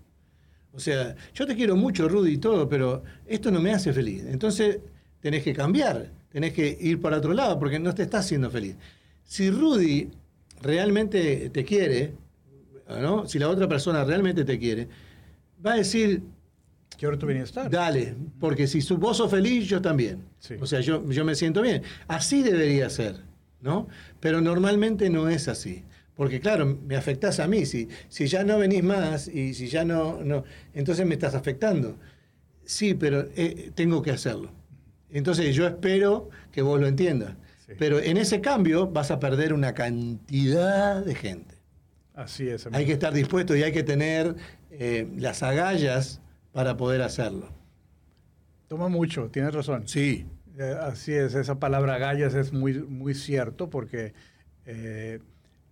O 0.74 0.80
sea, 0.80 1.16
yo 1.34 1.48
te 1.48 1.56
quiero 1.56 1.76
mucho, 1.76 2.08
Rudy, 2.08 2.34
y 2.34 2.38
todo, 2.38 2.70
pero 2.70 3.04
esto 3.26 3.52
no 3.52 3.60
me 3.60 3.74
hace 3.74 3.92
feliz. 3.92 4.24
Entonces, 4.28 4.80
tenés 5.20 5.44
que 5.44 5.54
cambiar, 5.54 6.12
tenés 6.32 6.54
que 6.54 6.78
ir 6.80 7.02
para 7.02 7.18
otro 7.18 7.34
lado, 7.34 7.60
porque 7.60 7.80
no 7.80 7.94
te 7.94 8.04
estás 8.04 8.26
haciendo 8.26 8.50
feliz. 8.50 8.76
Si 9.24 9.50
Rudy 9.50 10.10
realmente 10.62 11.50
te 11.50 11.64
quiere, 11.64 12.14
¿no? 12.90 13.28
si 13.28 13.40
la 13.40 13.50
otra 13.50 13.68
persona 13.68 14.04
realmente 14.04 14.44
te 14.46 14.58
quiere, 14.58 14.88
va 15.66 15.74
a 15.74 15.78
decir, 15.78 16.22
Quiero 16.98 17.18
tu 17.18 17.28
bienestar. 17.28 17.72
Dale, 17.72 18.14
porque 18.42 18.68
si 18.68 18.82
vos 18.96 19.16
sos 19.16 19.32
feliz, 19.32 19.66
yo 19.70 19.82
también. 19.82 20.22
O 20.60 20.66
sea, 20.66 20.82
yo, 20.82 21.10
yo 21.10 21.24
me 21.24 21.34
siento 21.34 21.62
bien. 21.62 21.82
Así 22.10 22.44
debería 22.44 22.90
ser. 22.90 23.22
¿no? 23.62 23.88
Pero 24.20 24.42
normalmente 24.42 25.10
no 25.10 25.30
es 25.30 25.48
así. 25.48 25.84
Porque 26.16 26.40
claro, 26.42 26.66
me 26.66 26.96
afectás 26.96 27.40
a 27.40 27.48
mí. 27.48 27.66
Si, 27.66 27.88
si 28.10 28.28
ya 28.28 28.44
no 28.44 28.58
venís 28.58 28.84
más 28.84 29.28
y 29.28 29.54
si 29.54 29.68
ya 29.68 29.86
no, 29.86 30.22
no, 30.24 30.44
entonces 30.74 31.06
me 31.06 31.14
estás 31.14 31.36
afectando. 31.36 31.98
Sí, 32.66 32.94
pero 32.94 33.30
eh, 33.36 33.72
tengo 33.74 34.02
que 34.02 34.12
hacerlo. 34.12 34.52
Entonces 35.12 35.56
yo 35.56 35.68
espero 35.68 36.30
que 36.52 36.62
vos 36.62 36.80
lo 36.80 36.88
entiendas. 36.88 37.36
Pero 37.78 38.00
en 38.00 38.18
ese 38.18 38.42
cambio 38.42 38.88
vas 38.88 39.12
a 39.12 39.20
perder 39.20 39.54
una 39.54 39.74
cantidad 39.74 41.04
de 41.04 41.14
gente. 41.14 41.56
Así 42.16 42.50
es. 42.50 42.68
Hay 42.72 42.86
que 42.86 42.94
estar 42.94 43.14
dispuesto 43.14 43.56
y 43.56 43.64
hay 43.64 43.72
que 43.72 43.84
tener 43.84 44.36
eh, 44.72 45.08
las 45.18 45.44
agallas 45.44 46.22
para 46.52 46.78
poder 46.78 47.02
hacerlo. 47.02 47.50
Toma 48.68 48.88
mucho, 48.88 49.30
tienes 49.30 49.54
razón. 49.54 49.88
Sí. 49.88 50.26
Eh, 50.58 50.76
así 50.82 51.14
es, 51.14 51.36
esa 51.36 51.60
palabra 51.60 51.98
gallas 51.98 52.34
es 52.34 52.52
muy, 52.52 52.74
muy 52.74 53.14
cierto 53.14 53.70
porque 53.70 54.14
eh, 54.66 55.20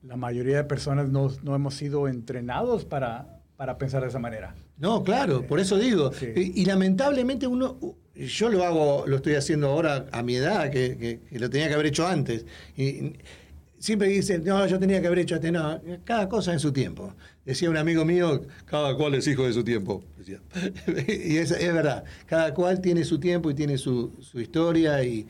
la 0.02 0.15
mayoría 0.15 0.58
de 0.58 0.63
personas 0.63 1.10
no, 1.10 1.30
hemos 1.56 1.73
sido 1.73 2.08
entrenados 2.08 2.86
para, 2.86 3.41
para, 3.58 3.78
pensar 3.78 4.02
de 4.02 4.08
esa 4.08 4.19
manera. 4.19 4.56
No, 4.78 5.04
claro, 5.04 5.45
por 5.45 5.60
eso 5.60 5.78
digo. 5.78 6.12
Y, 6.36 6.63
lamentablemente 6.63 7.47
uno, 7.47 7.78
yo 8.25 8.49
lo 8.49 8.63
hago, 8.63 9.06
lo 9.08 9.17
estoy 9.17 9.36
haciendo 9.36 9.67
ahora 9.67 10.08
a 10.12 10.23
mi 10.23 10.36
edad, 10.36 10.71
que, 10.71 11.19
que, 11.30 11.39
lo 11.39 11.49
tenía 11.49 11.67
que 11.67 11.73
haber 11.73 11.88
hecho 11.88 12.08
antes. 12.08 12.45
Y, 12.75 13.13
siempre 13.80 14.08
dicen, 14.08 14.44
no, 14.44 14.65
yo 14.67 14.79
tenía 14.79 15.02
que 15.02 15.08
haber 15.08 15.19
hecho 15.19 15.35
este, 15.35 15.52
no, 15.52 15.79
cada 16.04 16.27
cosa 16.27 16.54
en 16.54 16.60
su 16.60 16.71
tiempo. 16.71 17.13
Decía 17.46 17.69
un 17.69 17.77
amigo 17.77 18.04
mío, 18.06 18.42
cada 18.65 18.96
cual 18.96 19.15
es 19.15 19.27
hijo 19.27 19.46
de 19.46 19.54
su 19.54 19.63
tiempo. 19.63 20.04
y 21.08 21.37
es, 21.37 21.52
es, 21.52 21.73
verdad, 21.73 22.04
cada 22.25 22.54
cual 22.54 22.81
tiene 22.81 23.04
su 23.04 23.19
tiempo 23.19 23.50
y 23.52 23.54
tiene 23.54 23.77
su, 23.77 24.12
su 24.19 24.39
historia 24.39 25.04
y, 25.04 25.27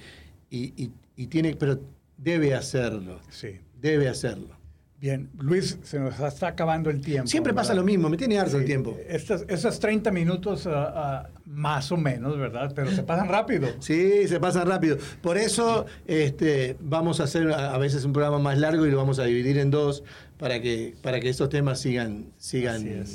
y, 0.49 0.91
y, 1.15 1.27
tiene, 1.27 1.55
pero 1.55 1.79
debe 2.17 2.53
hacerlo. 2.53 3.19
Sí. 3.29 3.59
Debe 3.79 4.07
hacerlo. 4.07 4.57
Bien, 4.99 5.29
Luis, 5.37 5.77
se 5.83 5.99
nos 5.99 6.19
está 6.19 6.47
acabando 6.47 6.89
el 6.89 7.01
tiempo. 7.01 7.27
Siempre 7.27 7.53
pasa 7.53 7.75
lo 7.75 7.83
mismo, 7.83 8.09
me 8.09 8.17
tiene 8.17 8.39
harto 8.39 8.57
el 8.57 8.65
tiempo. 8.65 8.97
Estos, 9.07 9.45
esos 9.47 9.79
30 9.79 10.11
minutos 10.11 10.65
ah, 10.65 10.93
ah, 10.95 11.29
más 11.45 11.91
o 11.91 11.97
menos, 11.97 12.35
¿verdad? 12.39 12.71
Pero 12.75 12.89
se 12.89 13.03
pasan 13.03 13.29
rápido. 13.29 13.67
Sí, 13.79 14.27
se 14.27 14.39
pasan 14.39 14.67
rápido. 14.67 14.97
Por 15.21 15.37
eso 15.37 15.85
este, 16.07 16.77
vamos 16.79 17.19
a 17.19 17.25
hacer 17.25 17.51
a, 17.51 17.77
veces 17.77 18.05
un 18.05 18.13
programa 18.13 18.39
más 18.39 18.57
largo 18.57 18.87
y 18.87 18.91
lo 18.91 18.97
vamos 18.97 19.19
a 19.19 19.25
dividir 19.25 19.59
en 19.59 19.69
dos 19.69 20.03
para 20.39 20.59
que, 20.61 20.95
para 21.03 21.19
que 21.19 21.29
estos 21.29 21.49
temas 21.49 21.79
sigan, 21.79 22.31
sigan 22.37 23.05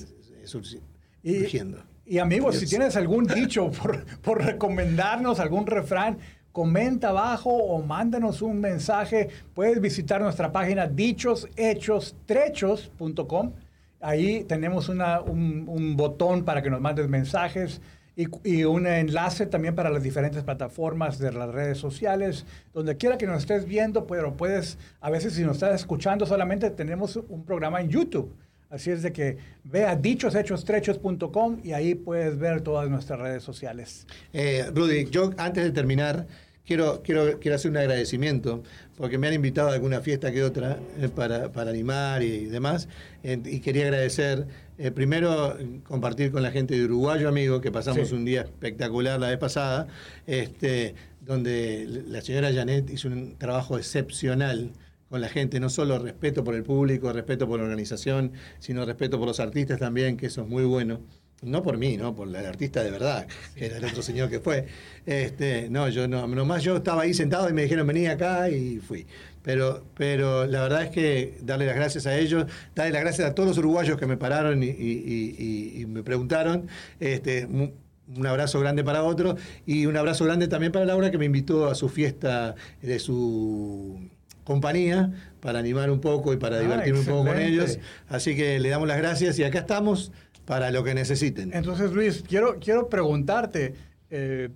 surgiendo. 0.44 1.82
Y, 2.06 2.18
amigos, 2.18 2.58
si 2.58 2.66
tienes 2.66 2.94
algún 2.94 3.26
dicho 3.34 3.72
por, 3.72 4.04
por 4.20 4.44
recomendarnos, 4.44 5.40
algún 5.40 5.66
refrán, 5.66 6.18
comenta 6.52 7.08
abajo 7.08 7.50
o 7.50 7.82
mándanos 7.82 8.42
un 8.42 8.60
mensaje. 8.60 9.30
Puedes 9.54 9.80
visitar 9.80 10.20
nuestra 10.20 10.52
página 10.52 10.86
dichoshechos.com. 10.86 13.52
Ahí 14.00 14.44
tenemos 14.44 14.88
un, 14.88 15.96
botón 15.96 16.44
para 16.44 16.62
que 16.62 16.70
nos 16.70 16.80
mandes 16.80 17.08
mensajes 17.08 17.80
y, 18.14 18.64
un 18.64 18.86
enlace 18.86 19.46
también 19.46 19.74
para 19.74 19.90
las 19.90 20.02
diferentes 20.02 20.42
plataformas 20.42 21.18
de 21.18 21.32
las 21.32 21.50
redes 21.50 21.78
sociales. 21.78 22.44
Donde 22.74 22.96
quiera 22.96 23.16
que 23.16 23.26
nos 23.26 23.38
estés 23.38 23.64
viendo, 23.64 24.06
pero 24.06 24.36
puedes, 24.36 24.78
a 25.00 25.10
veces 25.10 25.34
si 25.34 25.42
nos 25.42 25.56
estás 25.56 25.74
escuchando 25.74 26.26
solamente, 26.26 26.70
tenemos 26.70 27.16
un 27.16 27.44
programa 27.44 27.80
en 27.80 27.88
YouTube. 27.88 28.34
Así 28.72 28.90
es 28.90 29.02
de 29.02 29.12
que 29.12 29.36
vea 29.64 29.94
dichoshechos.com 29.96 31.60
y 31.62 31.72
ahí 31.72 31.94
puedes 31.94 32.38
ver 32.38 32.62
todas 32.62 32.88
nuestras 32.88 33.20
redes 33.20 33.42
sociales. 33.42 34.06
Eh, 34.32 34.64
Rudy, 34.74 35.10
yo 35.10 35.30
antes 35.36 35.62
de 35.62 35.72
terminar, 35.72 36.26
quiero, 36.64 37.02
quiero, 37.02 37.38
quiero 37.38 37.56
hacer 37.56 37.70
un 37.70 37.76
agradecimiento, 37.76 38.62
porque 38.96 39.18
me 39.18 39.28
han 39.28 39.34
invitado 39.34 39.68
a 39.68 39.74
alguna 39.74 40.00
fiesta 40.00 40.32
que 40.32 40.42
otra 40.42 40.78
eh, 40.98 41.10
para, 41.10 41.50
animar 41.68 42.22
y 42.22 42.46
demás, 42.46 42.88
y 43.22 43.60
quería 43.60 43.84
agradecer, 43.84 44.46
eh, 44.78 44.90
primero, 44.90 45.54
compartir 45.84 46.32
con 46.32 46.42
la 46.42 46.50
gente 46.50 46.74
de 46.74 46.86
Uruguayo 46.86 47.28
Amigo, 47.28 47.60
que 47.60 47.70
pasamos 47.70 48.10
un 48.10 48.24
día 48.24 48.40
espectacular 48.40 49.20
la 49.20 49.28
vez 49.28 49.38
pasada, 49.38 49.86
este, 50.26 50.94
donde 51.20 51.86
la 52.06 52.22
señora 52.22 52.50
Janet 52.50 52.88
hizo 52.88 53.08
un 53.08 53.36
trabajo 53.36 53.76
excepcional 53.76 54.72
con 55.12 55.20
la 55.20 55.28
gente, 55.28 55.60
no 55.60 55.68
solo 55.68 55.98
respeto 55.98 56.42
por 56.42 56.54
el 56.54 56.62
público, 56.62 57.12
respeto 57.12 57.46
por 57.46 57.58
la 57.58 57.64
organización, 57.64 58.32
sino 58.60 58.86
respeto 58.86 59.18
por 59.18 59.28
los 59.28 59.40
artistas 59.40 59.78
también, 59.78 60.16
que 60.16 60.24
eso 60.24 60.40
es 60.40 60.48
muy 60.48 60.64
bueno. 60.64 61.02
No 61.42 61.62
por 61.62 61.76
mí, 61.76 61.98
no 61.98 62.14
por 62.14 62.28
el 62.28 62.34
artista 62.34 62.82
de 62.82 62.90
verdad, 62.90 63.26
que 63.54 63.66
era 63.66 63.76
el 63.76 63.84
otro 63.84 64.00
señor 64.00 64.30
que 64.30 64.40
fue. 64.40 64.64
Este, 65.04 65.68
no, 65.68 65.90
yo 65.90 66.08
no, 66.08 66.26
nomás 66.26 66.62
yo 66.62 66.78
estaba 66.78 67.02
ahí 67.02 67.12
sentado 67.12 67.50
y 67.50 67.52
me 67.52 67.64
dijeron 67.64 67.86
vení 67.86 68.06
acá 68.06 68.48
y 68.48 68.78
fui. 68.78 69.06
Pero, 69.42 69.84
pero 69.94 70.46
la 70.46 70.62
verdad 70.62 70.84
es 70.84 70.88
que 70.88 71.36
darle 71.42 71.66
las 71.66 71.76
gracias 71.76 72.06
a 72.06 72.16
ellos, 72.16 72.46
darle 72.74 72.92
las 72.92 73.02
gracias 73.02 73.28
a 73.28 73.34
todos 73.34 73.50
los 73.50 73.58
uruguayos 73.58 73.98
que 73.98 74.06
me 74.06 74.16
pararon 74.16 74.62
y, 74.62 75.84
me 75.88 76.02
preguntaron. 76.02 76.68
Este, 77.00 77.44
un 77.44 78.26
abrazo 78.26 78.60
grande 78.60 78.82
para 78.82 79.02
otro 79.02 79.36
y 79.66 79.84
un 79.84 79.98
abrazo 79.98 80.24
grande 80.24 80.48
también 80.48 80.72
para 80.72 80.86
Laura 80.86 81.10
que 81.10 81.18
me 81.18 81.26
invitó 81.26 81.66
a 81.66 81.74
su 81.74 81.90
fiesta 81.90 82.54
de 82.80 82.98
su 82.98 84.08
compañía 84.44 85.12
para 85.40 85.58
animar 85.58 85.90
un 85.90 86.00
poco 86.00 86.32
y 86.32 86.36
para 86.36 86.56
ah, 86.56 86.60
divertirme 86.60 87.00
un 87.00 87.06
poco 87.06 87.26
con 87.26 87.38
ellos. 87.38 87.78
Así 88.08 88.36
que 88.36 88.58
le 88.58 88.68
damos 88.68 88.88
las 88.88 88.98
gracias 88.98 89.38
y 89.38 89.44
acá 89.44 89.60
estamos 89.60 90.12
para 90.44 90.70
lo 90.70 90.84
que 90.84 90.94
necesiten. 90.94 91.52
Entonces, 91.54 91.92
Luis, 91.92 92.24
quiero, 92.26 92.58
quiero 92.58 92.88
preguntarte, 92.88 93.74
eh, 94.10 94.50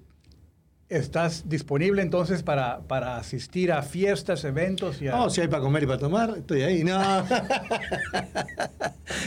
¿Estás 0.89 1.49
disponible 1.49 2.01
entonces 2.01 2.45
para, 2.45 2.79
para 2.79 3.17
asistir 3.17 3.73
a 3.73 3.83
fiestas, 3.83 4.45
eventos? 4.45 5.03
Y 5.03 5.07
No, 5.07 5.29
si 5.31 5.41
hay 5.41 5.49
para 5.49 5.61
comer 5.61 5.83
y 5.83 5.87
para 5.87 5.99
tomar, 5.99 6.35
estoy 6.39 6.63
ahí. 6.63 6.85
No. 6.85 6.97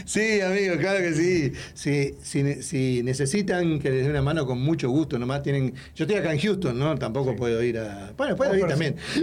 sí, 0.05 0.39
amigo, 0.39 0.77
claro 0.77 0.99
que 0.99 1.13
sí. 1.13 1.51
Si, 1.73 2.15
si, 2.21 3.03
necesitan 3.03 3.77
que 3.79 3.89
les 3.89 4.05
dé 4.05 4.09
una 4.09 4.21
mano, 4.21 4.45
con 4.45 4.61
mucho 4.61 4.89
gusto. 4.89 5.19
Nomás 5.19 5.43
tienen. 5.43 5.73
Yo 5.95 6.05
estoy 6.05 6.15
acá 6.15 6.31
en 6.31 6.39
Houston, 6.39 6.79
¿no? 6.79 6.97
Tampoco 6.97 7.35
puedo 7.35 7.61
ir 7.61 7.77
a. 7.77 8.13
Bueno, 8.15 8.37
puedo 8.37 8.55
ir 8.55 8.65
también. 8.65 8.95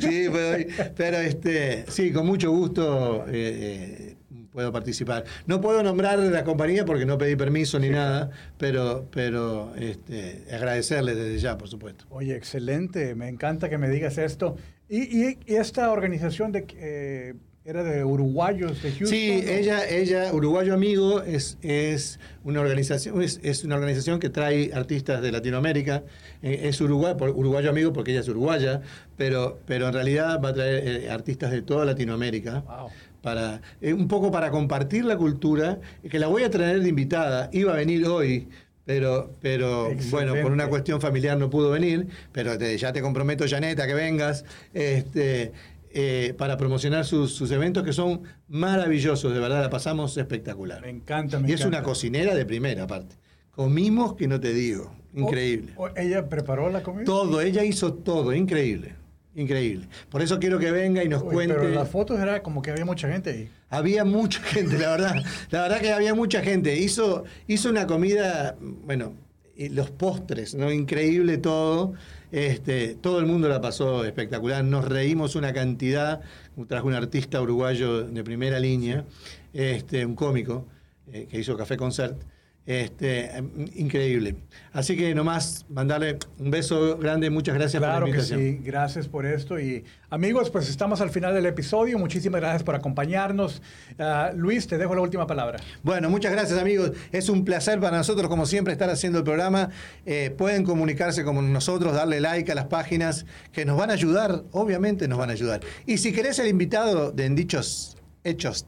sí, 0.00 0.28
puedo 0.28 0.58
ir. 0.58 0.92
Pero 0.96 1.18
este, 1.18 1.84
sí, 1.86 2.10
con 2.10 2.26
mucho 2.26 2.50
gusto. 2.50 3.26
Eh, 3.28 4.07
eh, 4.07 4.07
puedo 4.52 4.72
participar. 4.72 5.24
No 5.46 5.60
puedo 5.60 5.82
nombrar 5.82 6.18
la 6.18 6.44
compañía 6.44 6.84
porque 6.84 7.06
no 7.06 7.18
pedí 7.18 7.36
permiso 7.36 7.78
ni 7.78 7.90
nada, 7.90 8.30
pero, 8.56 9.06
pero 9.10 9.72
este, 9.76 10.44
agradecerle 10.52 11.14
desde 11.14 11.38
ya, 11.38 11.58
por 11.58 11.68
supuesto. 11.68 12.04
Oye, 12.10 12.34
excelente, 12.34 13.14
me 13.14 13.28
encanta 13.28 13.68
que 13.68 13.78
me 13.78 13.88
digas 13.88 14.18
esto. 14.18 14.56
¿Y, 14.88 15.36
esta 15.46 15.90
organización 15.90 16.52
de... 16.52 16.66
Eh, 16.76 17.34
era 17.64 17.84
de 17.84 18.02
uruguayos 18.02 18.82
de 18.82 18.92
Houston. 18.92 19.08
Sí, 19.08 19.42
ella, 19.46 19.86
ella, 19.86 20.32
Uruguayo 20.32 20.72
Amigo, 20.72 21.22
es, 21.22 21.58
es 21.60 22.18
una 22.42 22.62
organización, 22.62 23.20
es, 23.20 23.62
una 23.62 23.74
organización 23.74 24.20
que 24.20 24.30
trae 24.30 24.70
artistas 24.72 25.20
de 25.20 25.30
Latinoamérica. 25.30 26.02
Eh, 26.40 26.60
es 26.62 26.80
Uruguay, 26.80 27.12
Uruguayo 27.20 27.68
Amigo 27.68 27.92
porque 27.92 28.12
ella 28.12 28.20
es 28.20 28.28
uruguaya, 28.28 28.80
pero, 29.18 29.60
pero 29.66 29.88
en 29.88 29.92
realidad 29.92 30.40
va 30.42 30.48
a 30.48 30.54
traer 30.54 30.88
eh, 30.88 31.10
artistas 31.10 31.50
de 31.50 31.60
toda 31.60 31.84
Latinoamérica. 31.84 32.60
Wow 32.60 32.88
para 33.22 33.60
eh, 33.80 33.92
un 33.92 34.08
poco 34.08 34.30
para 34.30 34.50
compartir 34.50 35.04
la 35.04 35.16
cultura, 35.16 35.80
que 36.08 36.18
la 36.18 36.28
voy 36.28 36.42
a 36.42 36.50
traer 36.50 36.80
de 36.80 36.88
invitada, 36.88 37.50
iba 37.52 37.72
a 37.72 37.76
venir 37.76 38.06
hoy, 38.06 38.48
pero, 38.84 39.34
pero 39.42 39.90
bueno, 40.10 40.34
por 40.40 40.50
una 40.50 40.68
cuestión 40.68 41.00
familiar 41.00 41.36
no 41.36 41.50
pudo 41.50 41.70
venir, 41.70 42.06
pero 42.32 42.54
ya 42.58 42.92
te 42.92 43.02
comprometo, 43.02 43.44
Janeta, 43.46 43.86
que 43.86 43.92
vengas, 43.92 44.46
este, 44.72 45.52
eh, 45.90 46.34
para 46.38 46.56
promocionar 46.56 47.04
sus, 47.04 47.50
eventos 47.50 47.82
que 47.82 47.92
son 47.92 48.22
maravillosos, 48.48 49.32
de 49.34 49.40
verdad, 49.40 49.62
la 49.62 49.70
pasamos 49.70 50.16
espectacular. 50.16 50.80
Me 50.80 50.90
encanta, 50.90 51.40
Y 51.46 51.52
es 51.52 51.64
una 51.64 51.82
cocinera 51.82 52.34
de 52.34 52.46
primera 52.46 52.86
parte. 52.86 53.16
Comimos 53.50 54.14
que 54.14 54.28
no 54.28 54.38
te 54.38 54.54
digo, 54.54 54.94
increíble. 55.14 55.74
¿Ella 55.96 56.28
preparó 56.28 56.70
la 56.70 56.82
comida? 56.82 57.04
Todo, 57.04 57.40
ella 57.40 57.64
hizo 57.64 57.92
todo, 57.92 58.32
increíble. 58.32 58.94
Increíble. 59.38 59.86
Por 60.10 60.20
eso 60.20 60.40
quiero 60.40 60.58
que 60.58 60.72
venga 60.72 61.04
y 61.04 61.08
nos 61.08 61.22
cuente. 61.22 61.54
Pero 61.54 61.68
las 61.68 61.88
fotos 61.88 62.18
era 62.18 62.42
como 62.42 62.60
que 62.60 62.72
había 62.72 62.84
mucha 62.84 63.08
gente 63.08 63.30
ahí. 63.30 63.50
Había 63.70 64.04
mucha 64.04 64.40
gente, 64.42 64.76
la 64.76 64.90
verdad. 64.90 65.14
La 65.50 65.62
verdad 65.62 65.80
que 65.80 65.92
había 65.92 66.12
mucha 66.12 66.42
gente. 66.42 66.76
Hizo, 66.76 67.22
hizo 67.46 67.70
una 67.70 67.86
comida, 67.86 68.56
bueno, 68.60 69.14
los 69.56 69.90
postres, 69.90 70.56
¿no? 70.56 70.72
Increíble 70.72 71.38
todo. 71.38 71.92
Este, 72.32 72.96
todo 72.96 73.20
el 73.20 73.26
mundo 73.26 73.48
la 73.48 73.60
pasó 73.60 74.04
espectacular. 74.04 74.64
Nos 74.64 74.84
reímos 74.84 75.36
una 75.36 75.52
cantidad. 75.52 76.20
Trajo 76.66 76.88
un 76.88 76.94
artista 76.94 77.40
uruguayo 77.40 78.02
de 78.02 78.24
primera 78.24 78.58
línea, 78.58 79.04
este, 79.52 80.04
un 80.04 80.16
cómico, 80.16 80.66
eh, 81.12 81.28
que 81.30 81.38
hizo 81.38 81.56
Café 81.56 81.76
Concert. 81.76 82.20
Este, 82.68 83.30
increíble. 83.76 84.36
Así 84.74 84.94
que 84.94 85.14
nomás 85.14 85.64
mandarle 85.70 86.18
un 86.38 86.50
beso 86.50 86.98
grande, 86.98 87.30
muchas 87.30 87.54
gracias 87.54 87.82
por 87.82 87.90
la 87.90 87.98
invitación. 88.00 88.40
Que 88.40 88.52
sí, 88.52 88.60
gracias 88.62 89.08
por 89.08 89.24
esto. 89.24 89.58
Y 89.58 89.86
amigos, 90.10 90.50
pues 90.50 90.68
estamos 90.68 91.00
al 91.00 91.08
final 91.08 91.32
del 91.32 91.46
episodio. 91.46 91.98
Muchísimas 91.98 92.42
gracias 92.42 92.62
por 92.64 92.74
acompañarnos. 92.74 93.62
Ah, 93.98 94.32
Luis, 94.36 94.66
te 94.66 94.76
dejo 94.76 94.94
la 94.94 95.00
última 95.00 95.26
palabra. 95.26 95.58
Bueno, 95.82 96.10
muchas 96.10 96.30
gracias 96.30 96.58
amigos. 96.58 96.92
Es 97.10 97.30
un 97.30 97.42
placer 97.42 97.80
para 97.80 97.96
nosotros, 97.96 98.28
como 98.28 98.44
siempre, 98.44 98.74
estar 98.74 98.90
haciendo 98.90 99.20
el 99.20 99.24
programa. 99.24 99.70
Eh, 100.04 100.34
pueden 100.36 100.62
comunicarse 100.64 101.24
con 101.24 101.50
nosotros, 101.50 101.94
darle 101.94 102.20
like 102.20 102.52
a 102.52 102.54
las 102.54 102.66
páginas 102.66 103.24
que 103.50 103.64
nos 103.64 103.78
van 103.78 103.88
a 103.88 103.94
ayudar, 103.94 104.44
obviamente 104.52 105.08
nos 105.08 105.16
van 105.16 105.30
a 105.30 105.32
ayudar. 105.32 105.62
Y 105.86 105.96
si 105.96 106.12
querés 106.12 106.38
el 106.38 106.48
invitado 106.48 107.12
de 107.12 107.24
en 107.24 107.34
dichos 107.34 107.96
hechos 108.24 108.66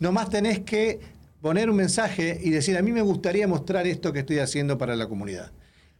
nomás 0.00 0.30
tenés 0.30 0.60
que 0.60 1.00
poner 1.42 1.68
un 1.68 1.76
mensaje 1.76 2.38
y 2.40 2.50
decir, 2.50 2.78
a 2.78 2.82
mí 2.82 2.92
me 2.92 3.02
gustaría 3.02 3.46
mostrar 3.46 3.86
esto 3.86 4.12
que 4.12 4.20
estoy 4.20 4.38
haciendo 4.38 4.78
para 4.78 4.96
la 4.96 5.08
comunidad. 5.08 5.52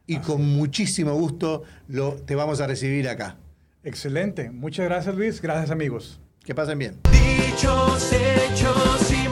Y 0.06 0.18
con 0.18 0.48
muchísimo 0.56 1.14
gusto 1.14 1.64
lo, 1.88 2.14
te 2.14 2.34
vamos 2.34 2.60
a 2.60 2.66
recibir 2.66 3.08
acá. 3.08 3.36
Excelente. 3.84 4.50
Muchas 4.50 4.86
gracias 4.86 5.14
Luis. 5.14 5.42
Gracias 5.42 5.70
amigos. 5.70 6.20
Que 6.44 6.54
pasen 6.54 6.78
bien. 6.78 7.00
Dichos, 7.12 8.12
hechos 8.12 9.12
y 9.12 9.31